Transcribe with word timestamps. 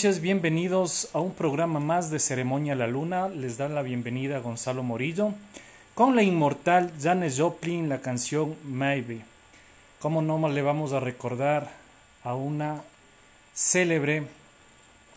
noches, 0.00 0.22
bienvenidos 0.22 1.10
a 1.12 1.20
un 1.20 1.34
programa 1.34 1.78
más 1.78 2.10
de 2.10 2.18
Ceremonia 2.20 2.74
la 2.74 2.86
Luna. 2.86 3.28
Les 3.28 3.58
da 3.58 3.68
la 3.68 3.82
bienvenida 3.82 4.38
Gonzalo 4.38 4.82
Morillo 4.82 5.34
con 5.94 6.16
la 6.16 6.22
inmortal 6.22 6.90
Janis 6.98 7.38
Joplin, 7.38 7.90
la 7.90 8.00
canción 8.00 8.56
Maybe. 8.64 9.20
¿Cómo 10.00 10.22
no 10.22 10.48
le 10.48 10.62
vamos 10.62 10.94
a 10.94 11.00
recordar 11.00 11.70
a 12.24 12.34
una 12.34 12.80
célebre 13.54 14.22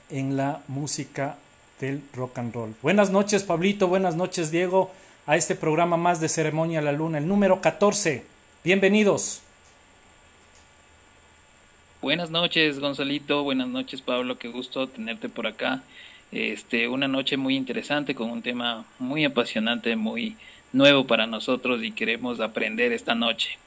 en 0.09 0.35
la 0.35 0.61
música 0.67 1.38
del 1.79 2.03
rock 2.13 2.39
and 2.39 2.53
roll? 2.53 2.75
Buenas 2.81 3.09
noches, 3.09 3.44
Pablito, 3.44 3.88
buenas 3.88 4.17
noches, 4.17 4.52
Diego, 4.52 4.91
a 5.25 5.38
este 5.38 5.55
programa 5.55 5.95
más 5.95 6.19
de 6.19 6.27
Ceremonia 6.27 6.81
la 6.81 6.91
Luna, 6.91 7.19
el 7.19 7.27
número 7.29 7.61
14. 7.61 8.25
Bienvenidos. 8.66 9.44
Buenas 12.03 12.31
noches, 12.31 12.81
Gonzalito. 12.81 13.43
Buenas 13.43 13.69
noches, 13.69 14.01
Pablo. 14.01 14.37
Qué 14.37 14.49
gusto 14.49 14.87
tenerte 14.87 15.29
por 15.29 15.47
acá. 15.47 15.83
Este, 16.33 16.89
una 16.89 17.07
noche 17.07 17.37
muy 17.37 17.55
interesante 17.55 18.13
con 18.13 18.29
un 18.29 18.41
tema 18.41 18.83
muy 18.99 19.23
apasionante, 19.23 19.95
muy 19.95 20.35
nuevo 20.73 21.07
para 21.07 21.27
nosotros 21.27 21.81
y 21.81 21.93
queremos 21.93 22.41
aprender 22.41 22.91
esta 22.91 23.15
noche. 23.15 23.57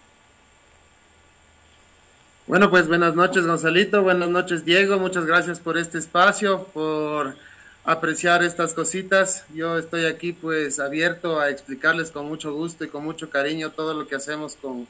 Bueno, 2.46 2.68
pues 2.68 2.88
buenas 2.88 3.14
noches, 3.14 3.46
Gonzalito. 3.46 4.02
Buenas 4.02 4.28
noches, 4.28 4.66
Diego. 4.66 4.98
Muchas 4.98 5.24
gracias 5.24 5.58
por 5.58 5.78
este 5.78 5.96
espacio, 5.96 6.64
por 6.74 7.36
apreciar 7.84 8.44
estas 8.44 8.74
cositas. 8.74 9.46
Yo 9.54 9.78
estoy 9.78 10.04
aquí 10.04 10.34
pues 10.34 10.78
abierto 10.78 11.40
a 11.40 11.48
explicarles 11.48 12.10
con 12.10 12.28
mucho 12.28 12.52
gusto 12.52 12.84
y 12.84 12.88
con 12.88 13.02
mucho 13.02 13.30
cariño 13.30 13.70
todo 13.70 13.94
lo 13.94 14.06
que 14.06 14.16
hacemos 14.16 14.56
con, 14.56 14.86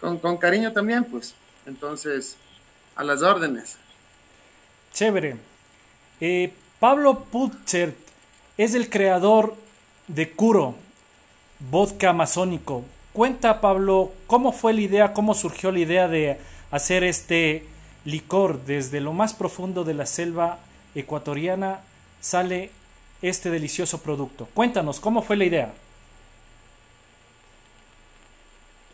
con, 0.00 0.18
con 0.18 0.36
cariño 0.36 0.72
también, 0.72 1.04
pues. 1.04 1.36
Entonces, 1.64 2.36
a 2.98 3.04
las 3.04 3.22
órdenes. 3.22 3.78
Chévere. 4.92 5.36
Eh, 6.20 6.52
Pablo 6.80 7.24
Putzer 7.24 7.94
es 8.58 8.74
el 8.74 8.90
creador 8.90 9.54
de 10.08 10.30
Curo, 10.32 10.74
vodka 11.70 12.10
amazónico. 12.10 12.84
Cuenta, 13.12 13.60
Pablo, 13.60 14.12
cómo 14.26 14.52
fue 14.52 14.74
la 14.74 14.80
idea, 14.80 15.12
cómo 15.12 15.34
surgió 15.34 15.70
la 15.70 15.78
idea 15.78 16.08
de 16.08 16.38
hacer 16.70 17.04
este 17.04 17.64
licor 18.04 18.64
desde 18.64 19.00
lo 19.00 19.12
más 19.12 19.32
profundo 19.32 19.84
de 19.84 19.94
la 19.94 20.06
selva 20.06 20.58
ecuatoriana 20.94 21.80
sale 22.20 22.70
este 23.22 23.50
delicioso 23.50 24.02
producto. 24.02 24.48
Cuéntanos, 24.54 24.98
¿cómo 24.98 25.22
fue 25.22 25.36
la 25.36 25.44
idea? 25.44 25.72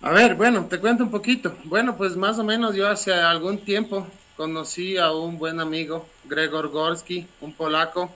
A 0.05 0.11
ver, 0.11 0.35
bueno, 0.35 0.67
te 0.67 0.79
cuento 0.81 1.03
un 1.03 1.11
poquito. 1.11 1.55
Bueno, 1.65 1.97
pues 1.97 2.15
más 2.15 2.39
o 2.39 2.45
menos 2.45 2.77
yo 2.77 2.87
hace 2.87 3.15
algún 3.15 3.57
tiempo 3.57 4.07
conocí 4.37 4.99
a 4.99 5.13
un 5.13 5.39
buen 5.39 5.61
amigo, 5.61 6.07
Gregor 6.27 6.69
Gorski, 6.69 7.27
un 7.41 7.55
polaco 7.55 8.11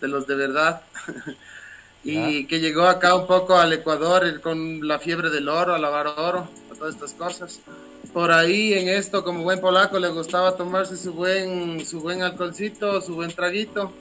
de 0.00 0.06
los 0.06 0.28
de 0.28 0.36
verdad, 0.36 0.82
y 2.04 2.46
que 2.46 2.60
llegó 2.60 2.82
acá 2.82 3.16
un 3.16 3.26
poco 3.26 3.56
al 3.56 3.72
Ecuador 3.72 4.40
con 4.40 4.86
la 4.86 5.00
fiebre 5.00 5.30
del 5.30 5.48
oro, 5.48 5.74
a 5.74 5.80
lavar 5.80 6.14
oro, 6.16 6.48
a 6.70 6.74
todas 6.76 6.94
estas 6.94 7.12
cosas. 7.14 7.58
Por 8.12 8.30
ahí 8.30 8.74
en 8.74 8.88
esto, 8.88 9.24
como 9.24 9.42
buen 9.42 9.60
polaco, 9.60 9.98
le 9.98 10.10
gustaba 10.10 10.56
tomarse 10.56 10.96
su 10.96 11.12
buen, 11.12 11.84
su 11.84 12.00
buen 12.00 12.22
alcoholcito, 12.22 13.00
su 13.00 13.16
buen 13.16 13.32
traguito 13.32 13.92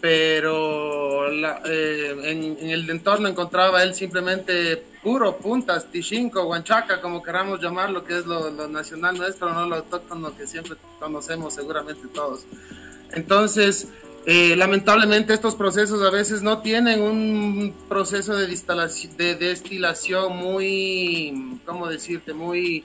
pero 0.00 1.30
eh, 1.30 2.16
en, 2.24 2.70
el 2.70 2.88
entorno 2.88 3.28
encontraba 3.28 3.82
él 3.82 3.94
simplemente 3.94 4.82
puro, 5.02 5.36
puntas, 5.36 5.90
tichinco, 5.90 6.44
guanchaca, 6.44 7.00
como 7.00 7.22
queramos 7.22 7.60
llamarlo, 7.60 8.04
que 8.04 8.18
es 8.18 8.26
lo, 8.26 8.50
nacional 8.68 9.16
nuestro, 9.16 9.52
no 9.52 9.66
lo 9.66 9.76
autóctono 9.76 10.36
que 10.36 10.46
siempre 10.46 10.76
conocemos 10.98 11.54
seguramente 11.54 12.06
todos. 12.08 12.44
Entonces, 13.12 13.88
eh, 14.26 14.54
lamentablemente 14.56 15.32
estos 15.32 15.54
procesos 15.54 16.02
a 16.02 16.10
veces 16.10 16.42
no 16.42 16.58
tienen 16.60 17.00
un 17.00 17.74
proceso 17.88 18.36
de, 18.36 18.46
de 18.46 19.34
destilación 19.36 20.36
muy, 20.36 21.60
¿cómo 21.64 21.88
decirte?, 21.88 22.34
muy 22.34 22.84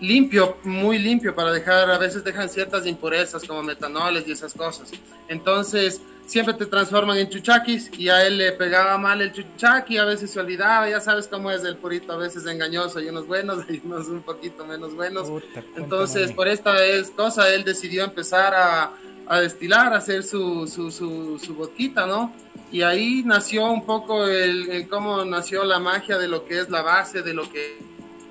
limpio, 0.00 0.58
muy 0.64 0.98
limpio 0.98 1.34
para 1.34 1.52
dejar, 1.52 1.90
a 1.90 1.98
veces 1.98 2.22
dejan 2.22 2.48
ciertas 2.48 2.86
impurezas 2.86 3.44
como 3.44 3.62
metanoles 3.62 4.26
y 4.26 4.32
esas 4.32 4.52
cosas. 4.52 4.90
Entonces, 5.28 6.00
siempre 6.26 6.54
te 6.54 6.66
transforman 6.66 7.16
en 7.16 7.28
chuchaquis 7.28 7.90
y 7.98 8.08
a 8.08 8.26
él 8.26 8.36
le 8.38 8.52
pegaba 8.52 8.98
mal 8.98 9.22
el 9.22 9.32
chuchaqui, 9.32 9.96
a 9.96 10.04
veces 10.04 10.30
se 10.30 10.40
olvidaba, 10.40 10.88
ya 10.90 11.00
sabes 11.00 11.28
cómo 11.28 11.50
es 11.50 11.64
el 11.64 11.76
purito, 11.76 12.12
a 12.12 12.16
veces 12.16 12.44
engañoso, 12.46 12.98
hay 12.98 13.08
unos 13.08 13.26
buenos, 13.26 13.64
hay 13.68 13.80
unos 13.84 14.08
un 14.08 14.22
poquito 14.22 14.66
menos 14.66 14.94
buenos. 14.94 15.28
Entonces, 15.76 16.32
por 16.32 16.48
esta 16.48 16.84
es 16.84 17.10
cosa, 17.10 17.48
él 17.48 17.64
decidió 17.64 18.04
empezar 18.04 18.54
a, 18.54 18.92
a 19.26 19.40
destilar, 19.40 19.92
a 19.94 19.98
hacer 19.98 20.22
su, 20.22 20.66
su, 20.66 20.90
su, 20.90 21.38
su, 21.38 21.54
boquita, 21.54 22.06
¿no? 22.06 22.32
Y 22.70 22.82
ahí 22.82 23.22
nació 23.24 23.70
un 23.70 23.86
poco 23.86 24.26
el, 24.26 24.86
cómo 24.88 25.24
nació 25.24 25.64
la 25.64 25.78
magia 25.78 26.18
de 26.18 26.28
lo 26.28 26.44
que 26.44 26.60
es 26.60 26.68
la 26.68 26.82
base, 26.82 27.22
de 27.22 27.32
lo 27.32 27.50
que 27.50 27.78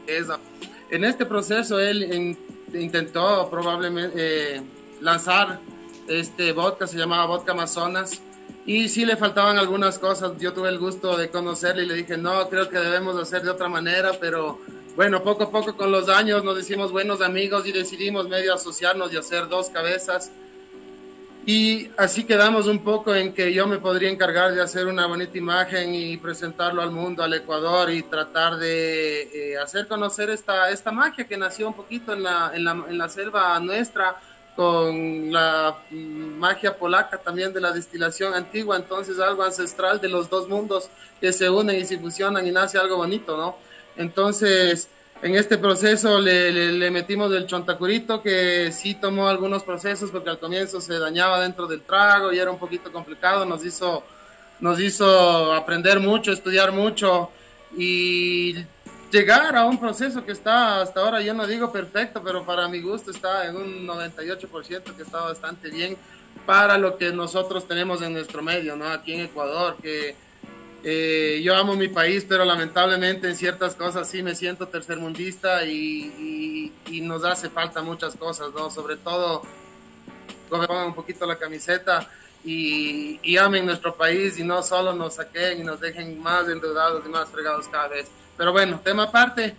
es. 0.07 0.27
En 0.89 1.03
este 1.03 1.25
proceso 1.25 1.79
él 1.79 2.37
intentó 2.73 3.49
probablemente 3.49 4.57
eh, 4.57 4.61
lanzar 5.01 5.59
este 6.07 6.51
vodka, 6.51 6.87
se 6.87 6.97
llamaba 6.97 7.25
vodka 7.25 7.53
Amazonas, 7.53 8.21
y 8.65 8.89
sí 8.89 9.05
le 9.05 9.15
faltaban 9.17 9.57
algunas 9.57 9.99
cosas. 9.99 10.33
Yo 10.39 10.53
tuve 10.53 10.69
el 10.69 10.79
gusto 10.79 11.17
de 11.17 11.29
conocerle 11.29 11.83
y 11.83 11.87
le 11.87 11.95
dije, 11.95 12.17
no, 12.17 12.49
creo 12.49 12.69
que 12.69 12.77
debemos 12.77 13.17
hacer 13.17 13.43
de 13.43 13.49
otra 13.49 13.69
manera, 13.69 14.13
pero 14.19 14.59
bueno, 14.95 15.23
poco 15.23 15.43
a 15.43 15.51
poco 15.51 15.75
con 15.75 15.91
los 15.91 16.09
años 16.09 16.43
nos 16.43 16.59
hicimos 16.59 16.91
buenos 16.91 17.21
amigos 17.21 17.67
y 17.67 17.71
decidimos 17.71 18.29
medio 18.29 18.53
asociarnos 18.53 19.11
y 19.13 19.17
hacer 19.17 19.49
dos 19.49 19.69
cabezas. 19.69 20.31
Y 21.47 21.91
así 21.97 22.23
quedamos 22.23 22.65
un 22.65 22.79
poco 22.83 23.13
en 23.13 23.31
que 23.31 23.53
yo 23.53 23.67
me 23.67 23.77
podría 23.77 24.09
encargar 24.09 24.55
de 24.55 24.63
hacer 24.63 24.87
una 24.87 25.05
bonita 25.05 25.37
imagen 25.37 25.93
y 25.93 26.17
presentarlo 26.17 26.81
al 26.81 26.89
mundo, 26.89 27.21
al 27.21 27.35
Ecuador 27.35 27.91
y 27.91 28.01
tratar 28.01 28.57
de 28.57 29.51
eh, 29.51 29.57
hacer 29.59 29.87
conocer 29.87 30.31
esta, 30.31 30.71
esta 30.71 30.91
magia 30.91 31.27
que 31.27 31.37
nació 31.37 31.67
un 31.67 31.75
poquito 31.75 32.13
en 32.13 32.23
la, 32.23 32.51
en 32.55 32.63
la, 32.63 32.71
en 32.89 32.97
la 32.97 33.09
selva 33.09 33.59
nuestra 33.59 34.15
con 34.55 35.31
la 35.31 35.77
magia 35.91 36.77
polaca 36.77 37.17
también 37.17 37.53
de 37.53 37.61
la 37.61 37.71
destilación 37.71 38.33
antigua, 38.33 38.77
entonces 38.77 39.19
algo 39.19 39.43
ancestral 39.43 39.99
de 39.99 40.09
los 40.09 40.29
dos 40.29 40.47
mundos 40.47 40.89
que 41.19 41.31
se 41.31 41.49
unen 41.49 41.75
y 41.75 41.85
se 41.85 41.99
fusionan 41.99 42.47
y 42.47 42.51
nace 42.51 42.79
algo 42.79 42.97
bonito, 42.97 43.37
¿no? 43.37 43.57
Entonces, 43.97 44.87
en 45.25 45.33
este 45.33 45.57
proceso 45.57 46.19
le, 46.19 46.51
le, 46.51 46.91
metimos 46.91 47.33
el 47.33 47.47
chontacurito 47.47 48.21
que 48.21 48.71
sí 48.71 48.93
tomó 48.93 49.27
algunos 49.27 49.63
procesos 49.63 50.11
porque 50.11 50.29
al 50.29 50.37
comienzo 50.37 50.79
se 50.79 50.99
dañaba 50.99 51.41
dentro 51.41 51.65
del 51.65 51.81
trago 51.81 52.31
y 52.31 52.37
era 52.37 52.51
un 52.51 52.59
poquito 52.59 52.91
complicado, 52.91 53.43
nos 53.43 53.65
hizo, 53.65 54.03
nos 54.59 54.79
hizo 54.79 55.51
aprender 55.51 55.99
mucho, 55.99 56.31
estudiar 56.31 56.71
mucho 56.71 57.31
y 57.75 58.53
llegar 59.11 59.55
a 59.55 59.65
un 59.65 59.79
proceso 59.79 60.23
que 60.23 60.31
está 60.31 60.83
hasta 60.83 60.99
ahora, 60.99 61.21
yo 61.21 61.33
no 61.33 61.47
digo 61.47 61.71
perfecto, 61.71 62.21
pero 62.23 62.45
para 62.45 62.67
mi 62.67 62.79
gusto 62.79 63.09
está 63.09 63.47
en 63.47 63.55
un 63.55 63.87
98% 63.87 64.95
que 64.95 65.01
está 65.01 65.21
bastante 65.21 65.71
bien 65.71 65.97
para 66.45 66.77
lo 66.77 66.97
que 66.97 67.11
nosotros 67.11 67.67
tenemos 67.67 68.03
en 68.03 68.13
nuestro 68.13 68.43
medio, 68.43 68.75
¿no? 68.75 68.87
Aquí 68.89 69.13
en 69.13 69.21
Ecuador, 69.21 69.75
que 69.81 70.15
eh, 70.87 71.41
yo 71.43 71.55
amo 71.55 71.75
mi 71.75 71.87
país, 71.87 72.27
pero 72.29 72.45
lamentablemente 72.45 73.27
en 73.27 73.35
ciertas 73.35 73.73
cosas 73.73 74.07
sí 74.07 74.21
me 74.21 74.35
siento 74.35 74.67
tercermundista 74.67 75.65
y, 75.65 76.71
y, 76.85 77.01
nos 77.01 77.25
hace 77.25 77.49
falta 77.49 77.81
muchas 77.81 78.15
cosas, 78.15 78.53
¿no? 78.53 78.69
Sobre 78.69 78.95
todo, 78.95 79.41
pongan 80.47 80.85
un 80.85 80.93
poquito 80.93 81.25
la 81.25 81.37
camiseta 81.37 82.07
y, 82.43 83.19
y 83.23 83.37
amen 83.37 83.65
nuestro 83.65 83.95
país 83.95 84.37
y 84.37 84.43
no 84.43 84.61
solo 84.61 84.93
nos 84.93 85.15
saquen 85.15 85.59
y 85.59 85.63
nos 85.63 85.79
dejen 85.79 86.21
más 86.21 86.47
endeudados 86.47 87.03
y 87.03 87.09
más 87.09 87.29
fregados 87.29 87.67
cada 87.67 87.87
vez. 87.87 88.07
Pero 88.37 88.51
bueno, 88.51 88.79
tema 88.83 89.03
aparte, 89.05 89.55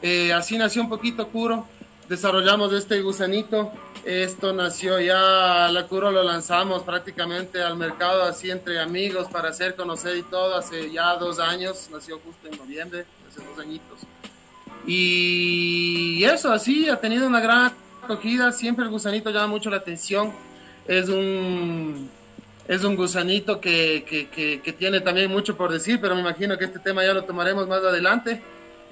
eh, 0.00 0.32
así 0.32 0.56
nació 0.56 0.80
un 0.80 0.88
poquito 0.88 1.28
Curo, 1.28 1.66
desarrollamos 2.08 2.72
este 2.72 3.02
gusanito, 3.02 3.70
esto 4.04 4.52
nació 4.52 4.98
ya, 5.00 5.68
la 5.70 5.86
Curo 5.86 6.10
lo 6.10 6.22
lanzamos 6.22 6.82
prácticamente 6.82 7.62
al 7.62 7.76
mercado 7.76 8.22
así 8.24 8.50
entre 8.50 8.80
amigos 8.80 9.28
para 9.28 9.50
hacer 9.50 9.76
conocer 9.76 10.16
y 10.16 10.22
todo, 10.22 10.56
hace 10.56 10.90
ya 10.90 11.16
dos 11.16 11.38
años, 11.38 11.88
nació 11.92 12.18
justo 12.18 12.48
en 12.48 12.56
noviembre, 12.56 13.04
hace 13.28 13.42
dos 13.44 13.58
añitos. 13.58 14.00
Y 14.86 16.24
eso, 16.24 16.52
así, 16.52 16.88
ha 16.88 17.00
tenido 17.00 17.26
una 17.26 17.40
gran 17.40 17.72
acogida, 18.02 18.52
siempre 18.52 18.84
el 18.84 18.90
gusanito 18.90 19.30
llama 19.30 19.48
mucho 19.48 19.70
la 19.70 19.76
atención, 19.76 20.32
es 20.86 21.08
un 21.08 22.10
es 22.70 22.84
un 22.84 22.94
gusanito 22.94 23.60
que, 23.60 24.04
que, 24.08 24.60
que, 24.60 24.72
tiene 24.72 25.00
también 25.00 25.28
mucho 25.28 25.56
por 25.56 25.72
decir, 25.72 25.98
pero 26.00 26.14
me 26.14 26.20
imagino 26.20 26.56
que 26.56 26.66
este 26.66 26.78
tema 26.78 27.04
ya 27.04 27.12
lo 27.12 27.24
tomaremos 27.24 27.66
más 27.66 27.82
adelante. 27.82 28.40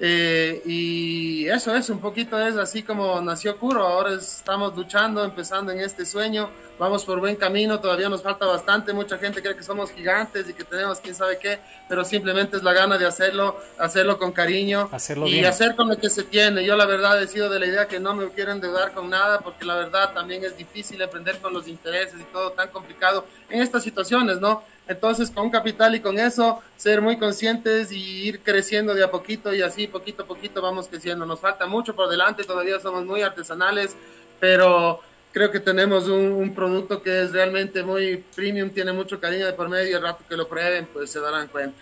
Eh, 0.01 0.61
y 0.65 1.47
eso 1.47 1.75
es, 1.75 1.89
un 1.89 1.99
poquito 1.99 2.39
es 2.39 2.55
así 2.55 2.83
como 2.83 3.19
nació 3.21 3.57
Curo. 3.57 3.85
Ahora 3.85 4.13
estamos 4.13 4.75
luchando, 4.75 5.23
empezando 5.23 5.71
en 5.71 5.79
este 5.79 6.05
sueño. 6.05 6.49
Vamos 6.79 7.03
por 7.03 7.19
buen 7.19 7.35
camino, 7.35 7.81
todavía 7.81 8.07
nos 8.07 8.23
falta 8.23 8.45
bastante. 8.45 8.93
Mucha 8.93 9.17
gente 9.17 9.41
cree 9.41 9.53
que 9.53 9.63
somos 9.63 9.91
gigantes 9.91 10.49
y 10.49 10.53
que 10.53 10.63
tenemos 10.63 11.01
quién 11.01 11.13
sabe 11.13 11.37
qué, 11.37 11.59
pero 11.89 12.05
simplemente 12.05 12.55
es 12.55 12.63
la 12.63 12.71
gana 12.71 12.97
de 12.97 13.05
hacerlo, 13.05 13.59
hacerlo 13.77 14.17
con 14.17 14.31
cariño 14.31 14.87
hacerlo 14.93 15.27
y 15.27 15.43
hacer 15.43 15.75
con 15.75 15.89
lo 15.89 15.97
que 15.97 16.09
se 16.09 16.23
tiene. 16.23 16.63
Yo, 16.63 16.77
la 16.77 16.85
verdad, 16.85 17.21
he 17.21 17.27
sido 17.27 17.49
de 17.49 17.59
la 17.59 17.65
idea 17.65 17.87
que 17.89 17.99
no 17.99 18.15
me 18.15 18.29
quiero 18.29 18.53
endeudar 18.53 18.93
con 18.93 19.09
nada, 19.09 19.41
porque 19.41 19.65
la 19.65 19.75
verdad 19.75 20.13
también 20.13 20.45
es 20.45 20.55
difícil 20.55 21.03
aprender 21.03 21.39
con 21.39 21.53
los 21.53 21.67
intereses 21.67 22.17
y 22.17 22.23
todo 22.31 22.51
tan 22.51 22.69
complicado 22.69 23.25
en 23.49 23.61
estas 23.61 23.83
situaciones, 23.83 24.39
¿no? 24.39 24.63
Entonces, 24.89 25.29
con 25.29 25.51
capital 25.51 25.93
y 25.93 25.99
con 25.99 26.17
eso, 26.17 26.59
ser 26.75 26.99
muy 26.99 27.17
conscientes 27.17 27.91
y 27.91 28.27
ir 28.27 28.39
creciendo 28.39 28.95
de 28.95 29.03
a 29.03 29.11
poquito 29.11 29.53
y 29.53 29.61
así, 29.61 29.85
poquito 29.85 30.23
a 30.23 30.25
poquito, 30.25 30.63
vamos 30.63 30.87
creciendo. 30.87 31.27
Nos 31.27 31.39
falta 31.39 31.67
mucho 31.67 31.95
por 31.95 32.09
delante, 32.09 32.43
todavía 32.43 32.79
somos 32.79 33.05
muy 33.05 33.21
artesanales, 33.21 33.95
pero 34.39 34.99
creo 35.31 35.51
que 35.51 35.59
tenemos 35.59 36.07
un, 36.07 36.55
producto 36.55 37.03
que 37.03 37.21
es 37.21 37.31
realmente 37.31 37.83
muy 37.83 38.23
premium, 38.35 38.71
tiene 38.71 38.91
mucho 38.91 39.19
cariño 39.19 39.45
de 39.45 39.53
por 39.53 39.69
medio 39.69 39.91
y 39.91 39.93
el 39.93 40.01
rato 40.01 40.23
que 40.27 40.35
lo 40.35 40.47
prueben, 40.47 40.87
pues 40.91 41.11
se 41.11 41.19
darán 41.19 41.47
cuenta. 41.49 41.79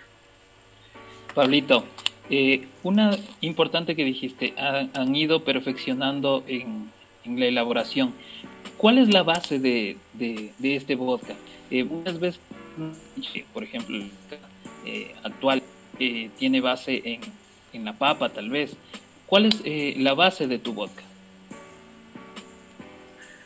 Pablito, 1.33 1.86
eh, 2.30 2.68
una 2.83 3.18
importante 3.39 3.95
que 3.95 4.04
dijiste, 4.04 4.54
han 4.57 5.15
ido 5.15 5.45
perfeccionando 5.45 6.44
en, 6.45 6.92
la 7.25 7.45
elaboración. 7.45 8.13
¿Cuál 8.75 8.98
es 8.98 9.07
la 9.13 9.24
base 9.24 9.59
de, 9.59 9.95
este 10.62 10.95
vodka? 10.95 11.36
Eh, 11.71 11.86
veces 12.19 12.39
por 13.54 13.64
ejemplo, 13.64 13.98
eh, 14.86 15.16
actual 15.24 15.64
eh, 16.00 16.30
tiene 16.38 16.62
base 16.62 17.02
en, 17.04 17.22
en, 17.74 17.86
la 17.86 17.94
papa 17.94 18.30
tal 18.30 18.50
vez. 18.50 18.76
¿Cuál 19.26 19.46
es 19.48 19.62
eh, 19.66 19.96
la 19.98 20.14
base 20.14 20.48
de 20.48 20.60
tu 20.60 20.74
vodka? 20.74 21.04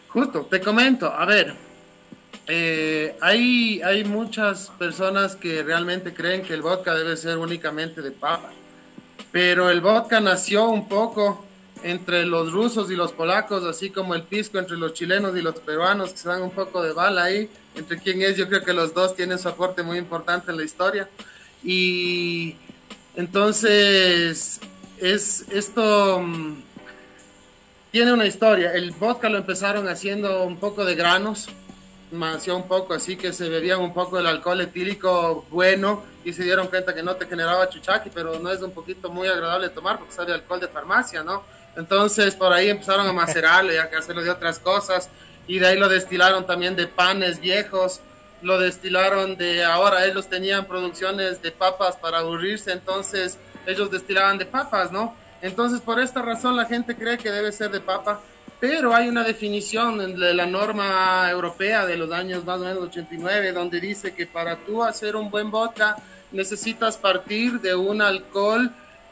Justo, 0.09 0.41
te 0.49 0.59
comento, 0.59 1.07
a 1.07 1.25
ver, 1.25 1.55
hay, 3.21 3.81
hay 3.81 4.03
muchas 4.03 4.69
personas 4.77 5.37
que 5.37 5.63
realmente 5.63 6.13
creen 6.13 6.41
que 6.41 6.53
el 6.53 6.61
vodka 6.61 6.93
debe 6.93 7.15
ser 7.15 7.37
únicamente 7.37 8.01
de 8.01 8.11
papa, 8.11 8.49
pero 9.31 9.69
el 9.69 9.79
vodka 9.79 10.19
nació 10.19 10.67
un 10.67 10.89
poco 10.89 11.45
entre 11.83 12.25
los 12.25 12.51
rusos 12.51 12.91
y 12.91 12.95
los 12.95 13.11
polacos, 13.11 13.63
así 13.63 13.89
como 13.89 14.15
el 14.15 14.23
pisco 14.23 14.59
entre 14.59 14.77
los 14.77 14.93
chilenos 14.93 15.35
y 15.35 15.41
los 15.41 15.55
peruanos, 15.59 16.11
que 16.11 16.17
se 16.17 16.29
dan 16.29 16.41
un 16.41 16.51
poco 16.51 16.81
de 16.81 16.93
bala 16.93 17.23
ahí, 17.23 17.49
entre 17.75 17.99
quién 17.99 18.21
es, 18.21 18.37
yo 18.37 18.47
creo 18.47 18.63
que 18.63 18.73
los 18.73 18.93
dos 18.93 19.15
tienen 19.15 19.39
su 19.39 19.49
aporte 19.49 19.83
muy 19.83 19.97
importante 19.97 20.51
en 20.51 20.57
la 20.57 20.63
historia. 20.63 21.09
Y 21.63 22.55
entonces, 23.15 24.59
es 24.99 25.45
esto 25.49 26.19
mm, 26.21 26.63
tiene 27.91 28.13
una 28.13 28.25
historia. 28.25 28.73
El 28.73 28.91
vodka 28.91 29.29
lo 29.29 29.37
empezaron 29.37 29.87
haciendo 29.87 30.43
un 30.43 30.57
poco 30.57 30.85
de 30.85 30.95
granos, 30.95 31.49
nació 32.11 32.55
un 32.55 32.67
poco 32.67 32.93
así 32.93 33.15
que 33.15 33.33
se 33.33 33.49
bebían 33.49 33.79
un 33.79 33.93
poco 33.93 34.17
del 34.17 34.27
alcohol 34.27 34.61
etílico 34.61 35.45
bueno 35.49 36.03
y 36.23 36.33
se 36.33 36.43
dieron 36.43 36.67
cuenta 36.67 36.93
que 36.93 37.03
no 37.03 37.15
te 37.15 37.25
generaba 37.25 37.69
chuchaqui, 37.69 38.09
pero 38.13 38.39
no 38.39 38.51
es 38.51 38.61
un 38.61 38.71
poquito 38.71 39.09
muy 39.09 39.27
agradable 39.27 39.69
tomar 39.69 39.97
porque 39.97 40.13
sabe 40.13 40.33
alcohol 40.33 40.59
de 40.59 40.67
farmacia, 40.67 41.23
¿no? 41.23 41.43
Entonces 41.75 42.35
por 42.35 42.51
ahí 42.51 42.69
empezaron 42.69 43.07
a 43.07 43.13
macerarlo 43.13 43.73
y 43.73 43.77
a 43.77 43.89
hacerlo 43.97 44.23
de 44.23 44.29
otras 44.29 44.59
cosas 44.59 45.09
y 45.47 45.59
de 45.59 45.67
ahí 45.67 45.77
lo 45.77 45.89
destilaron 45.89 46.45
también 46.45 46.75
de 46.75 46.87
panes 46.87 47.39
viejos, 47.39 48.01
lo 48.41 48.59
destilaron 48.59 49.37
de 49.37 49.63
ahora, 49.63 50.05
ellos 50.05 50.27
tenían 50.27 50.65
producciones 50.65 51.41
de 51.41 51.51
papas 51.51 51.95
para 51.95 52.19
aburrirse, 52.19 52.71
entonces 52.71 53.37
ellos 53.65 53.91
destilaban 53.91 54.37
de 54.37 54.45
papas, 54.45 54.91
¿no? 54.91 55.15
Entonces 55.41 55.81
por 55.81 55.99
esta 55.99 56.21
razón 56.21 56.55
la 56.55 56.65
gente 56.65 56.95
cree 56.95 57.17
que 57.17 57.31
debe 57.31 57.51
ser 57.51 57.71
de 57.71 57.79
papa, 57.79 58.21
pero 58.59 58.93
hay 58.93 59.09
una 59.09 59.23
definición 59.23 59.97
de 60.19 60.33
la 60.33 60.45
norma 60.45 61.29
europea 61.31 61.85
de 61.85 61.97
los 61.97 62.11
años 62.11 62.45
más 62.45 62.59
o 62.59 62.65
menos 62.65 62.83
89 62.83 63.53
donde 63.53 63.79
dice 63.79 64.13
que 64.13 64.27
para 64.27 64.57
tú 64.57 64.83
hacer 64.83 65.15
un 65.15 65.31
buen 65.31 65.49
vodka 65.49 65.95
necesitas 66.31 66.97
partir 66.97 67.59
de 67.59 67.75
un 67.75 68.01
alcohol 68.01 68.71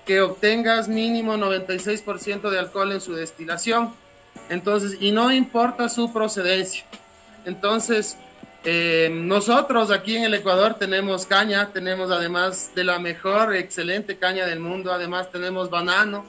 que 0.10 0.22
obtengas 0.22 0.88
mínimo 0.88 1.38
96% 1.38 2.50
de 2.50 2.58
alcohol 2.58 2.94
en 2.94 3.00
su 3.00 3.14
destilación. 3.14 3.94
Entonces, 4.50 4.98
y 5.00 5.12
no 5.12 5.32
importa 5.32 5.88
su 5.88 6.12
procedencia. 6.12 6.84
Entonces, 7.46 8.18
eh, 8.64 9.12
nosotros 9.14 9.92
aquí 9.92 10.18
en 10.18 10.24
el 10.24 10.34
Ecuador 10.34 10.74
tenemos 10.80 11.28
caña, 11.28 11.70
tenemos 11.72 12.10
además 12.10 12.72
de 12.74 12.86
la 12.86 12.98
mejor, 12.98 13.56
excelente 13.56 14.18
caña 14.18 14.48
del 14.48 14.60
mundo, 14.60 14.92
además 14.92 15.30
tenemos 15.32 15.70
banano. 15.70 16.26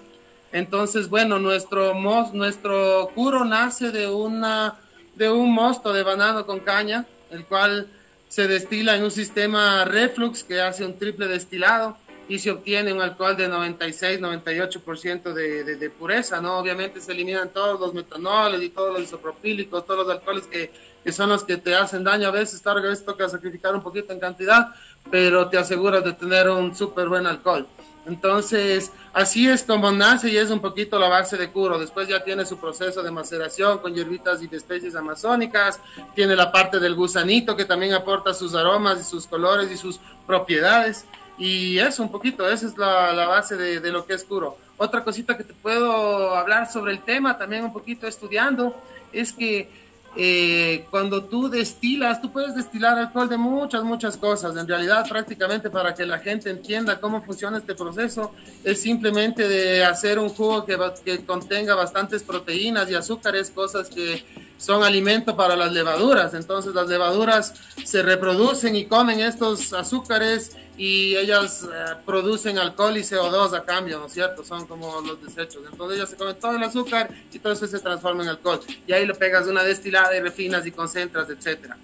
Entonces, 0.53 1.09
bueno, 1.09 1.39
nuestro, 1.39 1.95
nuestro 2.35 3.11
curo 3.15 3.47
nace 3.47 3.93
de, 3.93 4.09
una, 4.09 4.75
de 5.15 5.31
un 5.31 5.55
mosto 5.55 5.95
de 5.95 6.03
banano 6.03 6.45
con 6.45 6.61
caña, 6.61 7.07
el 7.31 7.47
cual 7.47 7.87
se 8.29 8.47
destila 8.47 8.95
en 8.95 9.05
un 9.05 9.11
sistema 9.11 9.87
reflux 9.87 10.45
que 10.45 10.61
hace 10.61 10.85
un 10.85 10.99
triple 10.99 11.29
destilado 11.29 11.97
y 12.31 12.39
se 12.39 12.53
obtiene 12.53 12.93
un 12.93 13.03
alcohol 13.03 13.37
de 13.37 13.49
96, 13.49 14.21
98% 14.21 15.33
de, 15.33 15.65
de, 15.65 15.75
de 15.75 15.91
pureza, 15.91 16.41
¿no? 16.41 16.59
Obviamente 16.59 17.01
se 17.01 17.11
eliminan 17.11 17.49
todos 17.49 17.81
los 17.81 17.93
metanoles 17.93 18.63
y 18.63 18.69
todos 18.69 18.93
los 18.93 19.03
isopropílicos, 19.03 19.85
todos 19.85 20.07
los 20.07 20.17
alcoholes 20.17 20.47
que, 20.47 20.71
que 21.03 21.11
son 21.11 21.29
los 21.29 21.43
que 21.43 21.57
te 21.57 21.75
hacen 21.75 22.05
daño. 22.05 22.29
A 22.29 22.31
veces, 22.31 22.65
a 22.65 22.75
veces 22.75 23.05
toca 23.05 23.29
sacrificar 23.29 23.75
un 23.75 23.83
poquito 23.83 24.13
en 24.13 24.21
cantidad, 24.21 24.69
pero 25.11 25.49
te 25.49 25.59
aseguras 25.59 26.05
de 26.05 26.13
tener 26.13 26.49
un 26.49 26.75
súper 26.77 27.09
buen 27.09 27.27
alcohol. 27.27 27.67
Entonces, 28.07 28.93
así 29.13 29.49
es 29.49 29.65
como 29.65 29.91
nace 29.91 30.31
y 30.31 30.37
es 30.37 30.51
un 30.51 30.61
poquito 30.61 31.01
la 31.01 31.09
base 31.09 31.37
de 31.37 31.51
Curo. 31.51 31.81
Después 31.81 32.07
ya 32.07 32.23
tiene 32.23 32.47
su 32.47 32.59
proceso 32.59 33.03
de 33.03 33.11
maceración 33.11 33.79
con 33.79 33.93
hierbitas 33.93 34.41
y 34.41 34.47
de 34.47 34.57
especies 34.57 34.95
amazónicas. 34.95 35.81
Tiene 36.15 36.37
la 36.37 36.51
parte 36.51 36.79
del 36.79 36.95
gusanito 36.95 37.57
que 37.57 37.65
también 37.65 37.93
aporta 37.93 38.33
sus 38.33 38.55
aromas 38.55 39.01
y 39.01 39.05
sus 39.05 39.27
colores 39.27 39.71
y 39.71 39.77
sus 39.77 40.01
propiedades. 40.27 41.07
Y 41.41 41.79
eso, 41.79 42.03
un 42.03 42.11
poquito, 42.11 42.47
esa 42.47 42.67
es 42.67 42.77
la, 42.77 43.27
base 43.27 43.57
de, 43.57 43.91
lo 43.91 44.05
que 44.05 44.13
es 44.13 44.25
Curo. 44.25 44.59
Otra 44.77 45.03
cosita 45.03 45.39
que 45.39 45.43
te 45.43 45.55
puedo 45.55 46.35
hablar 46.37 46.71
sobre 46.71 46.93
el 46.93 47.01
tema, 47.01 47.39
también 47.39 47.65
un 47.65 47.73
poquito 47.73 48.07
estudiando, 48.07 48.77
es 49.11 49.33
que 49.33 49.71
eh, 50.17 50.85
cuando 50.91 51.25
tú 51.25 51.49
destilas, 51.49 52.21
tú 52.21 52.31
puedes 52.31 52.55
destilar 52.55 52.99
alcohol 52.99 53.27
de 53.27 53.39
muchas, 53.39 53.85
muchas 53.85 54.19
cosas. 54.19 54.55
En 54.55 54.69
realidad, 54.69 55.09
prácticamente 55.09 55.71
para 55.71 55.95
que 55.95 56.05
la 56.05 56.19
gente 56.19 56.51
entienda 56.51 57.01
cómo 57.01 57.23
funciona 57.23 57.57
este 57.57 57.75
proceso, 57.75 58.35
es 58.63 58.83
simplemente 58.83 59.49
de 59.49 59.83
hacer 59.83 60.19
un 60.19 60.29
jugo 60.29 60.67
que 60.67 61.25
contenga 61.25 61.75
bastantes 61.75 62.23
proteínas 62.23 62.91
y 62.91 62.97
azúcares, 62.97 63.51
cosas 63.51 63.89
que 63.89 64.23
son 64.59 64.85
alimento 64.85 65.35
para 65.37 65.57
las 65.57 65.73
levaduras. 65.73 66.35
Entonces 66.35 66.75
las 66.75 66.87
levaduras 66.87 67.55
se 67.83 68.03
reproducen 68.03 68.77
y 68.77 68.85
comen 68.85 69.21
estos 69.21 69.73
azúcares 69.73 70.55
y 70.81 71.15
ellas 71.15 71.69
eh, 71.71 71.95
producen 72.07 72.57
alcohol 72.59 72.97
y 72.97 73.03
CO2 73.03 73.55
a 73.55 73.65
cambio, 73.67 73.99
¿no 73.99 74.07
es 74.07 74.15
cierto? 74.15 74.43
Son 74.43 74.67
como 74.67 75.03
los 75.03 75.23
desechos. 75.23 75.63
Entonces 75.71 75.99
ellas 75.99 76.09
se 76.09 76.17
comen 76.17 76.37
todo 76.37 76.57
el 76.57 76.63
azúcar 76.63 77.11
y 77.31 77.39
todo 77.39 77.53
eso 77.53 77.67
se 77.67 77.81
transforma 77.81 78.23
en 78.23 78.31
alcohol. 78.31 78.61
Y 78.87 78.93
ahí 78.95 79.07
le 79.07 79.13
pegas 79.13 79.47
una 79.47 79.63
destilada 79.63 80.17
y 80.17 80.21
refinas 80.21 80.65
y 80.65 80.71
concentras, 80.71 81.29
etc. 81.29 81.75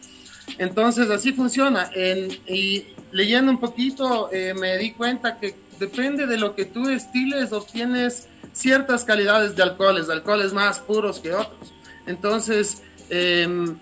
Entonces 0.56 1.10
así 1.10 1.34
funciona. 1.34 1.90
y 1.94 2.86
leyendo 3.12 3.50
un 3.52 3.60
poquito 3.60 4.30
eh, 4.32 4.54
me 4.54 4.78
di 4.78 4.92
cuenta 4.92 5.38
que 5.38 5.54
depende 5.78 6.26
de 6.26 6.38
lo 6.38 6.54
que 6.54 6.64
tú 6.64 6.86
destiles, 6.86 7.52
obtienes 7.52 8.28
ciertas 8.54 9.04
calidades 9.04 9.54
de 9.56 9.62
alcoholes, 9.62 10.08
alcoholes 10.08 10.54
más 10.54 10.80
puros 10.80 11.20
que 11.20 11.34
otros. 11.34 11.74
Entonces, 12.06 12.82
em, 13.10 13.76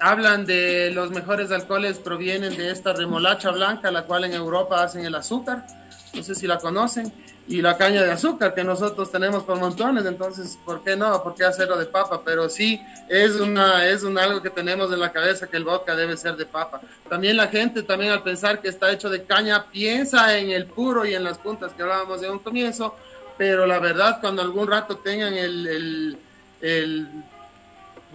hablan 0.00 0.46
de 0.46 0.90
los 0.92 1.10
mejores 1.10 1.50
alcoholes 1.50 1.98
provienen 1.98 2.56
de 2.56 2.70
esta 2.70 2.92
remolacha 2.92 3.50
blanca, 3.50 3.90
la 3.90 4.04
cual 4.04 4.24
en 4.24 4.32
Europa 4.32 4.82
hacen 4.82 5.04
el 5.04 5.14
azúcar, 5.14 5.66
no 6.14 6.22
sé 6.22 6.34
si 6.34 6.46
la 6.46 6.58
conocen, 6.58 7.12
y 7.46 7.62
la 7.62 7.76
caña 7.76 8.02
de 8.02 8.12
azúcar 8.12 8.54
que 8.54 8.62
nosotros 8.62 9.10
tenemos 9.10 9.42
por 9.42 9.58
montones, 9.58 10.06
entonces, 10.06 10.56
¿por 10.64 10.84
qué 10.84 10.94
no? 10.94 11.20
¿Por 11.22 11.34
qué 11.34 11.44
hacerlo 11.44 11.76
de 11.76 11.86
papa? 11.86 12.22
Pero 12.24 12.48
sí, 12.48 12.80
es, 13.08 13.40
una, 13.40 13.86
es 13.86 14.04
un 14.04 14.16
algo 14.18 14.40
que 14.40 14.50
tenemos 14.50 14.92
en 14.92 15.00
la 15.00 15.10
cabeza 15.10 15.48
que 15.48 15.56
el 15.56 15.64
vodka 15.64 15.96
debe 15.96 16.16
ser 16.16 16.36
de 16.36 16.46
papa. 16.46 16.80
También 17.08 17.36
la 17.36 17.48
gente, 17.48 17.82
también 17.82 18.12
al 18.12 18.22
pensar 18.22 18.60
que 18.60 18.68
está 18.68 18.92
hecho 18.92 19.10
de 19.10 19.24
caña, 19.24 19.66
piensa 19.66 20.38
en 20.38 20.50
el 20.50 20.66
puro 20.66 21.04
y 21.04 21.14
en 21.14 21.24
las 21.24 21.38
puntas 21.38 21.72
que 21.72 21.82
hablábamos 21.82 22.20
de 22.20 22.30
un 22.30 22.38
comienzo, 22.38 22.94
pero 23.36 23.66
la 23.66 23.80
verdad, 23.80 24.18
cuando 24.20 24.42
algún 24.42 24.68
rato 24.68 24.98
tengan 24.98 25.34
el, 25.34 25.66
el, 25.66 26.18
el 26.60 27.08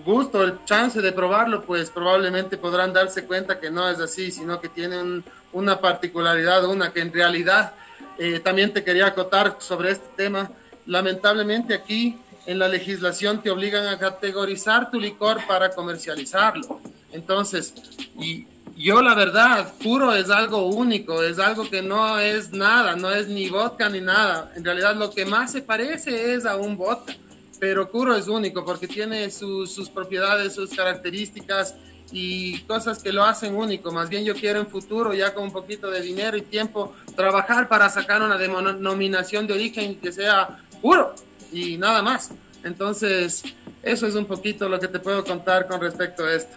gusto, 0.03 0.43
el 0.43 0.63
chance 0.65 1.01
de 1.01 1.11
probarlo, 1.11 1.63
pues 1.63 1.89
probablemente 1.89 2.57
podrán 2.57 2.93
darse 2.93 3.25
cuenta 3.25 3.59
que 3.59 3.71
no 3.71 3.89
es 3.89 3.99
así, 3.99 4.31
sino 4.31 4.59
que 4.59 4.69
tienen 4.69 5.23
una 5.53 5.79
particularidad, 5.79 6.65
una 6.65 6.91
que 6.91 7.01
en 7.01 7.13
realidad 7.13 7.73
eh, 8.17 8.39
también 8.39 8.73
te 8.73 8.83
quería 8.83 9.07
acotar 9.07 9.57
sobre 9.59 9.91
este 9.91 10.07
tema. 10.15 10.51
Lamentablemente 10.85 11.73
aquí 11.73 12.17
en 12.45 12.59
la 12.59 12.67
legislación 12.67 13.41
te 13.41 13.49
obligan 13.49 13.87
a 13.87 13.97
categorizar 13.97 14.91
tu 14.91 14.99
licor 14.99 15.45
para 15.47 15.71
comercializarlo. 15.71 16.81
Entonces, 17.11 17.73
y 18.19 18.45
yo 18.75 19.01
la 19.01 19.15
verdad, 19.15 19.73
puro 19.81 20.13
es 20.13 20.29
algo 20.29 20.67
único, 20.67 21.23
es 21.23 21.39
algo 21.39 21.69
que 21.69 21.81
no 21.81 22.19
es 22.19 22.51
nada, 22.51 22.95
no 22.95 23.09
es 23.09 23.27
ni 23.27 23.49
vodka 23.49 23.89
ni 23.89 24.01
nada. 24.01 24.51
En 24.55 24.65
realidad 24.65 24.95
lo 24.95 25.11
que 25.11 25.25
más 25.25 25.53
se 25.53 25.61
parece 25.61 26.33
es 26.33 26.45
a 26.45 26.57
un 26.57 26.75
vodka, 26.77 27.15
pero 27.59 27.89
puro 27.89 28.15
es 28.15 28.27
único 28.27 28.65
porque 28.65 28.87
tiene 28.87 29.29
sus 29.29 29.89
propiedades, 29.89 30.53
sus 30.53 30.71
características 30.71 31.75
y 32.11 32.59
cosas 32.61 33.01
que 33.01 33.11
lo 33.11 33.23
hacen 33.23 33.55
único. 33.55 33.91
Más 33.91 34.09
bien 34.09 34.23
yo 34.23 34.35
quiero 34.35 34.59
en 34.59 34.67
futuro, 34.67 35.13
ya 35.13 35.33
con 35.33 35.45
un 35.45 35.51
poquito 35.51 35.89
de 35.89 36.01
dinero 36.01 36.37
y 36.37 36.41
tiempo, 36.41 36.93
trabajar 37.15 37.67
para 37.67 37.89
sacar 37.89 38.21
una 38.21 38.37
denominación 38.37 39.47
de 39.47 39.53
origen 39.53 39.95
que 39.95 40.11
sea 40.11 40.59
puro 40.81 41.15
y 41.51 41.77
nada 41.77 42.01
más. 42.01 42.31
Entonces, 42.63 43.43
eso 43.83 44.07
es 44.07 44.15
un 44.15 44.25
poquito 44.25 44.67
lo 44.69 44.79
que 44.79 44.87
te 44.87 44.99
puedo 44.99 45.23
contar 45.23 45.67
con 45.67 45.79
respecto 45.79 46.25
a 46.25 46.33
esto. 46.33 46.55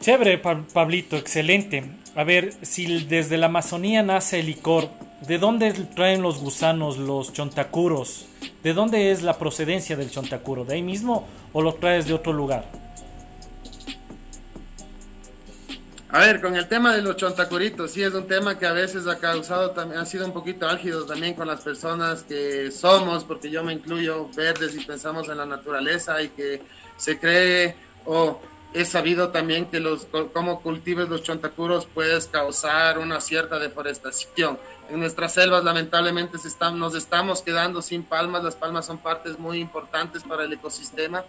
Chévere, 0.00 0.38
Pablito, 0.38 1.16
excelente. 1.16 1.84
A 2.16 2.24
ver, 2.24 2.54
si 2.62 3.04
desde 3.04 3.36
la 3.36 3.46
Amazonía 3.46 4.02
nace 4.02 4.40
el 4.40 4.46
licor, 4.46 4.88
¿de 5.26 5.38
dónde 5.38 5.72
traen 5.72 6.22
los 6.22 6.38
gusanos, 6.38 6.98
los 6.98 7.32
chontacuros? 7.32 8.26
¿De 8.62 8.74
dónde 8.74 9.10
es 9.10 9.22
la 9.22 9.38
procedencia 9.38 9.96
del 9.96 10.10
chontacuro? 10.10 10.64
¿De 10.64 10.74
ahí 10.74 10.82
mismo 10.82 11.26
o 11.52 11.62
lo 11.62 11.74
traes 11.74 12.06
de 12.06 12.14
otro 12.14 12.32
lugar? 12.32 12.64
A 16.12 16.18
ver, 16.18 16.40
con 16.40 16.56
el 16.56 16.66
tema 16.66 16.92
de 16.92 17.02
los 17.02 17.16
chontacuritos, 17.16 17.92
sí 17.92 18.02
es 18.02 18.12
un 18.14 18.26
tema 18.26 18.58
que 18.58 18.66
a 18.66 18.72
veces 18.72 19.06
ha 19.06 19.18
causado, 19.18 19.72
ha 19.96 20.04
sido 20.04 20.26
un 20.26 20.32
poquito 20.32 20.68
álgido 20.68 21.06
también 21.06 21.34
con 21.34 21.46
las 21.46 21.60
personas 21.60 22.24
que 22.24 22.72
somos, 22.72 23.22
porque 23.22 23.48
yo 23.48 23.62
me 23.62 23.72
incluyo 23.72 24.28
verdes 24.34 24.74
y 24.74 24.84
pensamos 24.84 25.28
en 25.28 25.38
la 25.38 25.46
naturaleza 25.46 26.20
y 26.20 26.30
que 26.30 26.62
se 26.96 27.18
cree 27.20 27.76
o 28.06 28.40
he 28.74 28.84
sabido 28.84 29.28
también 29.30 29.66
que 29.66 29.78
los 29.78 30.06
como 30.32 30.62
cultives 30.62 31.08
los 31.08 31.22
chontacuros 31.22 31.86
puedes 31.86 32.26
causar 32.26 32.98
una 32.98 33.20
cierta 33.20 33.60
deforestación. 33.60 34.58
En 34.90 34.98
nuestras 34.98 35.34
selvas 35.34 35.62
lamentablemente 35.62 36.36
se 36.36 36.48
nos 36.72 36.96
estamos 36.96 37.42
quedando 37.42 37.80
sin 37.80 38.02
palmas, 38.02 38.42
las 38.42 38.56
palmas 38.56 38.86
son 38.86 38.98
partes 38.98 39.38
muy 39.38 39.60
importantes 39.60 40.24
para 40.24 40.44
el 40.44 40.52
ecosistema 40.52 41.24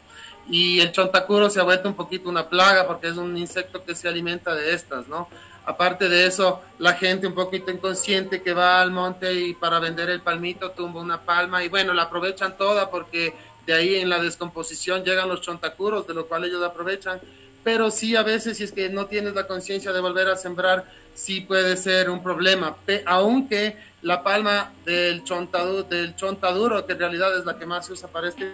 y 0.49 0.79
el 0.79 0.91
chontacuro 0.91 1.47
se 1.49 1.59
ha 1.59 1.63
vuelto 1.63 1.87
un 1.87 1.93
poquito 1.93 2.27
una 2.27 2.49
plaga 2.49 2.87
porque 2.87 3.09
es 3.09 3.17
un 3.17 3.37
insecto 3.37 3.83
que 3.85 3.93
se 3.93 4.07
alimenta 4.07 4.55
de 4.55 4.73
estas, 4.73 5.07
¿no? 5.07 5.29
Aparte 5.63 6.09
de 6.09 6.25
eso, 6.25 6.59
la 6.79 6.93
gente 6.93 7.27
un 7.27 7.35
poquito 7.35 7.69
inconsciente 7.69 8.41
que 8.41 8.51
va 8.51 8.81
al 8.81 8.89
monte 8.89 9.31
y 9.31 9.53
para 9.53 9.77
vender 9.79 10.09
el 10.09 10.21
palmito 10.21 10.71
tumba 10.71 10.99
una 10.99 11.21
palma 11.21 11.63
y 11.63 11.69
bueno, 11.69 11.93
la 11.93 12.03
aprovechan 12.03 12.57
toda 12.57 12.89
porque 12.89 13.35
de 13.67 13.73
ahí 13.73 13.95
en 13.95 14.09
la 14.09 14.19
descomposición 14.19 15.03
llegan 15.03 15.29
los 15.29 15.41
chontacuros, 15.41 16.07
de 16.07 16.15
lo 16.15 16.25
cual 16.25 16.45
ellos 16.45 16.63
aprovechan. 16.63 17.21
Pero 17.63 17.91
sí, 17.91 18.15
a 18.15 18.23
veces, 18.23 18.57
si 18.57 18.63
es 18.63 18.71
que 18.71 18.89
no 18.89 19.05
tienes 19.05 19.35
la 19.35 19.47
conciencia 19.47 19.91
de 19.91 20.01
volver 20.01 20.27
a 20.27 20.35
sembrar, 20.35 20.85
sí 21.13 21.41
puede 21.41 21.77
ser 21.77 22.09
un 22.09 22.23
problema. 22.23 22.75
aunque 23.05 23.77
la 24.01 24.23
palma 24.23 24.71
del 24.83 25.23
chontaduro, 25.23 25.83
del 25.83 26.15
chontaduro, 26.15 26.85
que 26.85 26.93
en 26.93 26.99
realidad 26.99 27.37
es 27.37 27.45
la 27.45 27.57
que 27.57 27.67
más 27.67 27.85
se 27.85 27.93
usa 27.93 28.07
para 28.07 28.29
este 28.29 28.51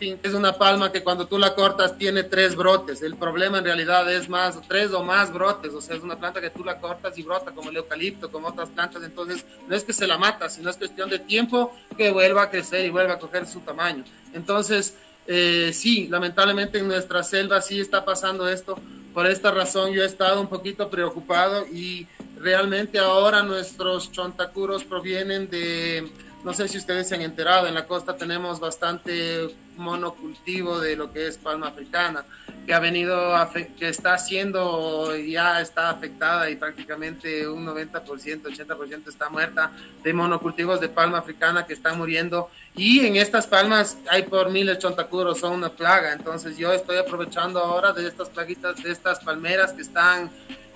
es 0.00 0.32
una 0.32 0.52
palma 0.56 0.90
que 0.90 1.02
cuando 1.02 1.26
tú 1.26 1.38
la 1.38 1.54
cortas 1.54 1.96
tiene 1.98 2.22
tres 2.22 2.56
brotes. 2.56 3.02
El 3.02 3.16
problema 3.16 3.58
en 3.58 3.64
realidad 3.64 4.10
es 4.10 4.28
más, 4.28 4.58
tres 4.66 4.92
o 4.92 5.04
más 5.04 5.32
brotes. 5.32 5.74
O 5.74 5.80
sea, 5.80 5.96
es 5.96 6.02
una 6.02 6.16
planta 6.16 6.40
que 6.40 6.50
tú 6.50 6.64
la 6.64 6.78
cortas 6.78 7.18
y 7.18 7.22
brota 7.22 7.52
como 7.52 7.70
el 7.70 7.76
eucalipto, 7.76 8.30
como 8.30 8.48
otras 8.48 8.70
plantas. 8.70 9.02
Entonces, 9.02 9.44
no 9.68 9.76
es 9.76 9.84
que 9.84 9.92
se 9.92 10.06
la 10.06 10.16
mata, 10.16 10.48
sino 10.48 10.70
es 10.70 10.76
cuestión 10.76 11.10
de 11.10 11.18
tiempo 11.18 11.76
que 11.96 12.10
vuelva 12.10 12.44
a 12.44 12.50
crecer 12.50 12.84
y 12.86 12.90
vuelva 12.90 13.14
a 13.14 13.18
coger 13.18 13.46
su 13.46 13.60
tamaño. 13.60 14.04
Entonces, 14.32 14.94
eh, 15.26 15.70
sí, 15.72 16.08
lamentablemente 16.08 16.78
en 16.78 16.88
nuestra 16.88 17.22
selva 17.22 17.60
sí 17.60 17.80
está 17.80 18.04
pasando 18.04 18.48
esto. 18.48 18.78
Por 19.14 19.26
esta 19.26 19.50
razón 19.50 19.92
yo 19.92 20.02
he 20.02 20.06
estado 20.06 20.40
un 20.40 20.48
poquito 20.48 20.88
preocupado 20.88 21.66
y 21.66 22.06
realmente 22.40 22.98
ahora 22.98 23.42
nuestros 23.42 24.10
chontacuros 24.12 24.84
provienen 24.84 25.50
de 25.50 26.08
no 26.44 26.54
sé 26.54 26.68
si 26.68 26.78
ustedes 26.78 27.08
se 27.08 27.14
han 27.14 27.22
enterado, 27.22 27.66
en 27.66 27.74
la 27.74 27.86
costa 27.86 28.16
tenemos 28.16 28.60
bastante 28.60 29.54
monocultivo 29.76 30.78
de 30.80 30.96
lo 30.96 31.12
que 31.12 31.26
es 31.26 31.36
palma 31.36 31.68
africana, 31.68 32.24
que 32.66 32.74
ha 32.74 32.78
venido, 32.78 33.32
que 33.78 33.88
está 33.88 34.16
siendo, 34.18 35.16
ya 35.16 35.60
está 35.60 35.90
afectada 35.90 36.48
y 36.50 36.56
prácticamente 36.56 37.48
un 37.48 37.66
90%, 37.66 38.42
80% 38.42 39.08
está 39.08 39.28
muerta 39.28 39.70
de 40.02 40.12
monocultivos 40.12 40.80
de 40.80 40.88
palma 40.88 41.18
africana 41.18 41.66
que 41.66 41.72
están 41.72 41.98
muriendo. 41.98 42.50
Y 42.76 43.04
en 43.04 43.16
estas 43.16 43.46
palmas 43.46 43.98
hay 44.08 44.22
por 44.22 44.50
miles 44.50 44.78
chontacuros, 44.78 45.40
son 45.40 45.52
una 45.52 45.70
plaga. 45.70 46.12
Entonces 46.12 46.56
yo 46.56 46.72
estoy 46.72 46.98
aprovechando 46.98 47.58
ahora 47.60 47.92
de 47.92 48.06
estas 48.06 48.28
plaguitas, 48.28 48.82
de 48.82 48.92
estas 48.92 49.20
palmeras 49.20 49.72
que 49.72 49.82
están 49.82 50.30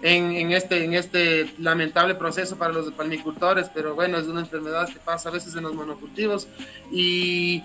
en, 0.04 0.52
este, 0.52 0.84
en 0.84 0.92
este 0.92 1.54
lamentable 1.58 2.14
proceso 2.14 2.56
para 2.56 2.74
los 2.74 2.92
palmicultores, 2.92 3.70
pero 3.72 3.94
bueno, 3.94 4.18
es 4.18 4.26
una 4.26 4.40
enfermedad 4.40 4.86
que 4.86 4.98
pasa 4.98 5.30
a 5.30 5.32
veces 5.32 5.56
en 5.56 5.62
los 5.62 5.74
monocultivos. 5.74 6.46
Y, 6.92 7.62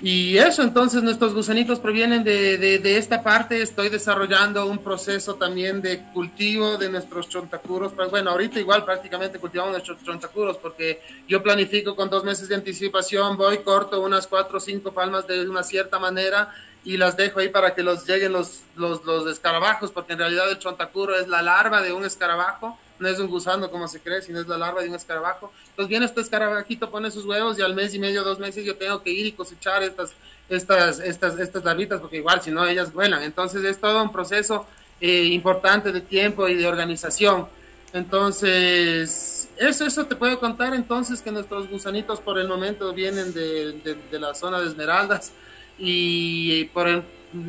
y 0.00 0.38
eso, 0.38 0.62
entonces 0.62 1.02
nuestros 1.02 1.34
gusanitos 1.34 1.78
provienen 1.78 2.24
de, 2.24 2.56
de, 2.56 2.96
esta 2.96 3.22
parte. 3.22 3.60
Estoy 3.60 3.90
desarrollando 3.90 4.64
un 4.64 4.78
proceso 4.78 5.34
también 5.34 5.82
de 5.82 6.04
cultivo 6.14 6.78
de 6.78 6.88
nuestros 6.88 7.28
chontacuros. 7.28 7.92
Pues 7.92 8.10
bueno, 8.10 8.30
ahorita 8.30 8.58
igual 8.58 8.86
prácticamente 8.86 9.38
cultivamos 9.38 9.72
nuestros 9.72 10.02
chontacuros 10.02 10.56
porque 10.56 11.02
yo 11.28 11.42
planifico 11.42 11.94
con 11.94 12.08
dos 12.08 12.24
meses 12.24 12.48
de 12.48 12.54
anticipación, 12.54 13.36
voy, 13.36 13.58
corto 13.58 14.00
unas 14.00 14.26
cuatro 14.26 14.56
o 14.56 14.60
cinco 14.60 14.92
palmas 14.92 15.26
de 15.26 15.46
una 15.46 15.62
cierta 15.62 15.98
manera 15.98 16.50
y 16.84 16.96
las 16.96 17.16
dejo 17.16 17.40
ahí 17.40 17.48
para 17.48 17.74
que 17.74 17.82
los 17.82 18.06
lleguen 18.06 18.32
los, 18.32 18.62
los, 18.76 19.04
los 19.04 19.26
escarabajos, 19.26 19.90
porque 19.90 20.12
en 20.12 20.20
realidad 20.20 20.50
el 20.50 20.58
chontacuro 20.58 21.16
es 21.16 21.28
la 21.28 21.42
larva 21.42 21.82
de 21.82 21.92
un 21.92 22.04
escarabajo, 22.04 22.78
no 22.98 23.08
es 23.08 23.18
un 23.18 23.28
gusano 23.28 23.70
como 23.70 23.88
se 23.88 24.00
cree, 24.00 24.22
sino 24.22 24.40
es 24.40 24.48
la 24.48 24.58
larva 24.58 24.82
de 24.82 24.88
un 24.88 24.94
escarabajo. 24.94 25.52
Entonces 25.70 25.88
viene 25.88 26.06
este 26.06 26.20
escarabajito, 26.20 26.90
pone 26.90 27.10
sus 27.10 27.24
huevos 27.24 27.58
y 27.58 27.62
al 27.62 27.74
mes 27.74 27.94
y 27.94 27.98
medio, 27.98 28.24
dos 28.24 28.38
meses 28.38 28.64
yo 28.64 28.76
tengo 28.76 29.02
que 29.02 29.10
ir 29.10 29.26
y 29.26 29.32
cosechar 29.32 29.82
estas, 29.82 30.12
estas, 30.48 31.00
estas, 31.00 31.38
estas 31.38 31.64
larvitas, 31.64 32.00
porque 32.00 32.16
igual 32.16 32.40
si 32.42 32.50
no 32.50 32.66
ellas 32.66 32.92
vuelan. 32.92 33.22
Entonces 33.22 33.64
es 33.64 33.78
todo 33.78 34.02
un 34.02 34.12
proceso 34.12 34.66
eh, 35.00 35.24
importante 35.24 35.92
de 35.92 36.00
tiempo 36.00 36.48
y 36.48 36.54
de 36.54 36.66
organización. 36.66 37.46
Entonces, 37.92 39.48
eso, 39.56 39.86
eso 39.86 40.06
te 40.06 40.14
puedo 40.14 40.38
contar 40.38 40.74
entonces 40.74 41.22
que 41.22 41.30
nuestros 41.30 41.68
gusanitos 41.70 42.20
por 42.20 42.38
el 42.38 42.46
momento 42.46 42.92
vienen 42.92 43.32
de, 43.32 43.72
de, 43.72 43.94
de 44.10 44.18
la 44.18 44.34
zona 44.34 44.60
de 44.60 44.66
Esmeraldas 44.66 45.32
y 45.78 46.64
por 46.66 46.88
el, 46.88 47.02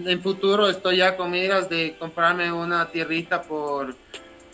en 0.06 0.22
futuro 0.22 0.68
estoy 0.68 0.98
ya 0.98 1.16
con 1.16 1.32
miras 1.32 1.70
de 1.70 1.96
comprarme 1.98 2.52
una 2.52 2.88
tierrita 2.90 3.42
por, 3.42 3.96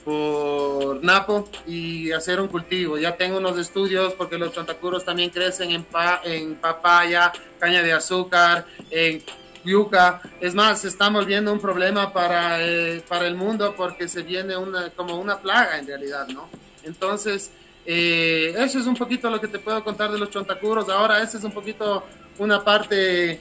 por 0.03 1.03
Napo 1.03 1.49
y 1.65 2.11
hacer 2.11 2.39
un 2.39 2.47
cultivo. 2.47 2.97
Ya 2.97 3.15
tengo 3.17 3.37
unos 3.37 3.57
estudios 3.57 4.13
porque 4.13 4.37
los 4.37 4.53
chontacuros 4.53 5.03
también 5.03 5.29
crecen 5.29 5.71
en, 5.71 5.83
pa, 5.83 6.21
en 6.23 6.55
papaya, 6.55 7.33
caña 7.59 7.81
de 7.81 7.93
azúcar, 7.93 8.65
en 8.91 9.23
yuca. 9.63 10.21
Es 10.39 10.53
más, 10.53 10.81
se 10.81 10.89
está 10.89 11.09
volviendo 11.09 11.51
un 11.51 11.59
problema 11.59 12.13
para, 12.13 12.63
eh, 12.63 13.03
para 13.07 13.27
el 13.27 13.35
mundo 13.35 13.73
porque 13.75 14.07
se 14.07 14.21
viene 14.21 14.55
una, 14.55 14.89
como 14.91 15.19
una 15.19 15.39
plaga 15.39 15.79
en 15.79 15.87
realidad, 15.87 16.27
¿no? 16.27 16.47
Entonces, 16.83 17.49
eh, 17.83 18.53
eso 18.59 18.77
es 18.77 18.85
un 18.85 18.95
poquito 18.95 19.29
lo 19.31 19.41
que 19.41 19.47
te 19.47 19.57
puedo 19.57 19.83
contar 19.83 20.11
de 20.11 20.19
los 20.19 20.29
chontacuros. 20.29 20.87
Ahora, 20.87 21.21
esa 21.23 21.39
es 21.39 21.43
un 21.43 21.51
poquito 21.51 22.03
una 22.37 22.63
parte 22.63 23.39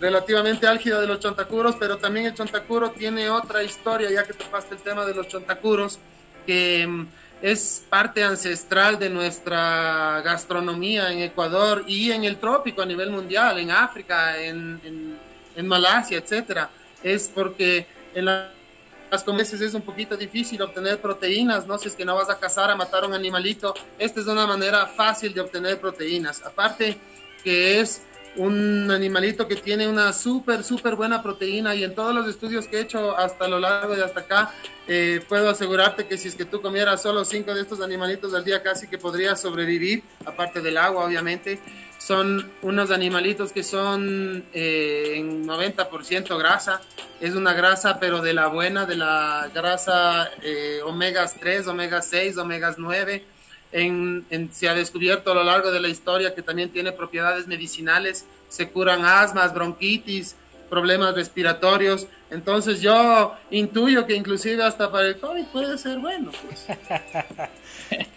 relativamente 0.00 0.66
álgida 0.66 1.00
de 1.00 1.06
los 1.06 1.20
chontacuros, 1.20 1.76
pero 1.76 1.98
también 1.98 2.26
el 2.26 2.34
chontacuro 2.34 2.90
tiene 2.90 3.30
otra 3.30 3.62
historia, 3.62 4.10
ya 4.10 4.24
que 4.24 4.34
topaste 4.34 4.74
el 4.74 4.80
tema 4.80 5.04
de 5.04 5.14
los 5.14 5.28
chontacuros, 5.28 5.98
que 6.46 6.86
mm, 6.86 7.06
es 7.42 7.84
parte 7.88 8.22
ancestral 8.22 8.98
de 8.98 9.10
nuestra 9.10 10.22
gastronomía 10.24 11.12
en 11.12 11.20
Ecuador 11.20 11.84
y 11.88 12.12
en 12.12 12.24
el 12.24 12.36
trópico 12.36 12.82
a 12.82 12.86
nivel 12.86 13.10
mundial, 13.10 13.58
en 13.58 13.70
África, 13.70 14.40
en, 14.40 15.18
Malasia, 15.64 16.18
etcétera. 16.18 16.70
Es 17.02 17.28
porque 17.28 17.86
en 18.14 18.24
las 18.24 19.24
comeces 19.24 19.60
es 19.60 19.74
un 19.74 19.82
poquito 19.82 20.16
difícil 20.16 20.62
obtener 20.62 20.98
proteínas, 20.98 21.66
¿no? 21.66 21.76
Si 21.78 21.88
es 21.88 21.94
que 21.94 22.04
no 22.04 22.14
vas 22.14 22.30
a 22.30 22.38
cazar 22.38 22.70
a 22.70 22.76
matar 22.76 23.04
un 23.04 23.12
animalito, 23.12 23.74
esta 23.98 24.20
es 24.20 24.26
una 24.26 24.46
manera 24.46 24.86
fácil 24.86 25.34
de 25.34 25.40
obtener 25.40 25.80
proteínas. 25.80 26.42
Aparte 26.42 26.96
que 27.42 27.80
es 27.80 28.02
un 28.36 28.90
animalito 28.90 29.46
que 29.46 29.56
tiene 29.56 29.86
una 29.86 30.12
súper, 30.12 30.64
súper 30.64 30.96
buena 30.96 31.22
proteína 31.22 31.74
y 31.74 31.84
en 31.84 31.94
todos 31.94 32.14
los 32.14 32.26
estudios 32.26 32.66
que 32.66 32.78
he 32.78 32.80
hecho 32.80 33.16
hasta 33.16 33.46
lo 33.46 33.58
largo 33.58 33.94
de 33.94 34.02
hasta 34.02 34.20
acá, 34.20 34.54
eh, 34.88 35.20
puedo 35.28 35.50
asegurarte 35.50 36.06
que 36.06 36.16
si 36.16 36.28
es 36.28 36.34
que 36.34 36.44
tú 36.44 36.62
comieras 36.62 37.02
solo 37.02 37.24
cinco 37.24 37.54
de 37.54 37.60
estos 37.60 37.80
animalitos 37.80 38.32
al 38.34 38.44
día 38.44 38.62
casi 38.62 38.88
que 38.88 38.98
podrías 38.98 39.40
sobrevivir, 39.40 40.02
aparte 40.24 40.60
del 40.60 40.78
agua 40.78 41.04
obviamente. 41.04 41.60
Son 41.98 42.50
unos 42.62 42.90
animalitos 42.90 43.52
que 43.52 43.62
son 43.62 44.44
eh, 44.52 45.12
en 45.14 45.46
90% 45.46 46.36
grasa, 46.36 46.80
es 47.20 47.34
una 47.34 47.52
grasa 47.52 48.00
pero 48.00 48.20
de 48.20 48.32
la 48.32 48.48
buena, 48.48 48.86
de 48.86 48.96
la 48.96 49.48
grasa 49.54 50.28
eh, 50.42 50.80
omegas 50.84 51.36
3, 51.38 51.68
omegas 51.68 52.08
6, 52.08 52.38
omegas 52.38 52.76
9 52.78 53.24
se 53.72 54.68
ha 54.68 54.74
descubierto 54.74 55.32
a 55.32 55.34
lo 55.34 55.44
largo 55.44 55.70
de 55.70 55.80
la 55.80 55.88
historia 55.88 56.34
que 56.34 56.42
también 56.42 56.70
tiene 56.70 56.92
propiedades 56.92 57.46
medicinales, 57.46 58.26
se 58.48 58.68
curan 58.68 59.04
asmas, 59.04 59.54
bronquitis, 59.54 60.36
problemas 60.68 61.14
respiratorios. 61.14 62.06
Entonces 62.30 62.80
yo 62.80 63.34
intuyo 63.50 64.06
que 64.06 64.14
inclusive 64.14 64.62
hasta 64.62 64.90
para 64.90 65.08
el 65.08 65.18
COVID 65.18 65.44
puede 65.46 65.76
ser 65.78 65.98
bueno. 65.98 66.30
Pues. 66.46 66.66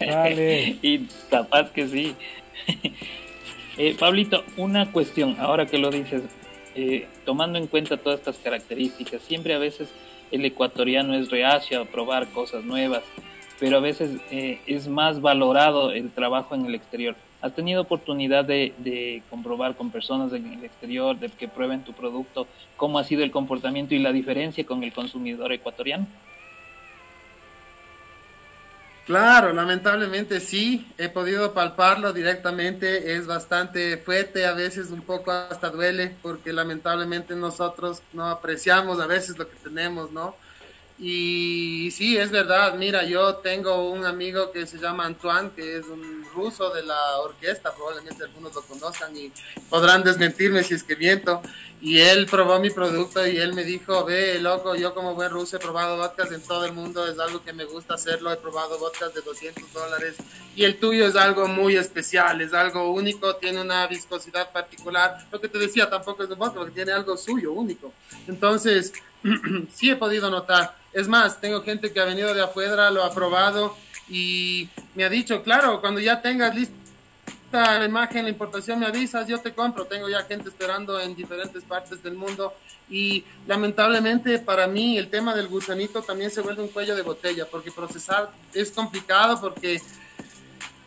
vale. 0.00 0.78
y 0.80 1.06
capaz 1.30 1.70
que 1.72 1.88
sí. 1.88 2.14
Eh, 3.78 3.94
Pablito, 3.98 4.42
una 4.56 4.90
cuestión, 4.90 5.36
ahora 5.38 5.66
que 5.66 5.76
lo 5.76 5.90
dices, 5.90 6.22
eh, 6.74 7.08
tomando 7.26 7.58
en 7.58 7.66
cuenta 7.66 7.98
todas 7.98 8.20
estas 8.20 8.38
características, 8.38 9.20
siempre 9.20 9.52
a 9.52 9.58
veces 9.58 9.90
el 10.30 10.46
ecuatoriano 10.46 11.14
es 11.14 11.30
reacio 11.30 11.82
a 11.82 11.84
probar 11.84 12.26
cosas 12.28 12.64
nuevas, 12.64 13.02
pero 13.58 13.78
a 13.78 13.80
veces 13.80 14.20
eh, 14.30 14.60
es 14.66 14.88
más 14.88 15.20
valorado 15.20 15.90
el 15.90 16.10
trabajo 16.10 16.54
en 16.54 16.66
el 16.66 16.74
exterior. 16.74 17.16
¿Has 17.40 17.54
tenido 17.54 17.82
oportunidad 17.82 18.44
de, 18.44 19.22
comprobar 19.30 19.76
con 19.76 19.90
personas 19.90 20.32
en 20.32 20.52
el 20.52 20.64
exterior, 20.64 21.18
de 21.18 21.28
que 21.28 21.48
prueben 21.48 21.84
tu 21.84 21.92
producto, 21.92 22.46
cómo 22.76 22.98
ha 22.98 23.04
sido 23.04 23.22
el 23.22 23.30
comportamiento 23.30 23.94
y 23.94 23.98
la 23.98 24.12
diferencia 24.12 24.64
con 24.64 24.82
el 24.82 24.92
consumidor 24.92 25.52
ecuatoriano? 25.52 26.06
Claro, 29.06 29.52
lamentablemente 29.52 30.40
sí, 30.40 30.88
he 30.98 31.08
podido 31.08 31.54
palparlo 31.54 32.12
directamente, 32.12 33.14
es 33.14 33.28
bastante 33.28 33.98
fuerte, 33.98 34.46
a 34.46 34.52
veces 34.52 34.90
un 34.90 35.02
poco 35.02 35.30
hasta 35.30 35.70
duele, 35.70 36.16
porque 36.22 36.52
lamentablemente 36.52 37.36
nosotros 37.36 38.02
no 38.12 38.28
apreciamos 38.28 38.98
a 38.98 39.06
veces 39.06 39.38
lo 39.38 39.48
que 39.48 39.54
tenemos, 39.62 40.10
¿no? 40.10 40.34
Y 40.98 41.90
sí, 41.90 42.16
es 42.16 42.30
verdad. 42.30 42.74
Mira, 42.74 43.04
yo 43.04 43.36
tengo 43.36 43.90
un 43.90 44.06
amigo 44.06 44.50
que 44.50 44.66
se 44.66 44.78
llama 44.78 45.04
Antoine, 45.04 45.50
que 45.54 45.76
es 45.76 45.86
un 45.86 46.24
ruso 46.34 46.70
de 46.70 46.82
la 46.84 47.18
orquesta, 47.18 47.74
probablemente 47.74 48.24
algunos 48.24 48.54
lo 48.54 48.62
conozcan 48.62 49.14
y 49.16 49.30
podrán 49.68 50.02
desmentirme 50.02 50.62
si 50.62 50.74
es 50.74 50.82
que 50.82 50.96
miento. 50.96 51.42
Y 51.82 52.00
él 52.00 52.26
probó 52.26 52.58
mi 52.58 52.70
producto 52.70 53.26
y 53.26 53.36
él 53.36 53.52
me 53.52 53.62
dijo, 53.62 54.06
ve, 54.06 54.40
loco, 54.40 54.74
yo 54.74 54.94
como 54.94 55.14
buen 55.14 55.30
ruso 55.30 55.56
he 55.56 55.60
probado 55.60 55.98
vodkas 55.98 56.32
en 56.32 56.40
todo 56.42 56.64
el 56.64 56.72
mundo, 56.72 57.06
es 57.06 57.18
algo 57.18 57.44
que 57.44 57.52
me 57.52 57.64
gusta 57.66 57.94
hacerlo, 57.94 58.32
he 58.32 58.36
probado 58.36 58.78
vodkas 58.78 59.12
de 59.12 59.20
200 59.20 59.72
dólares 59.74 60.16
y 60.54 60.64
el 60.64 60.78
tuyo 60.78 61.06
es 61.06 61.16
algo 61.16 61.46
muy 61.46 61.76
especial, 61.76 62.40
es 62.40 62.54
algo 62.54 62.90
único, 62.92 63.36
tiene 63.36 63.60
una 63.60 63.86
viscosidad 63.86 64.50
particular. 64.52 65.26
Lo 65.30 65.38
que 65.38 65.48
te 65.48 65.58
decía, 65.58 65.90
tampoco 65.90 66.22
es 66.22 66.30
un 66.30 66.38
vodka, 66.38 66.60
porque 66.60 66.74
tiene 66.74 66.92
algo 66.92 67.18
suyo, 67.18 67.52
único. 67.52 67.92
Entonces, 68.26 68.94
sí 69.74 69.90
he 69.90 69.96
podido 69.96 70.30
notar 70.30 70.74
es 70.96 71.08
más, 71.08 71.38
tengo 71.42 71.60
gente 71.60 71.92
que 71.92 72.00
ha 72.00 72.06
venido 72.06 72.32
de 72.32 72.42
afuera, 72.42 72.90
lo 72.90 73.04
ha 73.04 73.12
probado 73.12 73.76
y 74.08 74.66
me 74.94 75.04
ha 75.04 75.10
dicho, 75.10 75.42
claro, 75.42 75.82
cuando 75.82 76.00
ya 76.00 76.22
tengas 76.22 76.54
lista 76.54 76.74
la 77.52 77.84
imagen, 77.84 78.24
la 78.24 78.30
importación, 78.30 78.80
me 78.80 78.86
avisas, 78.86 79.28
yo 79.28 79.38
te 79.38 79.52
compro. 79.52 79.84
Tengo 79.84 80.08
ya 80.08 80.22
gente 80.22 80.48
esperando 80.48 80.98
en 80.98 81.14
diferentes 81.14 81.64
partes 81.64 82.02
del 82.02 82.14
mundo 82.14 82.54
y 82.88 83.24
lamentablemente 83.46 84.38
para 84.38 84.66
mí 84.66 84.96
el 84.96 85.08
tema 85.08 85.34
del 85.34 85.48
gusanito 85.48 86.00
también 86.00 86.30
se 86.30 86.40
vuelve 86.40 86.62
un 86.62 86.68
cuello 86.68 86.96
de 86.96 87.02
botella 87.02 87.46
porque 87.50 87.70
procesar 87.70 88.30
es 88.54 88.70
complicado 88.70 89.38
porque 89.38 89.82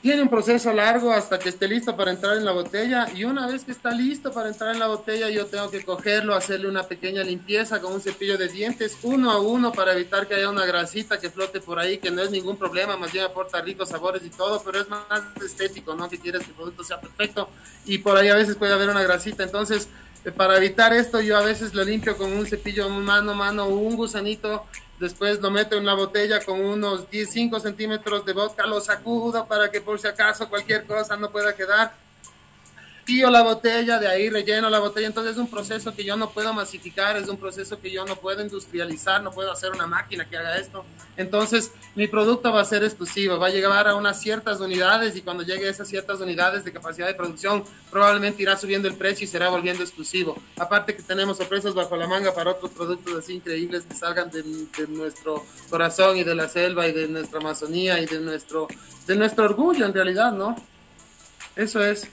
tiene 0.01 0.21
un 0.21 0.29
proceso 0.29 0.71
largo 0.71 1.11
hasta 1.11 1.39
que 1.39 1.49
esté 1.49 1.67
listo 1.67 1.95
para 1.95 2.11
entrar 2.11 2.37
en 2.37 2.45
la 2.45 2.53
botella 2.53 3.07
y 3.13 3.25
una 3.25 3.47
vez 3.47 3.65
que 3.65 3.71
está 3.71 3.91
listo 3.91 4.31
para 4.31 4.47
entrar 4.47 4.73
en 4.73 4.79
la 4.79 4.87
botella 4.87 5.29
yo 5.29 5.47
tengo 5.47 5.69
que 5.69 5.83
cogerlo, 5.83 6.35
hacerle 6.35 6.69
una 6.69 6.83
pequeña 6.83 7.21
limpieza 7.21 7.81
con 7.81 7.93
un 7.93 7.99
cepillo 7.99 8.37
de 8.37 8.47
dientes 8.47 8.97
uno 9.03 9.29
a 9.29 9.41
uno 9.41 9.73
para 9.73 9.93
evitar 9.93 10.25
que 10.27 10.35
haya 10.35 10.49
una 10.49 10.65
grasita 10.65 11.19
que 11.19 11.29
flote 11.29 11.59
por 11.59 11.79
ahí, 11.79 11.97
que 11.97 12.11
no 12.11 12.21
es 12.21 12.31
ningún 12.31 12.55
problema, 12.55 12.95
más 12.95 13.11
bien 13.11 13.25
aporta 13.25 13.61
ricos 13.61 13.89
sabores 13.89 14.23
y 14.25 14.29
todo, 14.29 14.61
pero 14.63 14.79
es 14.79 14.87
más 14.87 15.03
estético, 15.43 15.93
¿no? 15.95 16.07
Que 16.09 16.17
quieres 16.17 16.43
que 16.43 16.49
el 16.49 16.55
producto 16.55 16.83
sea 16.83 17.01
perfecto 17.01 17.49
y 17.85 17.97
por 17.97 18.15
ahí 18.15 18.29
a 18.29 18.35
veces 18.35 18.55
puede 18.55 18.73
haber 18.73 18.89
una 18.89 19.03
grasita, 19.03 19.43
entonces 19.43 19.89
eh, 20.23 20.31
para 20.31 20.57
evitar 20.57 20.93
esto 20.93 21.19
yo 21.19 21.37
a 21.37 21.41
veces 21.41 21.73
lo 21.73 21.83
limpio 21.83 22.15
con 22.15 22.31
un 22.31 22.45
cepillo 22.45 22.87
mano 22.89 23.31
a 23.31 23.35
mano 23.35 23.65
o 23.65 23.75
un 23.75 23.97
gusanito 23.97 24.65
después 24.99 25.39
lo 25.39 25.49
meto 25.49 25.77
en 25.77 25.85
la 25.85 25.93
botella 25.93 26.43
con 26.43 26.59
unos 26.59 27.05
15 27.05 27.59
centímetros 27.59 28.25
de 28.25 28.33
vodka, 28.33 28.65
lo 28.65 28.81
sacudo 28.81 29.45
para 29.45 29.71
que 29.71 29.81
por 29.81 29.99
si 29.99 30.07
acaso 30.07 30.49
cualquier 30.49 30.85
cosa 30.85 31.17
no 31.17 31.31
pueda 31.31 31.55
quedar 31.55 31.93
la 33.09 33.41
botella, 33.41 33.99
de 33.99 34.07
ahí 34.07 34.29
relleno 34.29 34.69
la 34.69 34.79
botella. 34.79 35.07
Entonces 35.07 35.33
es 35.33 35.37
un 35.39 35.49
proceso 35.49 35.95
que 35.95 36.03
yo 36.03 36.15
no 36.15 36.29
puedo 36.29 36.53
masificar, 36.53 37.17
es 37.17 37.27
un 37.27 37.37
proceso 37.37 37.79
que 37.79 37.91
yo 37.91 38.05
no 38.05 38.15
puedo 38.15 38.41
industrializar, 38.41 39.21
no 39.21 39.31
puedo 39.31 39.51
hacer 39.51 39.71
una 39.71 39.87
máquina 39.87 40.25
que 40.25 40.37
haga 40.37 40.57
esto. 40.57 40.85
Entonces 41.17 41.71
mi 41.95 42.07
producto 42.07 42.51
va 42.51 42.61
a 42.61 42.65
ser 42.65 42.83
exclusivo, 42.83 43.39
va 43.39 43.47
a 43.47 43.49
llegar 43.49 43.87
a 43.87 43.95
unas 43.95 44.21
ciertas 44.21 44.59
unidades 44.59 45.15
y 45.15 45.21
cuando 45.21 45.43
llegue 45.43 45.67
a 45.67 45.71
esas 45.71 45.87
ciertas 45.87 46.19
unidades 46.19 46.63
de 46.63 46.71
capacidad 46.71 47.07
de 47.07 47.15
producción, 47.15 47.63
probablemente 47.91 48.43
irá 48.43 48.55
subiendo 48.55 48.87
el 48.87 48.95
precio 48.95 49.25
y 49.25 49.27
será 49.27 49.49
volviendo 49.49 49.83
exclusivo. 49.83 50.37
Aparte 50.57 50.95
que 50.95 51.03
tenemos 51.03 51.37
sorpresas 51.37 51.73
bajo 51.73 51.95
la 51.95 52.07
manga 52.07 52.33
para 52.33 52.51
otros 52.51 52.71
productos 52.71 53.17
así 53.17 53.33
increíbles 53.33 53.85
que 53.85 53.95
salgan 53.95 54.29
de, 54.29 54.43
de 54.43 54.87
nuestro 54.87 55.45
corazón 55.69 56.17
y 56.17 56.23
de 56.23 56.35
la 56.35 56.47
selva 56.47 56.87
y 56.87 56.93
de 56.93 57.07
nuestra 57.07 57.39
Amazonía 57.39 57.99
y 57.99 58.05
de 58.05 58.19
nuestro, 58.19 58.67
de 59.07 59.15
nuestro 59.15 59.45
orgullo 59.45 59.85
en 59.85 59.93
realidad, 59.93 60.31
¿no? 60.31 60.55
Eso 61.55 61.83
es. 61.83 62.07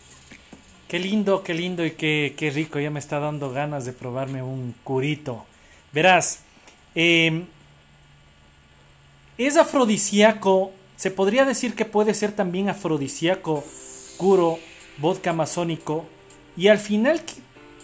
Qué 0.88 1.00
lindo, 1.00 1.42
qué 1.42 1.52
lindo 1.52 1.84
y 1.84 1.92
qué, 1.92 2.34
qué, 2.36 2.50
rico. 2.50 2.78
Ya 2.78 2.90
me 2.90 3.00
está 3.00 3.18
dando 3.18 3.50
ganas 3.50 3.84
de 3.84 3.92
probarme 3.92 4.42
un 4.42 4.72
curito. 4.84 5.44
Verás, 5.92 6.40
em, 6.94 7.46
es 9.36 9.56
afrodisíaco. 9.56 10.70
Se 10.96 11.10
podría 11.10 11.44
decir 11.44 11.74
que 11.74 11.84
puede 11.84 12.14
ser 12.14 12.32
también 12.32 12.68
afrodisíaco, 12.68 13.64
curo, 14.16 14.60
vodka 14.98 15.30
amazónico. 15.30 16.06
Y 16.56 16.68
al 16.68 16.78
final 16.78 17.20
que, 17.24 17.34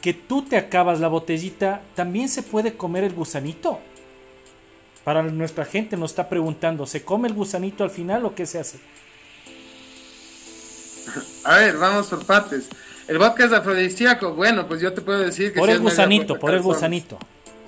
que 0.00 0.14
tú 0.14 0.42
te 0.42 0.56
acabas 0.56 1.00
la 1.00 1.08
botellita, 1.08 1.82
también 1.96 2.28
se 2.28 2.44
puede 2.44 2.76
comer 2.76 3.02
el 3.02 3.14
gusanito. 3.14 3.80
Para 5.02 5.24
nuestra 5.24 5.64
gente 5.64 5.96
nos 5.96 6.12
está 6.12 6.28
preguntando, 6.28 6.86
¿se 6.86 7.04
come 7.04 7.26
el 7.26 7.34
gusanito 7.34 7.82
al 7.82 7.90
final 7.90 8.24
o 8.24 8.34
qué 8.36 8.46
se 8.46 8.60
hace? 8.60 8.78
A 11.44 11.56
ver, 11.56 11.76
vamos 11.76 12.06
por 12.06 12.24
partes. 12.24 12.68
El 13.08 13.18
vodka 13.18 13.44
es 13.44 13.52
afrodisíaco. 13.52 14.34
Bueno, 14.34 14.66
pues 14.66 14.80
yo 14.80 14.92
te 14.92 15.00
puedo 15.00 15.20
decir 15.20 15.52
que. 15.52 15.58
Por 15.58 15.70
el 15.70 15.80
gusanito, 15.80 16.38
por 16.38 16.54
el 16.54 16.62
gusanito. 16.62 17.18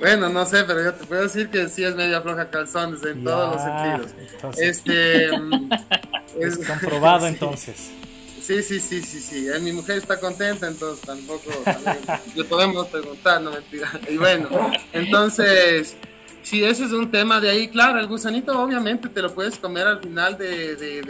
Bueno, 0.01 0.29
no 0.29 0.45
sé, 0.45 0.65
pero 0.65 0.83
yo 0.83 0.95
te 0.95 1.07
puedo 1.07 1.23
decir 1.23 1.49
que 1.49 1.69
sí 1.69 1.85
es 1.85 1.95
media 1.95 2.21
floja 2.21 2.51
calzones 2.51 3.03
en 3.05 3.25
todos 3.25 3.55
los 3.55 3.63
sentidos. 3.63 4.59
este. 4.59 5.27
es 6.41 6.59
comprobado 6.67 7.27
entonces. 7.29 7.91
Sí, 8.45 8.63
sí, 8.63 8.79
sí, 8.79 9.01
sí, 9.01 9.21
sí. 9.21 9.49
Mi 9.63 9.73
mujer 9.73 9.97
está 9.97 10.21
contenta, 10.21 10.67
entonces 10.69 11.03
tampoco 11.07 11.51
le 12.35 12.45
podemos 12.45 12.87
preguntar, 12.89 13.41
no 13.41 13.51
mentira. 13.53 13.91
Y 14.11 14.19
bueno, 14.19 14.51
entonces 14.93 15.97
Sí, 16.45 16.63
ese 16.63 16.85
es 16.85 16.93
un 16.93 17.11
tema 17.11 17.41
de 17.41 17.49
ahí, 17.49 17.69
claro, 17.69 17.99
el 17.99 18.07
gusanito 18.07 18.63
obviamente 18.63 19.09
te 19.09 19.23
lo 19.23 19.33
puedes 19.33 19.59
comer 19.59 19.87
al 19.87 20.01
final 20.01 20.37
de, 20.37 20.77
de, 20.77 21.01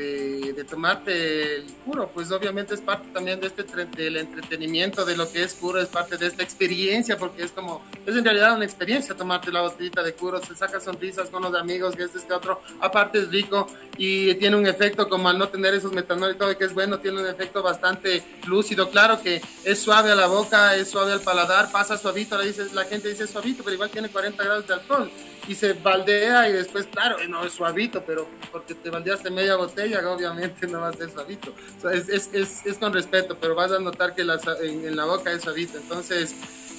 de, 0.52 0.64
tomarte 0.64 1.56
el 1.56 1.64
puro, 1.84 2.08
pues 2.14 2.30
obviamente 2.30 2.74
es 2.74 2.80
parte 2.80 3.08
también 3.12 3.40
de 3.40 3.48
este 3.48 3.64
del 3.64 4.16
entretenimiento, 4.16 5.04
de 5.04 5.16
lo 5.16 5.30
que 5.30 5.42
es 5.42 5.54
puro, 5.54 5.80
es 5.80 5.88
parte 5.88 6.16
de 6.18 6.28
esta 6.28 6.44
experiencia, 6.44 7.18
porque 7.18 7.42
es 7.42 7.50
como, 7.50 7.84
es 8.06 8.14
en 8.14 8.24
realidad 8.24 8.54
una 8.54 8.64
experiencia 8.64 9.16
tomarte 9.16 9.50
la 9.50 9.62
botellita 9.62 10.04
de 10.04 10.12
puro, 10.12 10.40
se 10.40 10.54
saca 10.54 10.78
sonrisas 10.78 11.28
con 11.30 11.42
los 11.42 11.54
amigos, 11.56 11.96
que 11.96 12.04
este, 12.04 12.18
este 12.18 12.32
otro, 12.32 12.62
aparte 12.80 13.18
es 13.18 13.28
rico 13.28 13.66
y 13.98 14.34
tiene 14.36 14.56
un 14.56 14.66
efecto 14.68 15.08
como 15.08 15.28
al 15.28 15.36
no 15.36 15.48
tener 15.48 15.74
esos 15.74 15.92
metanol 15.92 16.30
y 16.30 16.38
todo, 16.38 16.56
que 16.56 16.64
es 16.64 16.72
bueno, 16.72 17.00
tiene 17.00 17.20
un 17.20 17.26
efecto 17.26 17.60
bastante 17.60 18.22
lúcido, 18.46 18.88
claro 18.88 19.20
que 19.20 19.42
es 19.64 19.80
suave 19.80 20.12
a 20.12 20.14
la 20.14 20.28
boca, 20.28 20.76
es 20.76 20.88
suave 20.88 21.12
al 21.12 21.20
paladar, 21.20 21.72
pasa 21.72 21.98
suavito, 21.98 22.38
la, 22.38 22.44
la 22.72 22.84
gente 22.84 23.08
dice 23.08 23.26
suavito, 23.26 23.64
pero 23.64 23.74
igual 23.74 23.90
tiene 23.90 24.08
40 24.08 24.40
grados 24.44 24.66
de 24.68 24.74
alcohol 24.74 25.10
y 25.46 25.54
se 25.54 25.74
baldea 25.74 26.48
y 26.48 26.52
después, 26.52 26.86
claro, 26.86 27.16
no 27.28 27.44
es 27.44 27.52
suavito, 27.52 28.02
pero 28.06 28.26
porque 28.50 28.74
te 28.74 28.90
baldeaste 28.90 29.30
media 29.30 29.56
botella, 29.56 30.00
obviamente 30.10 30.66
no 30.66 30.80
va 30.80 30.88
a 30.88 30.92
ser 30.92 31.10
suavito. 31.10 31.54
es, 31.92 32.08
es, 32.08 32.30
es, 32.32 32.66
es, 32.66 32.78
con 32.78 32.92
respeto, 32.92 33.36
pero 33.40 33.54
vas 33.54 33.72
a 33.72 33.78
notar 33.78 34.14
que 34.14 34.22
en, 34.22 34.96
la 34.96 35.04
boca 35.04 35.32
es 35.32 35.42
suavito. 35.42 35.78
Entonces, 35.78 36.34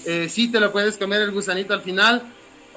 eh, 0.06 0.28
sí 0.30 0.52
te 0.52 0.60
lo 0.60 0.72
puedes 0.72 0.98
comer 0.98 1.22
el 1.22 1.32
gusanito 1.32 1.74
al 1.74 1.82
final. 1.82 2.24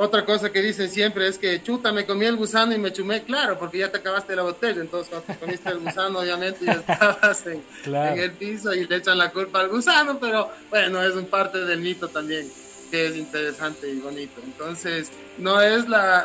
Otra 0.00 0.24
cosa 0.24 0.52
que 0.52 0.62
dicen 0.62 0.88
siempre 0.88 1.26
es 1.26 1.38
que 1.38 1.60
chuta, 1.60 1.90
me 1.90 2.06
comí 2.06 2.24
el 2.24 2.36
gusano 2.36 2.72
y 2.72 2.78
me 2.78 2.92
chumé, 2.92 3.24
claro, 3.24 3.58
porque 3.58 3.78
ya 3.78 3.90
te 3.90 3.98
acabaste 3.98 4.36
la 4.36 4.42
botella. 4.42 4.80
Entonces, 4.80 5.12
cuando 5.12 5.40
comiste 5.40 5.68
el 5.70 5.78
gusano, 5.80 6.18
obviamente 6.20 6.64
ya 6.64 6.74
estabas 6.74 7.46
en, 7.46 7.64
en 7.84 8.18
el 8.18 8.30
piso 8.32 8.72
y 8.72 8.86
le 8.86 8.96
echan 8.96 9.18
la 9.18 9.30
culpa 9.32 9.60
al 9.60 9.68
gusano, 9.68 10.18
pero 10.20 10.50
bueno, 10.70 11.02
es 11.02 11.14
un 11.14 11.26
parte 11.26 11.64
del 11.64 11.80
mito 11.80 12.06
también 12.08 12.48
que 12.90 13.06
es 13.06 13.16
interesante 13.16 13.90
y 13.90 14.00
bonito. 14.00 14.40
Entonces, 14.44 15.10
no 15.38 15.60
es 15.60 15.88
la, 15.88 16.24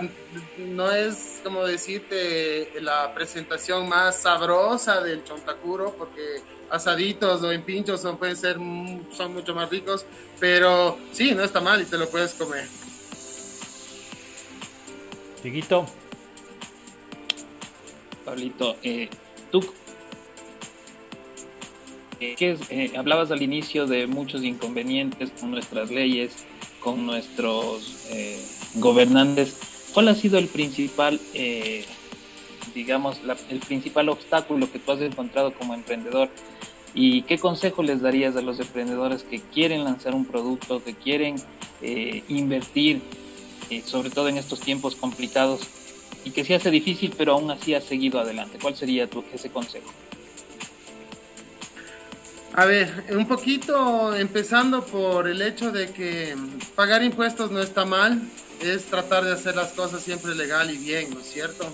no 0.58 0.92
es 0.92 1.42
como 1.44 1.66
decirte 1.66 2.72
la 2.82 3.14
presentación 3.14 3.88
más 3.88 4.22
sabrosa 4.22 5.02
del 5.02 5.24
chontacuro, 5.24 5.94
porque 5.98 6.42
asaditos 6.70 7.44
o 7.44 7.52
en 7.52 7.62
pinchos 7.62 8.02
son, 8.02 8.18
pueden 8.18 8.36
ser, 8.36 8.58
son 9.12 9.34
mucho 9.34 9.54
más 9.54 9.70
ricos, 9.70 10.06
pero 10.40 10.98
sí, 11.12 11.34
no 11.36 11.44
está 11.44 11.62
mal 11.62 11.82
y 11.82 11.86
te 11.86 11.98
lo 11.98 12.10
puedes 12.10 12.34
comer. 12.34 12.68
Chiquito. 15.42 15.86
Pablito, 18.26 18.78
eh, 18.82 19.10
tú 19.52 19.62
eh, 22.24 22.36
que 22.38 22.58
eh, 22.70 22.94
hablabas 22.96 23.32
al 23.32 23.42
inicio 23.42 23.86
de 23.86 24.08
muchos 24.08 24.44
inconvenientes 24.44 25.32
con 25.32 25.52
nuestras 25.52 25.92
leyes 25.92 26.46
con 26.84 27.06
nuestros, 27.06 28.08
eh, 28.10 28.40
gobernantes, 28.76 29.56
¿cuál 29.94 30.08
ha 30.08 30.16
sido 30.16 30.38
el 30.38 30.48
principal, 30.48 31.20
eh, 31.34 31.86
digamos, 32.74 33.20
el 33.50 33.60
principal 33.60 34.10
obstáculo 34.10 34.72
que 34.72 34.80
tú 34.80 34.92
has 34.92 35.02
encontrado 35.02 35.54
como 35.54 35.74
emprendedor? 35.74 36.30
¿Y 36.96 37.24
qué 37.24 37.40
consejo 37.40 37.82
les 37.82 38.02
darías 38.02 38.36
a 38.36 38.42
los 38.42 38.60
emprendedores 38.60 39.24
que 39.24 39.40
quieren 39.40 39.84
lanzar 39.84 40.14
un 40.14 40.26
producto, 40.26 40.84
que 40.84 40.94
quieren 40.94 41.36
eh, 41.82 42.24
invertir, 42.28 43.02
eh, 43.70 43.82
sobre 43.86 44.10
todo 44.10 44.30
en 44.30 44.38
estos 44.38 44.60
tiempos 44.60 44.96
complicados, 44.96 45.62
y 46.24 46.32
que 46.32 46.46
se 46.46 46.56
hace 46.56 46.70
difícil, 46.70 47.14
pero 47.18 47.34
aún 47.34 47.50
así 47.50 47.74
has 47.74 47.84
seguido 47.84 48.20
adelante? 48.20 48.60
¿Cuál 48.62 48.76
sería 48.76 49.10
tu, 49.10 49.24
ese 49.34 49.50
consejo? 49.50 49.92
A 52.56 52.66
ver, 52.66 53.06
un 53.10 53.28
poquito 53.28 54.14
empezando 54.14 54.86
por 54.86 55.28
el 55.28 55.42
hecho 55.42 55.72
de 55.72 55.92
que 55.92 56.36
pagar 56.76 57.02
impuestos 57.02 57.50
no 57.50 57.60
está 57.60 57.84
mal, 57.84 58.22
es 58.62 58.86
tratar 58.86 59.24
de 59.24 59.32
hacer 59.32 59.56
las 59.56 59.74
cosas 59.74 60.04
siempre 60.04 60.36
legal 60.36 60.70
y 60.70 60.78
bien, 60.78 61.10
¿no 61.12 61.22
es 61.22 61.32
cierto? 61.32 61.66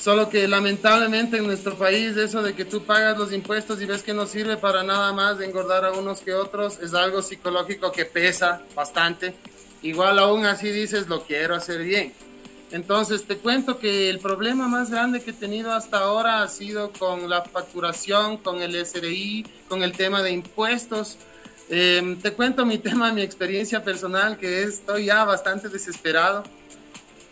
Solo 0.00 0.28
que 0.28 0.48
lamentablemente 0.48 1.36
en 1.36 1.46
nuestro 1.46 1.78
país 1.78 2.16
eso 2.16 2.42
de 2.42 2.54
que 2.54 2.64
tú 2.64 2.84
pagas 2.84 3.16
los 3.16 3.32
impuestos 3.32 3.80
y 3.80 3.86
ves 3.86 4.02
que 4.02 4.12
no 4.12 4.26
sirve 4.26 4.56
para 4.56 4.82
nada 4.82 5.12
más 5.12 5.38
de 5.38 5.46
engordar 5.46 5.84
a 5.84 5.92
unos 5.92 6.20
que 6.20 6.34
otros 6.34 6.80
es 6.82 6.92
algo 6.92 7.22
psicológico 7.22 7.92
que 7.92 8.04
pesa 8.04 8.62
bastante. 8.74 9.36
Igual 9.82 10.18
aún 10.18 10.46
así 10.46 10.68
dices 10.70 11.06
lo 11.06 11.22
quiero 11.22 11.54
hacer 11.54 11.82
bien. 11.82 12.12
Entonces 12.72 13.24
te 13.24 13.36
cuento 13.38 13.78
que 13.78 14.10
el 14.10 14.18
problema 14.18 14.66
más 14.66 14.90
grande 14.90 15.22
que 15.22 15.30
he 15.30 15.34
tenido 15.34 15.72
hasta 15.72 15.98
ahora 15.98 16.42
ha 16.42 16.48
sido 16.48 16.90
con 16.92 17.30
la 17.30 17.42
facturación, 17.42 18.38
con 18.38 18.60
el 18.60 18.74
SRI, 18.74 19.46
con 19.68 19.82
el 19.82 19.92
tema 19.92 20.22
de 20.22 20.32
impuestos. 20.32 21.16
Em, 21.68 22.20
te 22.20 22.32
cuento 22.32 22.66
mi 22.66 22.78
tema, 22.86 23.12
mi 23.12 23.22
experiencia 23.22 23.84
personal, 23.84 24.36
que 24.36 24.64
estoy 24.64 25.06
ya 25.06 25.24
bastante 25.24 25.68
desesperado. 25.68 26.42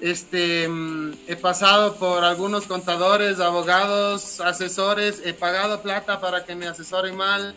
Este, 0.01 0.69
mm, 0.69 1.13
he 1.29 1.37
pasado 1.37 1.97
por 1.97 2.25
algunos 2.25 2.67
contadores, 2.67 3.41
abogados, 3.41 4.41
asesores, 4.41 5.23
he 5.25 5.35
pagado 5.35 5.83
plata 5.83 6.21
para 6.21 6.45
que 6.45 6.55
me 6.55 6.67
asesoren 6.67 7.17
mal, 7.17 7.55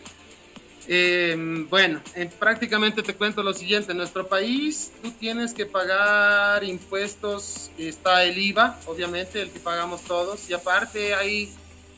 Em, 0.89 1.67
bueno, 1.69 2.01
prácticamente 2.39 3.03
te 3.03 3.13
cuento 3.13 3.43
lo 3.43 3.53
siguiente. 3.53 3.91
En 3.91 3.97
nuestro 3.97 4.27
país 4.27 4.91
tú 5.01 5.11
tienes 5.11 5.53
que 5.53 5.65
pagar 5.65 6.63
impuestos, 6.63 7.71
está 7.77 8.23
el 8.23 8.37
IVA, 8.37 8.79
obviamente, 8.85 9.41
el 9.41 9.51
que 9.51 9.59
pagamos 9.59 10.01
todos, 10.03 10.49
y 10.49 10.53
aparte 10.53 11.13
hay 11.13 11.53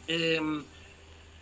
em, 0.07 0.63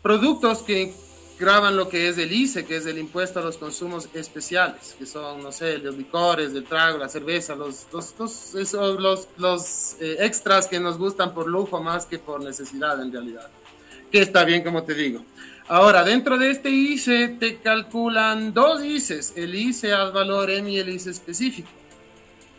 productos 0.01 0.61
que 0.61 0.93
graban 1.39 1.77
lo 1.77 1.87
que 1.87 2.09
es 2.09 2.17
el 2.17 2.33
ICE, 2.33 2.65
que 2.65 2.77
es 2.77 2.85
el 2.85 2.97
impuesto 2.97 3.39
a 3.39 3.43
los 3.43 3.57
consumos 3.57 4.09
especiales, 4.13 4.95
que 4.97 5.05
son, 5.05 5.41
no 5.41 5.51
sé, 5.51 5.77
los 5.77 5.95
licores, 5.95 6.53
el 6.53 6.65
trago, 6.65 6.97
la 6.97 7.07
cerveza, 7.07 7.55
los, 7.55 7.87
los, 7.93 9.27
los 9.37 9.95
eh, 10.01 10.17
extras 10.19 10.67
que 10.67 10.79
nos 10.79 10.97
gustan 10.97 11.33
por 11.33 11.47
lujo 11.47 11.81
más 11.81 12.05
que 12.05 12.19
por 12.19 12.43
necesidad 12.43 13.01
en 13.01 13.11
realidad. 13.11 13.49
Que 14.11 14.21
está 14.21 14.43
bien, 14.43 14.63
como 14.63 14.83
te 14.83 14.93
digo. 14.93 15.23
Ahora, 15.69 16.05
dentro 16.05 16.37
de 16.37 16.51
este 16.51 16.69
ICE 16.69 17.27
te 17.27 17.57
calculan 17.57 18.53
dos 18.53 18.81
ICEs, 18.81 19.33
el 19.35 19.53
ICE 19.53 19.91
al 19.91 20.13
valor 20.13 20.49
M 20.49 20.71
y 20.71 20.79
el 20.79 20.87
ICE 20.87 21.09
específico. 21.09 21.67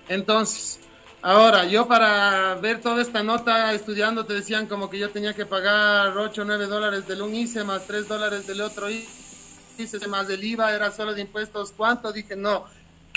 Entonces, 0.08 0.78
ahora 1.22 1.64
yo 1.64 1.88
para 1.88 2.54
ver 2.56 2.82
toda 2.82 3.00
esta 3.00 3.22
nota 3.22 3.72
estudiando 3.72 4.26
te 4.26 4.34
decían 4.34 4.66
como 4.66 4.90
que 4.90 4.98
yo 4.98 5.08
tenía 5.08 5.32
que 5.32 5.46
pagar 5.46 6.18
8 6.18 6.42
o 6.42 6.44
9 6.44 6.66
dólares 6.66 7.08
del 7.08 7.22
un 7.22 7.34
ICE 7.34 7.64
más 7.64 7.86
3 7.86 8.08
dólares 8.08 8.46
del 8.46 8.60
otro 8.60 8.90
ICE 8.90 10.06
más 10.06 10.28
el 10.28 10.44
IVA, 10.44 10.74
era 10.74 10.90
solo 10.90 11.14
de 11.14 11.22
impuestos. 11.22 11.72
¿Cuánto? 11.74 12.12
Dije, 12.12 12.36
no, 12.36 12.66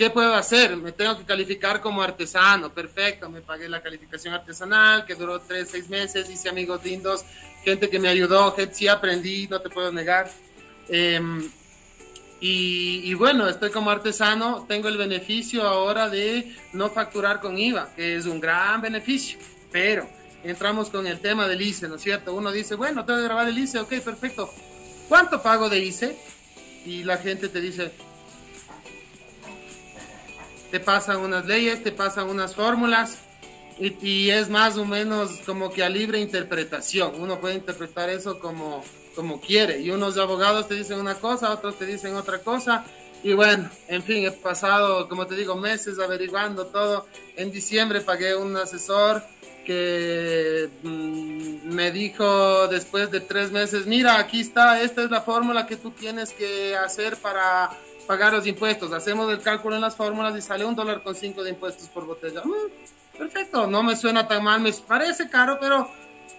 ¿qué 0.01 0.09
puedo 0.09 0.33
hacer? 0.33 0.75
Me 0.77 0.91
tengo 0.91 1.15
que 1.15 1.25
calificar 1.25 1.79
como 1.79 2.01
artesano. 2.01 2.73
Perfecto, 2.73 3.29
me 3.29 3.41
pagué 3.41 3.69
la 3.69 3.83
calificación 3.83 4.33
artesanal 4.33 5.05
que 5.05 5.13
duró 5.13 5.39
3, 5.39 5.69
6 5.69 5.89
meses, 5.89 6.27
hice 6.27 6.49
amigos 6.49 6.83
lindos 6.83 7.23
gente 7.63 7.87
que 7.87 7.99
me 7.99 8.07
ayudó, 8.07 8.51
gente, 8.55 8.73
sí 8.73 8.87
aprendí, 8.87 9.47
no 9.47 9.61
te 9.61 9.69
puedo 9.69 9.91
negar. 9.91 10.27
Em, 10.89 11.51
y, 12.39 13.13
bueno, 13.13 13.47
estoy 13.47 13.69
como 13.69 13.91
artesano, 13.91 14.65
tengo 14.67 14.87
el 14.87 14.97
beneficio 14.97 15.67
ahora 15.67 16.09
de 16.09 16.51
no 16.73 16.89
facturar 16.89 17.39
con 17.39 17.55
IVA, 17.55 17.93
que 17.95 18.15
es 18.15 18.25
un 18.25 18.39
gran 18.39 18.81
beneficio, 18.81 19.37
pero 19.71 20.09
entramos 20.43 20.89
con 20.89 21.05
el 21.05 21.19
tema 21.19 21.47
del 21.47 21.61
ICE, 21.61 21.87
¿no 21.87 21.97
es 21.97 22.01
cierto? 22.01 22.33
Uno 22.33 22.51
dice, 22.51 22.73
bueno, 22.73 23.05
tengo 23.05 23.19
que 23.19 23.25
grabar 23.25 23.47
el 23.47 23.59
ICE, 23.59 23.81
ok, 23.81 23.99
perfecto. 23.99 24.51
¿Cuánto 25.07 25.43
pago 25.43 25.69
de 25.69 25.77
ICE? 25.77 26.17
Y 26.87 27.03
la 27.03 27.17
gente 27.17 27.49
te 27.49 27.61
dice, 27.61 27.91
te 30.71 30.79
pasan 30.79 31.17
unas 31.17 31.45
leyes, 31.45 31.83
te 31.83 31.91
pasan 31.91 32.29
unas 32.29 32.55
fórmulas, 32.55 33.19
y, 33.79 34.29
es 34.29 34.49
más 34.49 34.77
o 34.77 34.85
menos 34.85 35.39
como 35.45 35.71
que 35.71 35.83
a 35.83 35.89
libre 35.89 36.19
interpretación. 36.19 37.13
Uno 37.19 37.39
puede 37.39 37.55
interpretar 37.55 38.09
eso 38.09 38.39
como, 38.39 38.83
como 39.15 39.41
quiere. 39.41 39.79
Y 39.79 39.89
unos 39.89 40.17
abogados 40.17 40.67
te 40.67 40.75
dicen 40.75 40.99
una 40.99 41.15
cosa, 41.15 41.51
otros 41.51 41.79
te 41.79 41.87
dicen 41.87 42.15
otra 42.15 42.39
cosa. 42.39 42.85
Y 43.23 43.33
bueno, 43.33 43.69
en 43.87 44.03
fin, 44.03 44.25
he 44.25 44.31
pasado, 44.31 45.09
como 45.09 45.25
te 45.25 45.35
digo, 45.35 45.55
meses 45.55 45.97
averiguando 45.97 46.67
todo. 46.67 47.07
En 47.35 47.51
diciembre 47.51 48.01
pagué 48.01 48.35
un 48.35 48.55
asesor 48.55 49.23
que 49.65 50.69
mm, 50.83 51.73
me 51.73 51.91
dijo 51.91 52.67
después 52.67 53.09
de 53.11 53.19
tres 53.19 53.51
meses, 53.51 53.85
mira, 53.85 54.17
aquí 54.17 54.41
está, 54.41 54.81
esta 54.81 55.03
es 55.03 55.11
la 55.11 55.21
fórmula 55.21 55.67
que 55.67 55.75
tú 55.75 55.91
tienes 55.91 56.33
que 56.33 56.75
hacer 56.75 57.15
para 57.17 57.71
pagar 58.07 58.33
los 58.33 58.45
impuestos. 58.47 58.91
Hacemos 58.93 59.31
el 59.31 59.41
cálculo 59.41 59.75
en 59.75 59.81
las 59.81 59.95
fórmulas 59.95 60.35
y 60.37 60.41
sale 60.41 60.65
un 60.65 60.75
dólar 60.75 61.01
con 61.03 61.15
cinco 61.15 61.43
de 61.43 61.51
impuestos 61.51 61.87
por 61.89 62.05
botella. 62.05 62.41
Mm, 62.43 63.17
perfecto, 63.17 63.67
no 63.67 63.83
me 63.83 63.95
suena 63.95 64.27
tan 64.27 64.43
mal, 64.43 64.61
me 64.61 64.71
parece 64.73 65.29
caro, 65.29 65.57
pero 65.59 65.89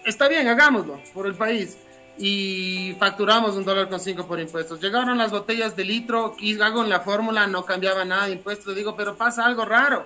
está 0.05 0.27
bien, 0.27 0.47
hagámoslo 0.47 1.01
por 1.13 1.27
el 1.27 1.35
país. 1.35 1.77
Y 2.17 2.95
facturamos 2.99 3.55
un 3.55 3.65
dólar 3.65 3.89
con 3.89 3.99
cinco 3.99 4.27
por 4.27 4.39
impuestos. 4.39 4.79
Llegaron 4.79 5.17
las 5.17 5.31
botellas 5.31 5.75
de 5.75 5.83
litro, 5.83 6.35
y 6.39 6.59
hago 6.61 6.83
en 6.83 6.89
la 6.89 6.99
fórmula, 6.99 7.47
no 7.47 7.65
cambiaba 7.65 8.05
nada 8.05 8.27
de 8.27 8.33
impuestos. 8.33 8.75
Digo, 8.75 8.95
pero 8.95 9.15
pasa 9.15 9.45
algo 9.45 9.65
raro. 9.65 10.05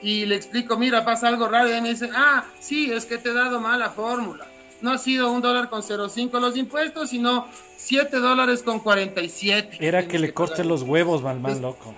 Y 0.00 0.26
le 0.26 0.36
explico, 0.36 0.78
mira, 0.78 1.04
pasa 1.04 1.26
algo 1.26 1.48
raro. 1.48 1.68
Y 1.68 1.80
me 1.80 1.90
dice, 1.90 2.08
ah, 2.14 2.44
sí, 2.60 2.92
es 2.92 3.04
que 3.04 3.18
te 3.18 3.30
he 3.30 3.34
dado 3.34 3.60
mal 3.60 3.80
la 3.80 3.90
fórmula. 3.90 4.46
No 4.82 4.92
ha 4.92 4.98
sido 4.98 5.30
un 5.30 5.42
dólar 5.42 5.68
con 5.68 5.82
0,5 5.82 6.40
los 6.40 6.56
impuestos, 6.56 7.10
sino 7.10 7.46
7 7.76 8.16
dólares 8.18 8.62
con 8.62 8.80
47. 8.80 9.78
Era 9.80 10.06
que 10.06 10.18
le 10.18 10.32
corte 10.32 10.64
los 10.64 10.82
huevos, 10.82 11.22
mal, 11.22 11.40
mal 11.40 11.60
loco. 11.60 11.94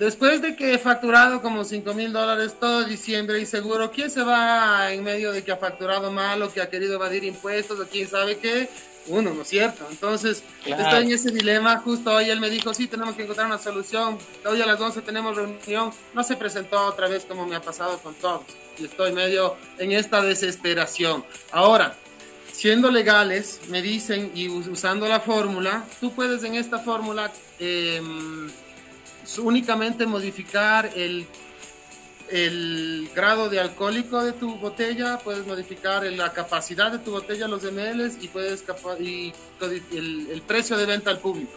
Después 0.00 0.40
de 0.40 0.56
que 0.56 0.72
he 0.72 0.78
facturado 0.78 1.42
como 1.42 1.62
5 1.62 1.92
mil 1.92 2.10
dólares 2.10 2.56
todo 2.58 2.84
diciembre 2.84 3.38
y 3.38 3.44
seguro, 3.44 3.90
¿quién 3.90 4.10
se 4.10 4.22
va 4.22 4.90
en 4.92 5.04
medio 5.04 5.30
de 5.30 5.44
que 5.44 5.52
ha 5.52 5.58
facturado 5.58 6.10
mal 6.10 6.40
o 6.40 6.50
que 6.50 6.62
ha 6.62 6.70
querido 6.70 6.94
evadir 6.94 7.22
impuestos 7.24 7.78
o 7.78 7.86
quién 7.86 8.08
sabe 8.08 8.38
qué? 8.38 8.70
Uno, 9.08 9.34
¿no 9.34 9.42
es 9.42 9.48
cierto? 9.48 9.86
Entonces, 9.90 10.42
estoy 10.64 11.04
en 11.04 11.12
ese 11.12 11.30
dilema. 11.30 11.78
Justo 11.80 12.12
hoy 12.12 12.30
él 12.30 12.40
me 12.40 12.48
dijo, 12.48 12.72
sí, 12.72 12.86
tenemos 12.86 13.14
que 13.14 13.24
encontrar 13.24 13.46
una 13.46 13.58
solución. 13.58 14.16
Hoy 14.46 14.62
a 14.62 14.66
las 14.66 14.80
11 14.80 15.02
tenemos 15.02 15.36
reunión. 15.36 15.90
No 16.14 16.24
se 16.24 16.36
presentó 16.36 16.86
otra 16.86 17.06
vez 17.08 17.26
como 17.26 17.46
me 17.46 17.56
ha 17.56 17.60
pasado 17.60 17.98
con 17.98 18.14
todos. 18.14 18.42
Y 18.78 18.84
estoy 18.84 19.12
medio 19.12 19.56
en 19.78 19.92
esta 19.92 20.22
desesperación. 20.22 21.24
Ahora, 21.52 21.94
siendo 22.60 22.90
legales, 22.90 23.60
me 23.68 23.80
dicen, 23.80 24.32
y 24.34 24.48
usando 24.48 25.08
la 25.08 25.20
fórmula, 25.20 25.84
tú 26.00 26.12
puedes 26.12 26.44
en 26.44 26.56
esta 26.56 26.78
fórmula... 26.78 27.32
Eh, 27.58 28.00
únicamente 29.38 30.06
modificar 30.06 30.90
el, 30.96 31.26
grado 33.14 33.48
de 33.48 33.60
alcohólico 33.60 34.22
de 34.24 34.32
tu 34.32 34.56
botella, 34.56 35.18
puedes 35.18 35.46
modificar 35.46 36.04
la 36.04 36.32
capacidad 36.32 36.92
de 36.92 36.98
tu 36.98 37.10
botella, 37.10 37.48
los 37.48 37.64
ml 37.64 38.12
y 38.20 38.28
puedes 38.28 38.64
y 39.00 39.32
el, 39.92 40.28
el, 40.30 40.42
precio 40.42 40.76
de 40.76 40.86
venta 40.86 41.10
al 41.10 41.18
público. 41.18 41.52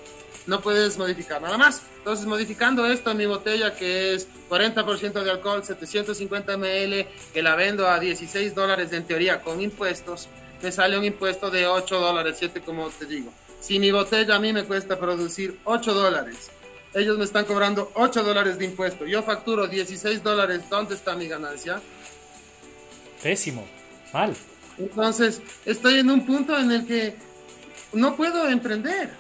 No 0.46 0.62
puedes 0.62 0.98
modificar 0.98 1.42
nada 1.42 1.58
más. 1.58 1.82
Entonces, 1.98 2.26
modificando 2.26 2.86
esto 2.86 3.12
en 3.12 3.18
mi 3.18 3.26
botella, 3.26 3.76
que 3.76 4.14
es 4.14 4.28
40% 4.50 5.24
de 5.24 5.32
alcohol, 5.32 5.64
750 5.64 6.58
ml, 6.58 7.08
que 7.34 7.42
la 7.42 7.56
vendo 7.56 7.88
a 7.88 8.00
16 8.00 8.54
dólares 8.54 8.92
en 8.92 9.06
teoría 9.06 9.42
con 9.42 9.62
impuestos, 9.62 10.28
me 10.64 10.72
sale 10.72 10.98
un 10.98 11.06
impuesto 11.06 11.52
de 11.52 11.68
8 11.68 12.00
dólares, 12.00 12.38
7 12.40 12.62
como 12.62 12.90
te 12.90 13.06
digo. 13.06 13.32
Si 13.60 13.78
mi 13.78 13.92
botella 13.92 14.36
a 14.36 14.40
mí 14.40 14.52
me 14.52 14.64
cuesta 14.64 14.98
producir 15.00 15.60
8 15.66 15.94
dólares 15.94 16.50
ellos 16.94 17.18
me 17.18 17.24
están 17.24 17.46
cobrando 17.46 17.92
8 17.96 18.24
dólares 18.24 18.58
de 18.58 18.66
impuesto. 18.66 19.06
Yo 19.06 19.24
facturo 19.24 19.68
16 19.68 20.24
dólares. 20.24 20.62
¿Dónde 20.70 20.96
está 20.96 21.16
mi 21.16 21.28
ganancia? 21.28 21.82
Pésimo. 23.22 23.66
Mal. 24.14 24.36
Entonces, 24.78 25.42
estoy 25.66 26.00
en 26.00 26.10
un 26.10 26.26
punto 26.26 26.58
en 26.58 26.72
el 26.72 26.86
que 26.86 27.16
no 27.94 28.16
puedo 28.16 28.48
emprender. 28.48 29.12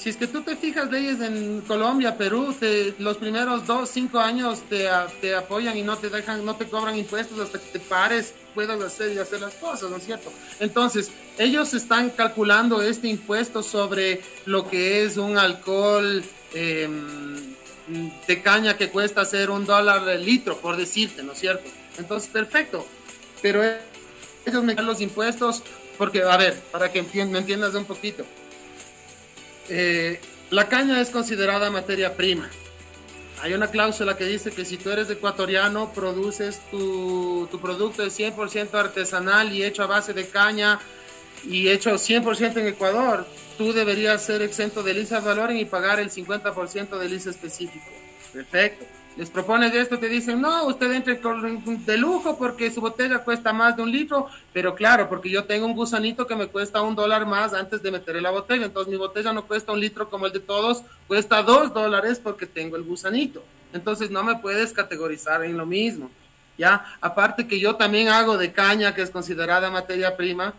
Si 0.00 0.08
es 0.08 0.16
que 0.16 0.26
tú 0.26 0.40
te 0.40 0.56
fijas 0.56 0.90
leyes 0.90 1.20
en 1.20 1.60
Colombia, 1.60 2.16
Perú, 2.16 2.56
te, 2.58 2.94
los 2.98 3.18
primeros 3.18 3.66
dos, 3.66 3.90
cinco 3.90 4.18
años 4.18 4.62
te, 4.66 4.88
te, 5.20 5.34
apoyan 5.34 5.76
y 5.76 5.82
no 5.82 5.98
te 5.98 6.08
dejan, 6.08 6.42
no 6.42 6.56
te 6.56 6.64
cobran 6.64 6.96
impuestos 6.96 7.38
hasta 7.38 7.58
que 7.58 7.66
te 7.72 7.80
pares, 7.80 8.32
puedas 8.54 8.80
hacer 8.80 9.12
y 9.12 9.18
hacer 9.18 9.42
las 9.42 9.52
cosas, 9.56 9.90
¿no 9.90 9.98
es 9.98 10.04
cierto? 10.04 10.32
Entonces, 10.58 11.10
ellos 11.36 11.74
están 11.74 12.08
calculando 12.08 12.80
este 12.80 13.08
impuesto 13.08 13.62
sobre 13.62 14.22
lo 14.46 14.70
que 14.70 15.04
es 15.04 15.18
un 15.18 15.36
alcohol 15.36 16.24
mm, 16.54 18.26
de 18.26 18.42
caña 18.42 18.78
que 18.78 18.88
cuesta 18.88 19.20
hacer 19.20 19.50
un 19.50 19.66
dólar 19.66 20.08
el 20.08 20.24
litro, 20.24 20.56
por 20.56 20.78
decirte, 20.78 21.22
¿no 21.22 21.32
es 21.32 21.40
cierto? 21.40 21.68
Entonces, 21.98 22.30
perfecto. 22.30 22.86
Pero 23.42 23.62
ellos 24.46 24.64
me 24.64 24.74
dan 24.74 24.86
los 24.86 25.02
impuestos 25.02 25.62
porque, 25.98 26.22
a 26.22 26.38
ver, 26.38 26.58
para 26.72 26.90
que 26.90 27.02
me 27.02 27.38
entiendas 27.38 27.74
un 27.74 27.84
poquito. 27.84 28.24
Eh, 29.70 30.20
la 30.50 30.68
caña 30.68 31.00
es 31.00 31.10
considerada 31.10 31.70
materia 31.70 32.16
prima. 32.16 32.50
Hay 33.40 33.54
una 33.54 33.68
cláusula 33.68 34.16
que 34.16 34.24
dice 34.24 34.50
que 34.50 34.64
si 34.64 34.76
tú 34.76 34.90
eres 34.90 35.08
ecuatoriano, 35.08 35.92
produces 35.92 36.60
tu, 36.70 37.48
tu 37.50 37.60
producto 37.60 38.02
de 38.02 38.08
100% 38.08 38.74
artesanal 38.74 39.52
y 39.52 39.64
hecho 39.64 39.82
a 39.82 39.86
base 39.86 40.12
de 40.12 40.28
caña 40.28 40.78
y 41.44 41.68
hecho 41.68 41.92
100% 41.94 42.58
en 42.58 42.66
Ecuador, 42.66 43.26
tú 43.56 43.72
deberías 43.72 44.22
ser 44.22 44.42
exento 44.42 44.82
de 44.82 44.92
lisa 44.92 45.20
valoren 45.20 45.56
y 45.56 45.64
pagar 45.64 46.00
el 46.00 46.10
50% 46.10 46.98
de 46.98 47.08
lisa 47.08 47.30
específico. 47.30 47.86
Perfecto. 48.32 48.84
Les 49.16 49.28
propones 49.28 49.74
esto, 49.74 49.98
te 49.98 50.08
dicen, 50.08 50.40
no, 50.40 50.66
usted 50.66 50.92
entre 50.92 51.20
de 51.20 51.98
lujo 51.98 52.38
porque 52.38 52.70
su 52.70 52.80
botella 52.80 53.18
cuesta 53.18 53.52
más 53.52 53.76
de 53.76 53.82
un 53.82 53.90
litro, 53.90 54.28
pero 54.52 54.74
claro, 54.74 55.08
porque 55.08 55.28
yo 55.28 55.44
tengo 55.44 55.66
un 55.66 55.74
gusanito 55.74 56.26
que 56.26 56.36
me 56.36 56.46
cuesta 56.46 56.80
un 56.80 56.94
dólar 56.94 57.26
más 57.26 57.52
antes 57.52 57.82
de 57.82 57.90
meterle 57.90 58.20
la 58.20 58.30
botella, 58.30 58.64
entonces 58.64 58.90
mi 58.90 58.96
botella 58.96 59.32
no 59.32 59.46
cuesta 59.46 59.72
un 59.72 59.80
litro 59.80 60.08
como 60.08 60.26
el 60.26 60.32
de 60.32 60.40
todos, 60.40 60.84
cuesta 61.06 61.42
dos 61.42 61.74
dólares 61.74 62.20
porque 62.22 62.46
tengo 62.46 62.76
el 62.76 62.84
gusanito. 62.84 63.42
Entonces 63.72 64.10
no 64.10 64.22
me 64.22 64.36
puedes 64.36 64.72
categorizar 64.72 65.44
en 65.44 65.56
lo 65.56 65.66
mismo. 65.66 66.10
¿ya? 66.60 66.84
Aparte 67.00 67.48
que 67.48 67.58
yo 67.58 67.76
también 67.76 68.08
hago 68.08 68.36
de 68.36 68.52
caña, 68.52 68.94
que 68.94 69.00
es 69.00 69.10
considerada 69.10 69.70
materia 69.70 70.14
prima, 70.14 70.52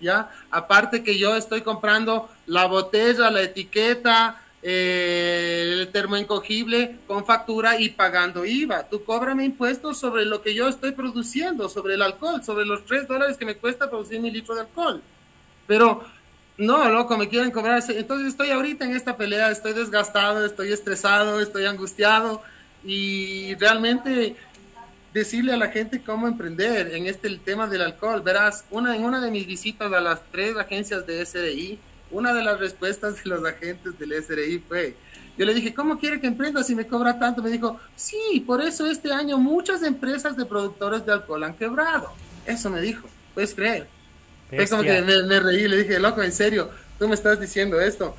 ¿ya? 0.00 0.28
Aparte 0.50 1.04
que 1.04 1.16
yo 1.16 1.36
estoy 1.36 1.62
comprando 1.62 2.28
la 2.46 2.66
botella, 2.66 3.30
la 3.30 3.42
etiqueta, 3.42 4.42
eh, 4.66 5.76
el 5.82 5.88
termoencogible 5.88 6.96
con 7.06 7.26
factura 7.26 7.78
y 7.78 7.90
pagando 7.90 8.46
IVA. 8.46 8.88
Tú 8.88 9.04
cóbrame 9.04 9.44
impuestos 9.44 9.98
sobre 9.98 10.24
lo 10.24 10.40
que 10.40 10.54
yo 10.54 10.68
estoy 10.68 10.92
produciendo, 10.92 11.68
sobre 11.68 11.94
el 11.94 12.02
alcohol, 12.02 12.42
sobre 12.42 12.64
los 12.64 12.82
tres 12.86 13.06
dólares 13.06 13.36
que 13.36 13.44
me 13.44 13.56
cuesta 13.56 13.90
producir 13.90 14.20
mi 14.20 14.30
litro 14.30 14.54
de 14.54 14.62
alcohol. 14.62 15.02
Pero 15.66 16.02
no, 16.56 16.88
loco, 16.88 17.18
me 17.18 17.28
quieren 17.28 17.50
cobrar. 17.50 17.82
Entonces 17.86 18.28
estoy 18.28 18.52
ahorita 18.52 18.86
en 18.86 18.96
esta 18.96 19.18
pelea, 19.18 19.50
estoy 19.50 19.74
desgastado, 19.74 20.46
estoy 20.46 20.72
estresado, 20.72 21.40
estoy 21.40 21.66
angustiado 21.66 22.40
y 22.82 23.54
realmente 23.56 24.34
decirle 25.12 25.52
a 25.52 25.58
la 25.58 25.68
gente 25.68 26.02
cómo 26.02 26.26
emprender 26.26 26.94
en 26.94 27.06
este 27.06 27.28
el 27.28 27.40
tema 27.40 27.66
del 27.66 27.82
alcohol. 27.82 28.22
Verás, 28.22 28.64
una, 28.70 28.96
en 28.96 29.04
una 29.04 29.20
de 29.20 29.30
mis 29.30 29.46
visitas 29.46 29.92
a 29.92 30.00
las 30.00 30.22
tres 30.32 30.56
agencias 30.56 31.06
de 31.06 31.26
SRI, 31.26 31.78
una 32.14 32.32
de 32.32 32.42
las 32.42 32.58
respuestas 32.58 33.22
de 33.22 33.30
los 33.30 33.44
agentes 33.44 33.98
del 33.98 34.12
SRI 34.12 34.62
fue, 34.66 34.96
yo 35.36 35.44
le 35.44 35.52
dije, 35.52 35.74
¿cómo 35.74 35.98
quiere 35.98 36.20
que 36.20 36.26
emprenda 36.26 36.62
si 36.62 36.74
me 36.74 36.86
cobra 36.86 37.18
tanto? 37.18 37.42
Me 37.42 37.50
dijo, 37.50 37.78
sí, 37.96 38.42
por 38.46 38.62
eso 38.62 38.86
este 38.86 39.12
año 39.12 39.36
muchas 39.36 39.82
empresas 39.82 40.36
de 40.36 40.46
productores 40.46 41.04
de 41.04 41.12
alcohol 41.12 41.44
han 41.44 41.54
quebrado. 41.54 42.12
Eso 42.46 42.70
me 42.70 42.80
dijo, 42.80 43.08
puedes 43.34 43.54
creer. 43.54 43.88
Es 44.50 44.70
como 44.70 44.82
que 44.82 45.02
me, 45.02 45.24
me 45.24 45.40
reí, 45.40 45.66
le 45.66 45.78
dije, 45.78 45.98
loco, 45.98 46.22
en 46.22 46.32
serio, 46.32 46.70
tú 46.98 47.08
me 47.08 47.14
estás 47.14 47.40
diciendo 47.40 47.80
esto 47.80 48.14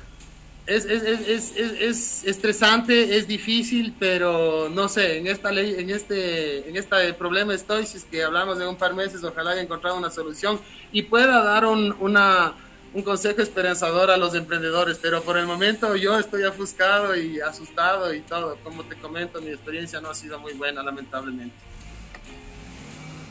es, 0.66 0.84
es, 0.84 1.02
es, 1.02 1.52
es, 1.56 2.24
estresante, 2.24 3.16
es 3.16 3.28
difícil, 3.28 3.94
pero 3.98 4.68
no 4.68 4.88
sé, 4.88 5.18
en 5.18 5.28
esta 5.28 5.52
ley, 5.52 5.76
en 5.78 5.90
este, 5.90 6.68
en 6.68 6.76
este 6.76 7.14
problema 7.14 7.54
estoy, 7.54 7.86
si 7.86 7.98
es 7.98 8.04
que 8.04 8.24
hablamos 8.24 8.58
de 8.58 8.66
un 8.66 8.76
par 8.76 8.90
de 8.90 8.96
meses, 8.96 9.22
ojalá 9.22 9.52
haya 9.52 9.62
encontrado 9.62 9.96
una 9.96 10.10
solución 10.10 10.60
y 10.92 11.02
pueda 11.02 11.42
dar 11.44 11.66
un, 11.66 11.94
una, 12.00 12.54
un 12.96 13.02
consejo 13.02 13.42
esperanzador 13.42 14.10
a 14.10 14.16
los 14.16 14.34
emprendedores, 14.34 14.98
pero 15.00 15.22
por 15.22 15.36
el 15.36 15.46
momento 15.46 15.96
yo 15.96 16.18
estoy 16.18 16.44
ofuscado 16.44 17.14
y 17.14 17.40
asustado 17.40 18.14
y 18.14 18.20
todo, 18.20 18.56
como 18.64 18.84
te 18.84 18.96
comento, 18.96 19.38
mi 19.42 19.50
experiencia 19.50 20.00
no 20.00 20.08
ha 20.08 20.14
sido 20.14 20.40
muy 20.40 20.54
buena, 20.54 20.82
lamentablemente. 20.82 21.54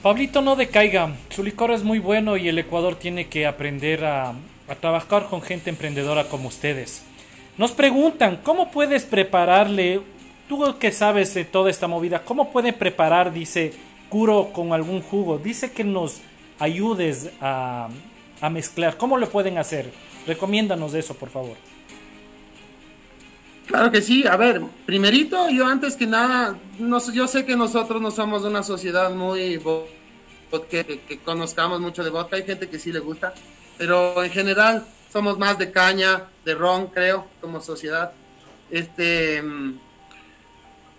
Pablito, 0.04 0.43
no 0.43 0.56
decaiga, 0.56 1.15
su 1.30 1.43
licor 1.43 1.71
es 1.71 1.82
muy 1.82 1.97
bueno 1.97 2.38
y 2.38 2.47
el 2.47 2.60
Ecuador 2.60 2.93
tiene 2.93 3.28
que 3.28 3.47
aprender 3.47 4.06
a, 4.06 4.36
a 4.67 4.75
trabajar 4.80 5.25
con 5.32 5.41
gente 5.41 5.71
emprendedora 5.71 6.25
como 6.25 6.47
ustedes. 6.49 7.01
Nos 7.58 7.71
preguntan, 7.71 8.41
¿cómo 8.43 8.69
puedes 8.69 9.04
prepararle, 9.04 10.01
tú 10.47 10.78
que 10.78 10.91
sabes 10.91 11.34
de 11.34 11.43
toda 11.43 11.71
esta 11.71 11.88
movida, 11.88 12.23
cómo 12.23 12.51
puede 12.51 12.71
preparar, 12.71 13.34
dice, 13.34 13.73
curo 14.10 14.51
con 14.54 14.73
algún 14.73 15.01
jugo? 15.01 15.39
Dice 15.39 15.71
que 15.71 15.84
nos 15.84 16.21
ayudes 16.60 17.32
a, 17.41 17.89
mezclar. 18.50 18.98
¿Cómo 18.98 19.17
lo 19.17 19.30
pueden 19.30 19.58
hacer? 19.58 19.91
Recomiéndanos 20.28 20.93
eso, 20.93 21.13
por 21.15 21.30
favor. 21.30 21.58
Claro 23.67 23.91
que 23.91 24.02
sí. 24.02 24.26
A 24.28 24.38
ver, 24.38 24.62
primerito, 24.86 25.50
yo 25.50 25.65
antes 25.65 25.95
que 25.95 26.06
nada, 26.06 26.58
yo 27.13 27.28
sé 27.28 27.45
que 27.45 27.56
nosotros 27.56 28.02
no 28.02 28.12
somos 28.12 28.43
una 28.43 28.63
sociedad 28.63 29.12
muy 29.12 29.60
que, 30.69 31.02
que, 31.08 31.19
conozcamos 31.19 31.80
mucho 31.82 32.04
de 32.04 32.10
vodka. 32.10 32.36
Hay 32.36 32.43
gente 32.43 32.69
que 32.69 32.80
sí 32.80 32.91
le 32.91 33.00
gusta, 33.00 33.34
pero 33.78 34.24
en 34.24 34.32
general 34.32 34.86
somos 35.12 35.38
más 35.38 35.58
de 35.58 35.71
caña, 35.71 36.26
de 36.43 36.56
ron, 36.56 36.88
creo, 36.88 37.28
como 37.41 37.62
sociedad. 37.62 38.12
Este, 38.69 39.43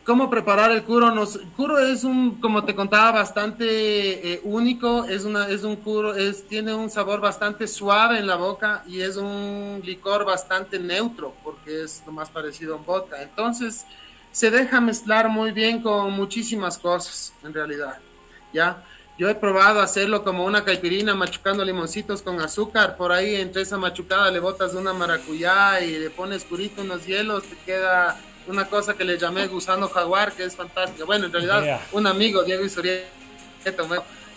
¿Cómo 0.07 0.31
preparar 0.31 0.71
el 0.71 0.85
curo? 0.85 1.11
Nos, 1.11 1.37
curo 1.57 1.81
es 1.81 2.05
un, 2.05 2.41
como 2.41 2.65
te 2.65 2.77
contaba, 2.77 3.11
bastante 3.11 4.35
eh, 4.35 4.41
único, 4.45 5.05
es, 5.05 5.25
una, 5.25 5.49
es 5.49 5.65
un 5.65 5.75
curo, 5.75 6.15
es, 6.15 6.47
tiene 6.47 6.73
un 6.73 6.89
sabor 6.91 7.21
bastante 7.21 7.67
suave 7.67 8.21
en 8.21 8.29
la 8.29 8.37
boca 8.37 8.85
y 8.87 9.01
es 9.01 9.17
un 9.17 9.83
licor 9.85 10.25
bastante 10.25 10.79
neutro, 10.79 11.35
porque 11.43 11.83
es 11.83 12.05
lo 12.07 12.13
más 12.13 12.31
parecido 12.31 12.75
a 12.75 12.77
un 12.77 12.87
vodka. 12.87 13.21
Entonces, 13.21 13.85
se 14.31 14.53
deja 14.53 14.81
mezclar 14.81 15.29
muy 15.29 15.51
bien 15.51 15.83
con 15.83 16.13
muchísimas 16.13 16.79
cosas, 16.79 17.33
en 17.43 17.53
realidad, 17.53 17.99
¿ya? 18.53 18.85
Yo 19.19 19.29
he 19.29 19.35
probado 19.35 19.81
hacerlo 19.81 20.23
como 20.23 20.45
una 20.45 20.63
caipirina, 20.63 21.17
machucando 21.17 21.65
limoncitos 21.65 22.23
con 22.23 22.41
azúcar. 22.41 22.97
Por 22.97 23.11
ahí, 23.11 23.35
entre 23.35 23.63
esa 23.63 23.77
machucada, 23.77 24.31
le 24.31 24.39
botas 24.39 24.75
una 24.75 24.93
maracuyá 24.93 25.81
y 25.81 25.99
le 25.99 26.11
pones 26.11 26.45
purito 26.45 26.83
unos 26.83 27.07
hielos. 27.07 27.43
Te 27.45 27.57
queda 27.65 28.17
una 28.47 28.67
cosa 28.67 28.95
que 28.95 29.05
le 29.05 29.19
llamé 29.19 29.47
gusano 29.47 29.89
jaguar, 29.89 30.33
que 30.33 30.45
es 30.45 30.57
fantástica. 30.57 31.05
Bueno, 31.05 31.27
en 31.27 31.33
realidad, 31.33 31.81
un 31.93 32.07
amigo, 32.07 32.43
Diego 32.45 32.65
Isurieta, 32.65 33.07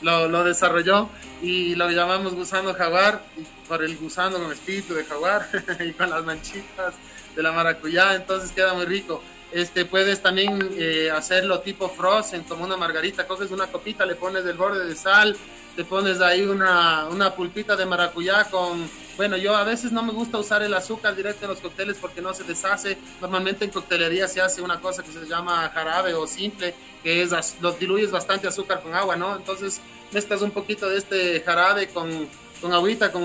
lo, 0.01 0.27
lo 0.27 0.43
desarrolló 0.43 1.09
y 1.41 1.75
lo 1.75 1.89
llamamos 1.89 2.33
gusano 2.33 2.73
jaguar 2.73 3.21
por 3.67 3.83
el 3.83 3.97
gusano 3.97 4.39
con 4.39 4.51
espíritu 4.51 4.93
de 4.93 5.05
jaguar 5.05 5.47
y 5.79 5.91
con 5.91 6.09
las 6.09 6.23
manchitas 6.23 6.95
de 7.35 7.43
la 7.43 7.51
maracuyá. 7.51 8.15
Entonces 8.15 8.51
queda 8.51 8.73
muy 8.73 8.85
rico. 8.85 9.21
Este, 9.51 9.85
puedes 9.85 10.21
también 10.21 10.69
eh, 10.77 11.09
hacerlo 11.11 11.61
tipo 11.61 11.89
frozen, 11.89 12.43
como 12.43 12.65
una 12.65 12.77
margarita, 12.77 13.27
coges 13.27 13.49
una 13.51 13.67
copita, 13.67 14.05
le 14.05 14.15
pones 14.15 14.45
el 14.45 14.57
borde 14.57 14.85
de 14.85 14.95
sal, 14.95 15.35
te 15.75 15.83
pones 15.83 16.21
ahí 16.21 16.43
una, 16.43 17.07
una 17.07 17.33
pulpita 17.33 17.75
de 17.75 17.85
maracuyá 17.85 18.43
con, 18.45 18.87
bueno, 19.19 19.35
yo 19.35 19.53
a 19.53 19.65
veces 19.65 19.91
no 19.91 20.01
me 20.01 20.13
gusta 20.13 20.37
usar 20.37 20.63
el 20.63 20.73
azúcar 20.73 21.13
directo 21.13 21.43
en 21.43 21.51
los 21.51 21.59
cócteles 21.59 21.97
porque 21.97 22.21
no 22.21 22.33
se 22.33 22.45
deshace, 22.45 22.97
normalmente 23.19 23.65
en 23.65 23.71
coctelería 23.71 24.29
se 24.29 24.39
hace 24.39 24.61
una 24.61 24.79
cosa 24.79 25.03
que 25.03 25.11
se 25.11 25.25
llama 25.25 25.69
jarabe 25.73 26.13
o 26.13 26.25
simple, 26.25 26.73
que 27.03 27.21
es, 27.21 27.57
lo 27.59 27.73
diluyes 27.73 28.11
bastante 28.11 28.47
azúcar 28.47 28.81
con 28.81 28.95
agua, 28.95 29.17
¿no? 29.17 29.35
Entonces 29.35 29.81
mezclas 30.13 30.41
un 30.41 30.51
poquito 30.51 30.87
de 30.87 30.99
este 30.99 31.41
jarabe 31.41 31.89
con 31.89 32.29
con 32.61 32.73
agüita, 32.73 33.11
con 33.11 33.23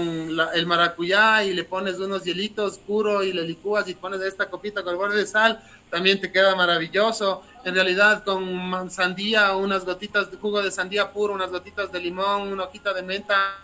el 0.55 0.67
maracuyá 0.67 1.45
y 1.45 1.53
le 1.53 1.65
pones 1.65 1.99
unos 1.99 2.25
hielitos 2.25 2.79
puro 2.79 3.23
y 3.23 3.33
le 3.33 3.43
licúas 3.43 3.89
y 3.89 3.95
pones 3.95 4.21
esta 4.21 4.49
copita 4.49 4.83
con 4.83 4.93
el 4.93 4.99
borde 4.99 5.19
de 5.19 5.27
sal, 5.27 5.61
también 5.91 6.21
te 6.21 6.31
queda 6.31 6.55
maravilloso. 6.55 7.43
En 7.65 7.75
realidad 7.75 8.25
con 8.25 8.91
sandía, 8.91 9.57
unas 9.57 9.85
gotitas 9.85 10.31
de 10.31 10.37
jugo 10.37 10.63
de 10.63 10.71
sandía 10.71 11.13
puro, 11.13 11.35
unas 11.35 11.51
gotitas 11.51 11.91
de 11.91 12.01
limón, 12.01 12.53
una 12.53 12.65
hojita 12.65 12.93
de 12.93 13.03
menta, 13.03 13.59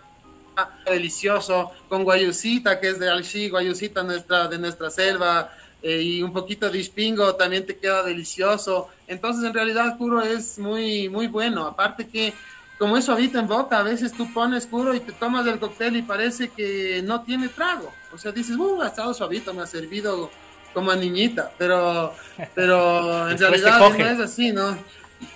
delicioso. 0.85 1.71
Con 1.89 2.03
guayusita, 2.03 2.79
que 2.79 2.89
es 2.89 2.99
de 2.99 3.09
alchi, 3.09 3.49
guayusita 3.49 4.03
nuestra, 4.03 4.47
de 4.47 4.57
nuestra 4.57 4.89
selva, 4.89 5.51
eh, 5.83 6.01
y 6.01 6.21
un 6.21 6.31
poquito 6.31 6.69
de 6.69 6.77
ispingo 6.77 7.35
también 7.35 7.65
te 7.65 7.77
queda 7.77 8.03
delicioso. 8.03 8.89
Entonces 9.07 9.43
en 9.43 9.53
realidad 9.53 9.97
puro 9.97 10.21
es 10.21 10.59
muy, 10.59 11.09
muy 11.09 11.27
bueno. 11.27 11.65
Aparte 11.65 12.07
que 12.07 12.33
como 12.77 12.97
es 12.97 13.05
suavito 13.05 13.37
en 13.37 13.47
boca, 13.47 13.79
a 13.79 13.83
veces 13.83 14.11
tú 14.11 14.31
pones 14.33 14.65
puro 14.65 14.95
y 14.95 14.99
te 14.99 15.11
tomas 15.11 15.45
el 15.45 15.59
cóctel 15.59 15.97
y 15.97 16.01
parece 16.01 16.49
que 16.49 17.01
no 17.03 17.21
tiene 17.21 17.47
trago. 17.49 17.93
O 18.11 18.17
sea, 18.17 18.31
dices, 18.31 18.55
uh, 18.57 18.81
ha 18.81 18.87
estado 18.87 19.13
suavito, 19.13 19.53
me 19.53 19.61
ha 19.61 19.67
servido 19.67 20.31
como 20.73 20.89
a 20.89 20.95
niñita, 20.95 21.51
pero, 21.57 22.13
pero 22.55 23.29
en 23.29 23.37
realidad 23.37 23.79
no 23.79 24.05
es 24.05 24.19
así, 24.19 24.51
¿no? 24.51 24.77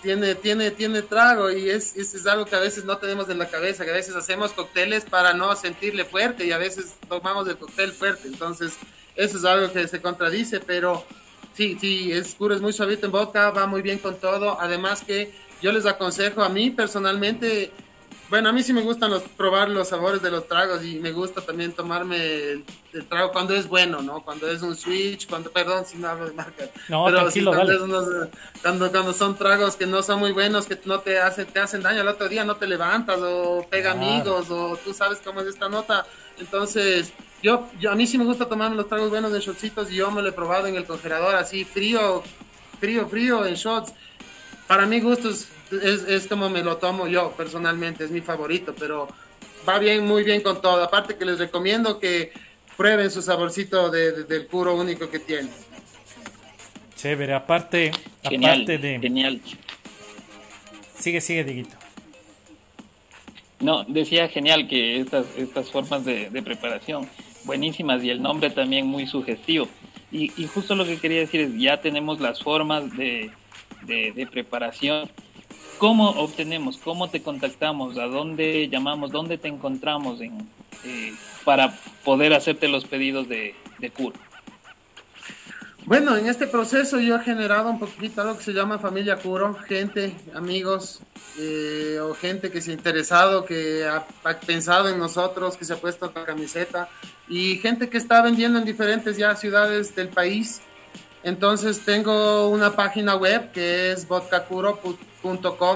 Tiene, 0.02 0.36
tiene, 0.36 0.71
tiene 0.71 1.02
trago 1.02 1.52
y 1.52 1.69
es, 1.69 1.95
es, 1.95 2.26
algo 2.26 2.45
que 2.45 2.56
a 2.56 2.60
veces 2.60 2.86
no 2.86 2.98
tenemos 2.98 3.30
en 3.30 3.38
la 3.38 3.48
cabeza, 3.48 3.86
que 3.86 3.91
a 3.91 3.95
veces 3.95 4.15
hacemos 4.15 4.52
cócteles 4.52 5.06
para 5.06 5.34
no 5.34 5.56
sentirle 5.56 6.06
fuerte 6.06 6.45
y 6.45 6.52
a 6.52 6.58
veces 6.58 6.95
tomamos 7.08 7.48
el 7.48 7.58
cóctel 7.58 7.91
fuerte, 7.91 8.28
entonces 8.28 8.78
eso 9.15 9.38
es 9.38 9.45
algo 9.45 9.71
que 9.71 9.88
se 9.88 10.02
contradice, 10.02 10.60
pero 10.60 11.06
sí, 11.54 11.78
sí, 11.80 12.12
es 12.12 12.36
puro, 12.36 12.56
es 12.56 12.62
muy 12.62 12.74
suavito 12.74 13.06
en 13.06 13.12
boca, 13.12 13.52
va 13.52 13.67
muy 13.67 13.82
bien 13.82 14.00
con 14.00 14.19
todo, 14.19 14.60
además 14.60 15.04
que 15.06 15.34
yo 15.62 15.71
les 15.71 15.86
aconsejo 15.86 16.43
a 16.43 16.50
mí 16.50 16.69
personalmente 16.69 17.71
bueno, 18.30 18.50
a 18.50 18.52
mí 18.52 18.64
sí 18.64 18.74
me 18.74 18.82
gustan 18.82 19.12
los, 19.12 19.22
probar 19.24 19.70
los 19.70 19.90
sabores 19.90 20.22
de 20.22 20.32
los 20.32 20.48
tragos 20.48 20.84
y 20.84 21.00
me 21.00 21.12
gusta 21.12 21.42
también 21.42 21.74
tomarme 21.74 22.18
el, 22.52 22.66
trago 23.08 23.32
cuando 23.32 23.54
es 23.54 23.68
bueno, 23.68 24.02
¿no? 24.02 24.24
Cuando 24.24 24.50
es 24.50 24.62
un 24.64 24.76
switch, 24.76 25.28
cuando, 25.28 25.52
perdón 25.52 25.86
si 25.86 25.98
no 25.98 26.08
hablo 26.08 26.26
de 26.26 26.34
marca. 26.34 26.66
No, 26.90 27.06
pero 27.06 27.20
tranquilo, 27.20 27.54
cuando, 27.54 28.90
cuando, 28.90 29.14
son 29.14 29.36
tragos 29.38 29.76
que 29.76 29.86
no 29.86 30.02
son 30.02 30.20
muy 30.20 30.32
buenos, 30.32 30.66
que 30.66 30.80
no 30.86 31.02
te 31.02 31.20
hacen, 31.20 31.46
te 31.46 31.60
hacen 31.60 31.84
daño, 31.84 32.02
el 32.02 32.08
otro 32.08 32.28
día 32.28 32.44
no 32.44 32.56
te 32.56 32.66
levantas 32.66 33.20
o 33.22 33.68
pega 33.70 33.92
amigos 33.92 34.50
o 34.50 34.78
tú 34.84 34.94
sabes 34.94 35.20
cómo 35.24 35.42
es 35.42 35.48
esta 35.48 35.70
nota. 35.70 36.06
Entonces, 36.40 37.14
yo, 37.44 37.68
yo, 37.80 37.92
a 37.92 37.96
mí 37.96 38.08
sí 38.08 38.18
me 38.18 38.26
gusta 38.26 38.50
tomarme 38.50 38.76
los 38.76 38.88
tragos 38.88 39.12
buenos 39.12 39.32
de 39.34 39.40
shotcitos 39.40 39.92
y 39.92 39.96
yo 39.96 40.10
me 40.10 40.24
lo 40.24 40.30
he 40.30 40.34
probado 40.34 40.66
en 40.66 40.76
el 40.76 40.86
congelador 40.86 41.36
así 41.36 41.64
frío, 41.64 42.24
frío, 42.80 43.08
frío 43.08 43.46
en 43.46 43.54
shots. 43.54 43.94
Para 44.68 44.88
mi 44.88 45.00
gusto 45.00 45.30
es 45.30 45.48
es, 45.71 46.04
es 46.04 46.28
como 46.28 46.49
me 46.49 46.63
lo 46.63 46.78
tomo 46.78 47.08
yo 47.08 47.32
personalmente, 47.32 48.04
es 48.04 48.12
mi 48.12 48.21
favorito, 48.21 48.75
pero 48.78 49.08
va 49.67 49.80
bien, 49.80 50.06
muy 50.06 50.23
bien 50.23 50.41
con 50.41 50.62
todo. 50.62 50.84
Aparte 50.84 51.15
que 51.15 51.25
les 51.25 51.39
recomiendo 51.39 51.99
que 51.99 52.32
prueben 52.78 53.10
su 53.10 53.21
saborcito 53.21 53.89
del 53.89 54.45
puro 54.47 54.75
único 54.75 55.10
que 55.10 55.19
tiene. 55.19 55.49
Chévere, 56.95 57.34
aparte, 57.34 57.91
genial, 58.23 58.62
aparte 58.62 58.78
de... 58.78 58.99
Genial. 58.99 59.41
Sigue, 60.97 61.21
sigue, 61.21 61.43
Diguito. 61.43 61.75
No, 63.60 63.84
decía 63.86 64.28
genial 64.28 64.67
que 64.67 64.99
estas, 64.99 65.25
estas 65.38 65.71
formas 65.71 66.04
de, 66.04 66.30
preparación, 66.43 67.10
buenísimas 67.45 68.04
y 68.04 68.10
el 68.10 68.21
nombre 68.21 68.49
también 68.49 68.86
muy 68.86 69.08
sugestivo. 69.08 69.67
Y, 70.12 70.32
y, 70.41 70.47
justo 70.47 70.75
lo 70.75 70.86
que 70.86 70.97
quería 70.97 71.19
decir 71.19 71.41
es, 71.41 71.58
ya 71.58 71.82
tenemos 71.82 72.21
las 72.21 72.41
formas 72.41 72.95
de, 72.95 73.32
de, 73.84 74.12
de 74.13 74.28
preparación 74.28 75.10
¿Cómo 75.78 76.10
obtenemos? 76.12 76.78
¿Cómo 76.78 77.10
te 77.10 77.22
contactamos? 77.22 77.98
¿A 77.98 78.06
dónde 78.06 78.70
llamamos? 78.70 79.12
¿Dónde 79.12 79.38
te 79.38 79.50
encontramos 79.50 80.22
en, 80.22 80.48
eh, 80.86 81.14
para 81.44 81.78
poder 82.04 82.34
hacerte 82.34 82.68
los 82.68 82.86
pedidos 82.86 83.28
de, 83.28 83.56
de 83.80 83.90
cura? 83.90 84.18
Bueno, 85.86 86.18
en 86.18 86.28
este 86.28 86.48
proceso 86.48 87.00
yo 87.00 87.16
he 87.16 87.20
generado 87.20 87.70
un 87.70 87.78
poquito 87.78 88.22
algo 88.22 88.38
que 88.38 88.44
se 88.44 88.54
llama 88.54 88.80
familia 88.80 89.18
Curo, 89.18 89.54
gente, 89.54 90.16
amigos 90.34 91.02
eh, 91.38 92.00
o 92.02 92.16
gente 92.16 92.50
que 92.50 92.60
se 92.60 92.72
ha 92.72 92.74
interesado, 92.74 93.46
que 93.46 93.86
ha, 93.86 94.04
pensado 94.48 94.90
en 94.90 94.98
nosotros, 94.98 95.58
que 95.58 95.66
se 95.66 95.74
ha 95.74 95.78
puesto 95.78 96.12
la 96.16 96.26
camiseta 96.26 96.90
y 97.28 97.58
gente 97.58 97.88
que 97.88 98.00
está 98.00 98.24
vendiendo 98.24 98.58
en 98.58 98.66
diferentes 98.66 99.18
ya 99.18 99.36
ciudades 99.36 99.96
del 99.96 100.08
país. 100.08 100.62
Entonces 101.24 101.82
tengo 101.86 102.50
una 102.50 102.76
página 102.76 103.16
web 103.16 103.52
que 103.52 103.92
es 103.92 104.08
vodkacuro.com 104.08 104.96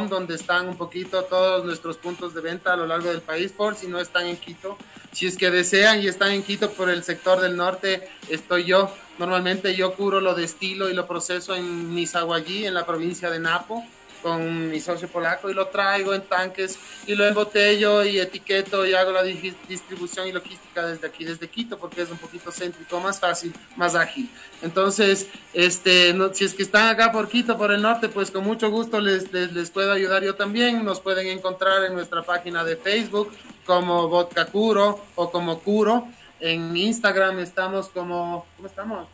donde 0.10 0.36
están 0.36 0.70
un 0.70 0.78
poquito 0.78 1.24
todos 1.24 1.66
nuestros 1.66 1.98
puntos 1.98 2.36
de 2.36 2.42
venta 2.42 2.74
a 2.74 2.78
lo 2.78 2.86
largo 2.86 3.10
del 3.10 3.22
país, 3.22 3.52
por 3.52 3.76
si 3.76 3.88
no 3.88 4.00
están 4.00 4.28
en 4.28 4.38
Quito. 4.38 4.78
Si 5.12 5.26
es 5.26 5.38
que 5.38 5.50
desean 5.50 6.04
y 6.04 6.08
están 6.08 6.32
en 6.32 6.44
Quito 6.44 6.70
por 6.72 6.88
el 6.88 7.04
sector 7.04 7.42
del 7.42 7.56
norte, 7.56 8.08
estoy 8.30 8.66
yo. 8.66 8.94
Normalmente 9.18 9.76
yo 9.76 9.96
curo 9.96 10.22
lo 10.22 10.36
destilo 10.36 10.88
y 10.88 10.94
lo 10.94 11.08
proceso 11.08 11.56
en 11.56 11.96
Misaguallí, 11.96 12.68
en 12.68 12.76
la 12.76 12.86
provincia 12.86 13.32
de 13.32 13.40
Napo 13.40 13.84
con 14.22 14.70
mi 14.70 14.80
socio 14.80 15.08
polaco 15.08 15.50
y 15.50 15.54
lo 15.54 15.68
traigo 15.68 16.14
en 16.14 16.22
tanques 16.22 16.78
y 17.08 17.16
lo 17.16 17.26
embotello 17.26 18.04
y 18.04 18.20
etiqueto 18.20 18.86
y 18.86 18.94
hago 18.94 19.12
la 19.12 19.24
distribución 19.24 20.28
y 20.28 20.32
logística 20.32 20.86
desde 20.86 21.08
aquí, 21.08 21.26
desde 21.26 21.48
Quito, 21.48 21.78
porque 21.78 22.02
es 22.02 22.10
un 22.10 22.18
poquito 22.18 22.52
céntrico, 22.52 23.00
más 23.00 23.20
fácil, 23.20 23.54
más 23.76 23.96
ágil. 23.96 24.30
Entonces, 24.62 25.28
este, 25.54 26.16
si 26.34 26.46
es 26.46 26.54
que 26.54 26.64
están 26.64 26.90
acá 26.90 27.12
por 27.12 27.30
Quito, 27.30 27.58
por 27.58 27.72
el 27.72 27.82
norte, 27.82 28.10
pues 28.10 28.32
con 28.32 28.44
mucho 28.44 28.70
gusto 28.70 29.00
les, 29.00 29.32
les, 29.32 29.72
puedo 29.72 29.92
ayudar 29.92 30.24
yo 30.24 30.36
también. 30.36 30.84
Nos 30.84 31.00
pueden 31.00 31.28
encontrar 31.28 31.86
en 31.86 31.94
nuestra 31.94 32.24
página 32.24 32.64
de 32.64 32.76
Facebook 32.76 33.32
como 33.66 34.08
Vodka 34.08 34.46
Curo 34.46 35.06
o 35.16 35.32
como 35.32 35.60
Curo. 35.60 36.08
En 36.40 36.76
Instagram 36.76 37.40
estamos 37.40 37.90
como, 37.90 38.46
¿cómo 38.56 38.68
estamos? 38.68 39.08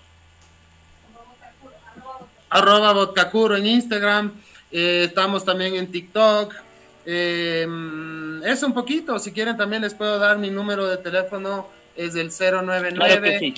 Arroba 2.49 2.93
Vodka 2.93 3.29
Curo 3.29 3.57
en 3.57 3.65
Instagram. 3.65 4.31
Eh, 4.77 5.05
estamos 5.05 5.45
también 5.45 5.73
en 5.75 5.89
TikTok. 5.89 6.53
Eh, 7.05 7.65
eso 8.43 8.67
un 8.67 8.73
poquito. 8.73 9.17
Si 9.19 9.31
quieren, 9.31 9.55
también 9.55 9.81
les 9.81 9.93
puedo 9.93 10.19
dar 10.19 10.37
mi 10.37 10.49
número 10.49 10.85
de 10.85 10.97
teléfono. 10.97 11.69
Es 11.95 12.13
el 12.15 12.29
099 12.29 13.53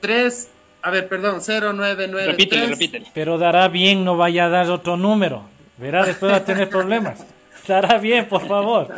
3. 0.00 0.48
A 0.82 0.90
ver, 0.90 1.08
perdón, 1.08 1.40
099 1.46 2.26
repítele, 2.26 2.66
repítele. 2.66 3.06
Pero 3.14 3.38
dará 3.38 3.68
bien, 3.68 4.04
no 4.04 4.16
vaya 4.16 4.46
a 4.46 4.48
dar 4.48 4.68
otro 4.68 4.96
número. 4.96 5.44
Verá, 5.76 6.04
después 6.04 6.32
va 6.32 6.38
a 6.38 6.44
tener 6.44 6.68
problemas. 6.68 7.24
Dará 7.68 7.98
bien, 7.98 8.28
por 8.28 8.46
favor. 8.48 8.88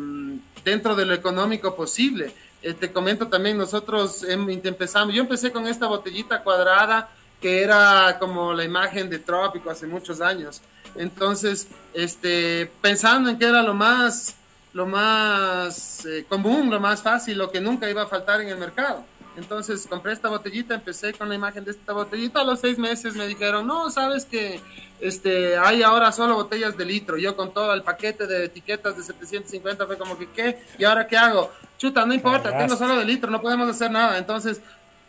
dentro 0.64 0.96
de 0.96 1.06
lo 1.06 1.16
económico 1.16 1.76
posible. 1.76 2.32
Te 2.74 2.92
comento 2.92 3.28
también, 3.28 3.58
nosotros 3.58 4.24
em, 4.24 4.50
empezamos, 4.50 5.14
yo 5.14 5.22
empecé 5.22 5.52
con 5.52 5.68
esta 5.68 5.88
botellita 5.88 6.42
cuadrada 6.44 7.10
que 7.42 7.62
era 7.62 8.18
como 8.20 8.54
la 8.54 8.64
imagen 8.64 9.10
de 9.10 9.20
Trópico 9.20 9.70
hace 9.70 9.86
muchos 9.86 10.22
años. 10.22 10.62
Entonces, 10.96 11.68
este, 11.94 12.72
pensando 12.82 13.30
en 13.30 13.38
que 13.38 13.46
era 13.46 13.62
lo 13.62 13.74
más, 13.74 14.36
lo 14.74 14.86
más 14.86 16.06
eh, 16.06 16.26
común, 16.28 16.70
lo 16.70 16.80
más 16.80 17.02
fácil, 17.02 17.38
lo 17.38 17.52
que 17.52 17.62
nunca 17.62 17.90
iba 17.90 18.04
a 18.04 18.08
faltar 18.08 18.42
en 18.42 18.50
el 18.50 18.58
mercado. 18.58 19.06
Entonces 19.38 19.86
compré 19.88 20.14
esta 20.14 20.30
botellita, 20.30 20.74
empecé 20.74 21.14
con 21.14 21.30
la 21.30 21.36
imagen 21.36 21.64
de 21.64 21.72
esta 21.72 21.94
botellita. 21.94 22.42
A 22.42 22.44
los 22.44 22.60
seis 22.60 22.80
meses 22.80 23.16
me 23.16 23.28
dijeron, 23.28 23.68
no, 23.68 23.92
sabes 23.92 24.26
que 24.26 24.60
este, 25.00 25.56
hay 25.58 25.84
ahora 25.84 26.12
solo 26.12 26.36
botellas 26.36 26.76
de 26.76 26.86
litro. 26.86 27.18
Yo 27.18 27.36
con 27.36 27.54
todo 27.54 27.72
el 27.74 27.84
paquete 27.84 28.26
de 28.26 28.46
etiquetas 28.46 28.98
de 28.98 29.04
750 29.04 29.86
fue 29.86 29.98
como 29.98 30.18
que, 30.18 30.28
¿qué? 30.32 30.60
¿Y 30.80 30.84
ahora 30.86 31.08
qué 31.08 31.18
hago? 31.18 31.52
Chuta, 31.78 32.04
no 32.04 32.16
importa, 32.16 32.58
tengo 32.58 32.76
solo 32.76 32.98
de 32.98 33.06
litro, 33.06 33.30
no 33.30 33.40
podemos 33.40 33.70
hacer 33.70 33.92
nada. 33.92 34.18
Entonces, 34.18 34.60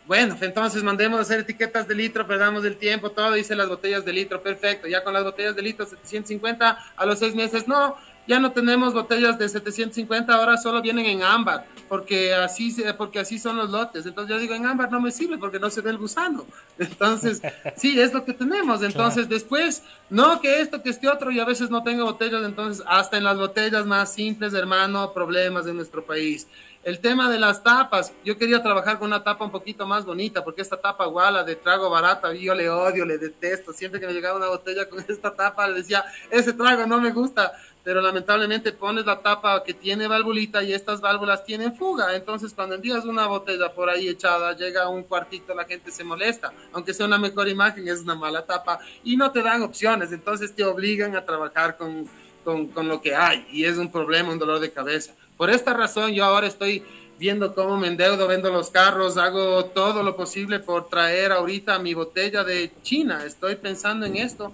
bueno, 0.05 0.37
entonces 0.41 0.83
mandemos 0.83 1.19
a 1.19 1.21
hacer 1.23 1.39
etiquetas 1.39 1.87
de 1.87 1.95
litro, 1.95 2.27
perdamos 2.27 2.63
el 2.65 2.77
tiempo, 2.77 3.09
todo, 3.09 3.35
hice 3.35 3.55
las 3.55 3.67
botellas 3.67 4.05
de 4.05 4.13
litro, 4.13 4.41
perfecto. 4.43 4.87
Ya 4.87 5.03
con 5.03 5.13
las 5.13 5.23
botellas 5.23 5.55
de 5.55 5.63
litro 5.63 5.85
750 5.87 6.77
a 6.95 7.05
los 7.05 7.17
seis 7.17 7.33
meses, 7.33 7.67
no, 7.67 7.95
ya 8.29 8.39
no 8.39 8.51
tenemos 8.51 8.93
botellas 8.93 9.39
de 9.39 9.49
750, 9.49 10.31
ahora 10.31 10.55
solo 10.55 10.83
vienen 10.83 11.07
en 11.07 11.23
ámbar, 11.23 11.65
porque 11.87 12.31
así, 12.35 12.77
porque 12.95 13.17
así 13.17 13.39
son 13.39 13.57
los 13.57 13.71
lotes. 13.71 14.05
Entonces 14.05 14.35
yo 14.35 14.39
digo, 14.39 14.53
en 14.53 14.67
ámbar 14.67 14.91
no 14.91 15.01
me 15.01 15.09
sirve 15.09 15.39
porque 15.39 15.59
no 15.59 15.71
se 15.71 15.81
ve 15.81 15.89
el 15.89 15.97
gusano. 15.97 16.45
Entonces, 16.77 17.41
sí, 17.75 17.99
es 17.99 18.13
lo 18.13 18.23
que 18.23 18.33
tenemos. 18.33 18.83
Entonces 18.83 19.27
después, 19.27 19.81
no 20.11 20.39
que 20.41 20.61
esto, 20.61 20.83
que 20.83 20.91
este 20.91 21.09
otro, 21.09 21.31
y 21.31 21.39
a 21.39 21.45
veces 21.45 21.71
no 21.71 21.81
tengo 21.81 22.05
botellas, 22.05 22.43
entonces 22.43 22.85
hasta 22.87 23.17
en 23.17 23.23
las 23.23 23.39
botellas 23.39 23.87
más 23.87 24.13
simples, 24.13 24.53
hermano, 24.53 25.11
problemas 25.11 25.65
en 25.65 25.77
nuestro 25.77 26.05
país. 26.05 26.45
El 26.81 26.99
tema 26.99 27.29
de 27.29 27.39
las 27.39 27.61
tapas, 27.61 28.13
yo 28.23 28.37
quería 28.37 28.63
trabajar 28.63 28.99
con 28.99 29.07
una 29.07 29.23
tapa 29.23 29.43
un 29.43 29.51
poquito 29.51 29.85
más 29.85 30.05
bonita, 30.05 30.43
porque 30.43 30.61
esta 30.61 30.77
tapa 30.77 31.05
guala 31.05 31.43
de 31.43 31.55
trago 31.55 31.89
barata, 31.89 32.33
yo 32.33 32.55
le 32.55 32.69
odio, 32.69 33.05
le 33.05 33.17
detesto. 33.17 33.73
Siempre 33.73 33.99
que 33.99 34.07
me 34.07 34.13
llegaba 34.13 34.37
una 34.37 34.47
botella 34.47 34.87
con 34.87 34.99
esta 35.07 35.35
tapa, 35.35 35.67
le 35.67 35.75
decía, 35.75 36.05
ese 36.31 36.53
trago 36.53 36.85
no 36.87 36.99
me 36.99 37.11
gusta 37.11 37.53
pero 37.83 38.01
lamentablemente 38.01 38.71
pones 38.71 39.05
la 39.05 39.19
tapa 39.19 39.63
que 39.63 39.73
tiene 39.73 40.07
válvulita 40.07 40.61
y 40.61 40.73
estas 40.73 41.01
válvulas 41.01 41.43
tienen 41.43 41.75
fuga. 41.75 42.15
Entonces, 42.15 42.53
cuando 42.53 42.75
envías 42.75 43.05
una 43.05 43.25
botella 43.25 43.73
por 43.73 43.89
ahí 43.89 44.07
echada, 44.07 44.55
llega 44.55 44.89
un 44.89 45.03
cuartito, 45.03 45.55
la 45.55 45.65
gente 45.65 45.89
se 45.89 46.03
molesta. 46.03 46.53
Aunque 46.73 46.93
sea 46.93 47.05
una 47.05 47.17
mejor 47.17 47.47
imagen, 47.47 47.87
es 47.87 48.01
una 48.01 48.15
mala 48.15 48.45
tapa 48.45 48.79
y 49.03 49.17
no 49.17 49.31
te 49.31 49.41
dan 49.41 49.63
opciones. 49.63 50.11
Entonces, 50.11 50.53
te 50.53 50.63
obligan 50.63 51.15
a 51.15 51.25
trabajar 51.25 51.77
con, 51.77 52.07
con, 52.43 52.67
con 52.67 52.87
lo 52.87 53.01
que 53.01 53.15
hay 53.15 53.47
y 53.51 53.65
es 53.65 53.77
un 53.77 53.91
problema, 53.91 54.31
un 54.31 54.39
dolor 54.39 54.59
de 54.59 54.71
cabeza. 54.71 55.15
Por 55.39 55.49
esta 55.49 55.73
razón, 55.73 56.11
yo 56.11 56.25
ahora 56.25 56.47
estoy 56.47 56.83
viendo 57.17 57.55
cómo 57.55 57.77
me 57.77 57.87
endeudo, 57.87 58.27
vendo 58.27 58.51
los 58.51 58.71
carros, 58.71 59.15
hago 59.15 59.63
todo 59.63 60.03
lo 60.03 60.17
posible 60.17 60.59
por 60.59 60.89
traer 60.89 61.31
ahorita 61.31 61.79
mi 61.79 61.93
botella 61.93 62.43
de 62.43 62.69
China. 62.83 63.23
Estoy 63.25 63.55
pensando 63.55 64.05
en 64.05 64.17
esto 64.17 64.53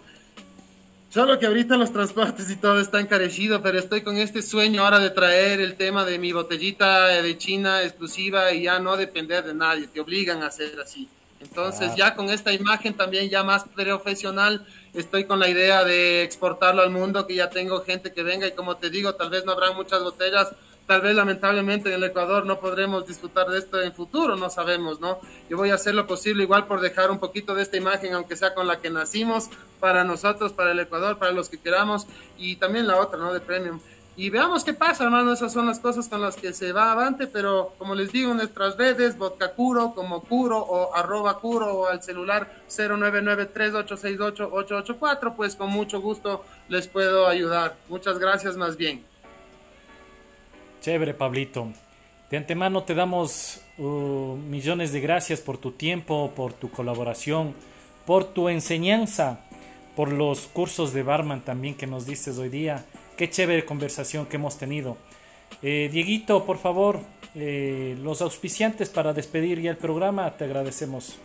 Solo 1.16 1.40
que 1.40 1.46
ahorita 1.46 1.78
los 1.78 1.94
transportes 1.94 2.52
y 2.52 2.58
todo 2.58 2.82
está 2.82 3.00
encarecido, 3.00 3.62
pero 3.62 3.80
estoy 3.80 4.02
con 4.02 4.18
este 4.18 4.42
sueño 4.42 4.84
ahora 4.84 5.00
de 5.00 5.12
traer 5.12 5.62
el 5.62 5.76
tema 5.76 6.04
de 6.04 6.20
mi 6.20 6.34
botellita 6.34 7.08
de 7.08 7.38
China 7.38 7.82
exclusiva 7.84 8.52
y 8.52 8.64
ya 8.64 8.80
no 8.80 8.98
depender 8.98 9.46
de 9.46 9.54
nadie, 9.54 9.88
te 9.88 10.02
obligan 10.02 10.44
a 10.44 10.48
hacer 10.48 10.78
así. 10.78 11.08
Entonces 11.40 11.96
ya 11.96 12.16
con 12.16 12.30
esta 12.30 12.52
imagen 12.52 12.96
también 12.96 13.30
ya 13.30 13.46
más 13.46 13.64
profesional, 13.64 14.68
estoy 14.94 15.24
con 15.24 15.40
la 15.40 15.48
idea 15.48 15.86
de 15.86 16.22
exportarlo 16.22 16.82
al 16.82 16.90
mundo, 16.90 17.26
que 17.26 17.36
ya 17.36 17.50
tengo 17.50 17.82
gente 17.86 18.12
que 18.12 18.22
venga 18.22 18.46
y 18.46 18.52
como 18.52 18.76
te 18.76 18.90
digo, 18.90 19.16
tal 19.16 19.30
vez 19.30 19.46
no 19.46 19.54
habrá 19.54 19.72
muchas 19.72 20.04
botellas, 20.04 20.50
tal 20.88 21.02
vez 21.02 21.16
lamentablemente 21.16 21.90
en 21.90 21.96
el 21.96 22.04
Ecuador 22.04 22.46
no 22.46 22.60
podremos 22.60 23.08
disfrutar 23.08 23.48
de 23.48 23.60
esto 23.60 23.82
en 23.82 23.94
futuro, 23.94 24.36
no 24.36 24.50
sabemos, 24.50 25.00
¿no? 25.00 25.20
Yo 25.50 25.58
voy 25.58 25.72
a 25.72 25.76
hacer 25.76 25.96
lo 25.96 26.08
posible 26.08 26.44
igual 26.44 26.68
por 26.68 26.82
dejar 26.82 27.12
un 27.12 27.20
poquito 27.20 27.56
de 27.56 27.64
esta 27.64 27.78
imagen, 27.78 28.14
aunque 28.14 28.36
sea 28.36 28.54
con 28.54 28.68
la 28.68 28.80
que 28.80 28.90
nacimos, 28.90 29.50
para 29.80 30.04
nosotros, 30.04 30.54
para 30.54 30.72
el 30.72 30.80
Ecuador, 30.80 31.18
para 31.18 31.32
los 31.32 31.50
que 31.50 31.58
queramos, 31.58 32.08
y 32.38 32.56
también 32.56 32.88
la 32.88 32.98
otra, 32.98 33.20
¿no? 33.20 33.34
De 33.34 33.42
premium 33.42 33.80
y 34.18 34.30
veamos 34.30 34.64
qué 34.64 34.74
pasa, 34.74 35.04
hermano. 35.04 35.34
Esas 35.34 35.52
son 35.52 35.68
las 35.68 35.80
cosas 35.80 36.08
con 36.08 36.22
las 36.22 36.38
que 36.38 36.54
se 36.54 36.72
va 36.72 36.94
avante, 36.94 37.28
pero 37.28 37.74
como 37.78 37.96
les 37.96 38.14
digo, 38.14 38.34
nuestras 38.34 38.78
redes, 38.78 39.18
Vodka 39.18 39.52
Curo, 39.54 39.92
como 39.94 40.24
Curo 40.24 40.60
o 40.60 40.96
arroba 40.96 41.40
Curo 41.40 41.80
o 41.80 41.88
al 41.88 42.02
celular 42.02 42.50
0993868884, 42.70 45.36
pues 45.36 45.58
con 45.58 45.70
mucho 45.70 46.00
gusto 46.00 46.46
les 46.70 46.88
puedo 46.88 47.28
ayudar. 47.28 47.76
Muchas 47.90 48.18
gracias 48.18 48.56
más 48.56 48.78
bien. 48.78 49.06
Chévere, 50.86 51.16
Pablito. 51.16 51.70
De 52.30 52.38
antemano 52.38 52.84
te 52.84 52.94
damos 52.94 53.60
uh, 53.80 54.36
millones 54.36 54.92
de 54.94 55.02
gracias 55.02 55.42
por 55.42 55.58
tu 55.58 55.72
tiempo, 55.72 56.32
por 56.36 56.54
tu 56.54 56.70
colaboración, 56.70 57.56
por 58.06 58.26
tu 58.26 58.50
enseñanza, 58.50 59.40
por 59.96 60.14
los 60.14 60.42
cursos 60.42 60.94
de 60.94 61.02
barman 61.02 61.42
también 61.42 61.74
que 61.74 61.88
nos 61.88 62.06
dices 62.06 62.38
hoy 62.38 62.50
día 62.50 62.86
Qué 63.18 63.28
chévere 63.32 63.66
conversación 63.66 64.28
que 64.28 64.36
hemos 64.36 64.60
tenido. 64.60 64.96
Eh, 65.64 65.90
Dieguito, 65.92 66.46
por 66.46 66.60
favor, 66.60 67.00
eh, 67.34 67.98
los 68.04 68.22
auspiciantes 68.22 68.90
para 68.90 69.12
despedir 69.12 69.60
ya 69.60 69.72
el 69.72 69.78
programa, 69.78 70.38
te 70.38 70.44
agradecemos. 70.44 71.18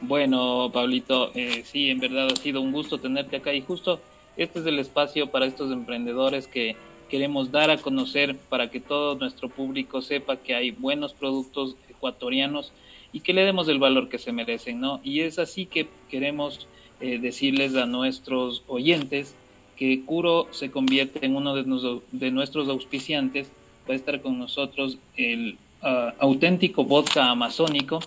Bueno, 0.00 0.68
Pablito, 0.72 1.30
eh, 1.36 1.62
sí, 1.64 1.90
en 1.90 2.00
verdad 2.00 2.26
ha 2.32 2.34
sido 2.34 2.60
un 2.60 2.72
gusto 2.72 2.98
tenerte 2.98 3.36
acá 3.36 3.54
y 3.54 3.60
justo 3.62 4.00
este 4.38 4.60
es 4.60 4.66
el 4.66 4.78
espacio 4.78 5.30
para 5.30 5.46
estos 5.46 5.70
emprendedores 5.72 6.46
que 6.46 6.76
queremos 7.10 7.50
dar 7.50 7.70
a 7.70 7.78
conocer 7.78 8.36
para 8.48 8.70
que 8.70 8.80
todo 8.80 9.16
nuestro 9.16 9.48
público 9.48 10.00
sepa 10.00 10.36
que 10.36 10.54
hay 10.54 10.70
buenos 10.70 11.12
productos 11.12 11.76
ecuatorianos 11.90 12.72
y 13.12 13.20
que 13.20 13.32
le 13.32 13.44
demos 13.44 13.68
el 13.68 13.78
valor 13.78 14.08
que 14.08 14.18
se 14.18 14.32
merecen, 14.32 14.80
¿no? 14.80 15.00
Y 15.02 15.20
es 15.20 15.38
así 15.38 15.66
que 15.66 15.88
queremos 16.08 16.68
eh, 17.00 17.18
decirles 17.18 17.74
a 17.74 17.86
nuestros 17.86 18.62
oyentes 18.68 19.34
que 19.76 20.04
Curo 20.04 20.48
se 20.50 20.70
convierte 20.70 21.24
en 21.24 21.36
uno 21.36 21.54
de, 21.54 22.30
nuestros 22.30 22.68
auspiciantes. 22.68 23.50
Va 23.88 23.94
a 23.94 23.96
estar 23.96 24.20
con 24.20 24.38
nosotros 24.38 24.98
el 25.16 25.56
ah, 25.82 26.14
auténtico 26.18 26.84
vodka 26.84 27.30
amazónico, 27.30 28.00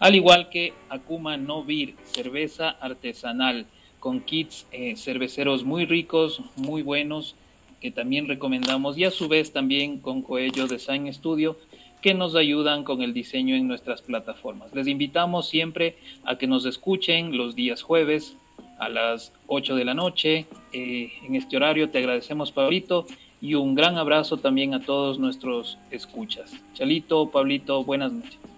al 0.00 0.14
igual 0.14 0.48
que 0.48 0.72
Akuma 0.88 1.36
No 1.36 1.64
cerveza 2.04 2.70
artesanal, 2.70 3.66
con 4.04 4.20
kits 4.20 4.66
eh, 4.70 4.96
cerveceros 4.96 5.64
muy 5.64 5.86
ricos, 5.86 6.42
muy 6.56 6.82
buenos, 6.82 7.36
que 7.80 7.90
también 7.90 8.28
recomendamos, 8.28 8.98
y 8.98 9.04
a 9.04 9.10
su 9.10 9.28
vez 9.28 9.50
también 9.50 9.98
con 9.98 10.20
Coello 10.20 10.66
Design 10.66 11.10
Studio, 11.10 11.56
que 12.02 12.12
nos 12.12 12.34
ayudan 12.36 12.84
con 12.84 13.00
el 13.00 13.14
diseño 13.14 13.56
en 13.56 13.66
nuestras 13.66 14.02
plataformas. 14.02 14.74
Les 14.74 14.88
invitamos 14.88 15.48
siempre 15.48 15.96
a 16.22 16.36
que 16.36 16.46
nos 16.46 16.66
escuchen 16.66 17.38
los 17.38 17.54
días 17.54 17.80
jueves 17.80 18.36
a 18.78 18.90
las 18.90 19.32
8 19.46 19.74
de 19.74 19.86
la 19.86 19.94
noche. 19.94 20.44
Eh, 20.74 21.10
en 21.26 21.34
este 21.34 21.56
horario 21.56 21.88
te 21.88 21.96
agradecemos, 21.96 22.52
Pablito, 22.52 23.06
y 23.40 23.54
un 23.54 23.74
gran 23.74 23.96
abrazo 23.96 24.36
también 24.36 24.74
a 24.74 24.80
todos 24.80 25.18
nuestros 25.18 25.78
escuchas. 25.90 26.52
Chalito, 26.74 27.30
Pablito, 27.30 27.82
buenas 27.84 28.12
noches. 28.12 28.53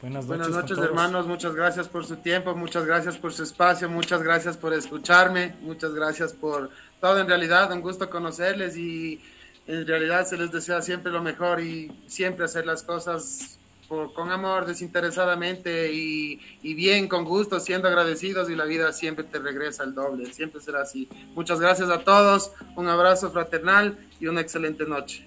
Buenas 0.00 0.26
noches, 0.26 0.28
buenas 0.28 0.50
noches 0.50 0.78
hermanos. 0.78 1.26
Muchas 1.26 1.56
gracias 1.56 1.88
por 1.88 2.06
su 2.06 2.16
tiempo, 2.16 2.54
muchas 2.54 2.86
gracias 2.86 3.18
por 3.18 3.32
su 3.32 3.42
espacio, 3.42 3.90
muchas 3.90 4.22
gracias 4.22 4.56
por 4.56 4.72
escucharme, 4.72 5.56
muchas 5.60 5.92
gracias 5.92 6.32
por 6.32 6.70
todo. 7.00 7.18
En 7.18 7.26
realidad, 7.26 7.72
un 7.72 7.80
gusto 7.80 8.08
conocerles 8.08 8.76
y 8.76 9.20
en 9.66 9.84
realidad 9.88 10.24
se 10.24 10.36
les 10.36 10.52
desea 10.52 10.82
siempre 10.82 11.10
lo 11.10 11.20
mejor 11.20 11.60
y 11.60 11.90
siempre 12.06 12.44
hacer 12.44 12.64
las 12.64 12.84
cosas 12.84 13.58
con 13.88 14.30
amor, 14.30 14.66
desinteresadamente 14.66 15.92
y, 15.92 16.38
bien, 16.62 17.08
con 17.08 17.24
gusto, 17.24 17.58
siendo 17.58 17.88
agradecidos 17.88 18.50
y 18.50 18.54
la 18.54 18.66
vida 18.66 18.92
siempre 18.92 19.24
te 19.24 19.40
regresa 19.40 19.82
al 19.82 19.94
doble, 19.94 20.32
siempre 20.32 20.60
será 20.60 20.82
así. 20.82 21.08
Muchas 21.34 21.58
gracias 21.58 21.90
a 21.90 22.04
todos, 22.04 22.52
un 22.76 22.86
abrazo 22.86 23.32
fraternal 23.32 23.98
y 24.20 24.28
una 24.28 24.42
excelente 24.42 24.84
noche. 24.84 25.26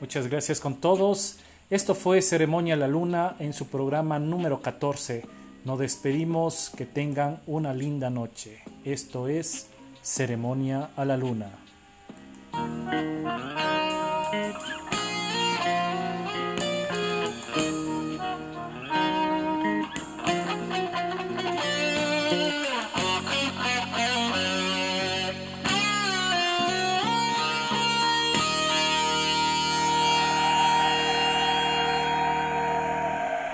Muchas 0.00 0.28
gracias 0.28 0.60
con 0.60 0.80
todos. 0.80 1.38
Esto 1.72 1.94
fue 1.94 2.20
Ceremonia 2.20 2.74
a 2.74 2.76
La 2.76 2.86
Luna 2.86 3.34
en 3.38 3.54
su 3.54 3.68
programa 3.68 4.18
número 4.18 4.60
14. 4.60 5.22
Nos 5.64 5.78
despedimos, 5.78 6.70
que 6.76 6.84
tengan 6.84 7.40
una 7.46 7.72
linda 7.72 8.10
noche. 8.10 8.58
Esto 8.84 9.26
es 9.26 9.68
Ceremonia 10.02 10.90
a 10.94 11.06
la 11.06 11.16
Luna. 11.16 11.48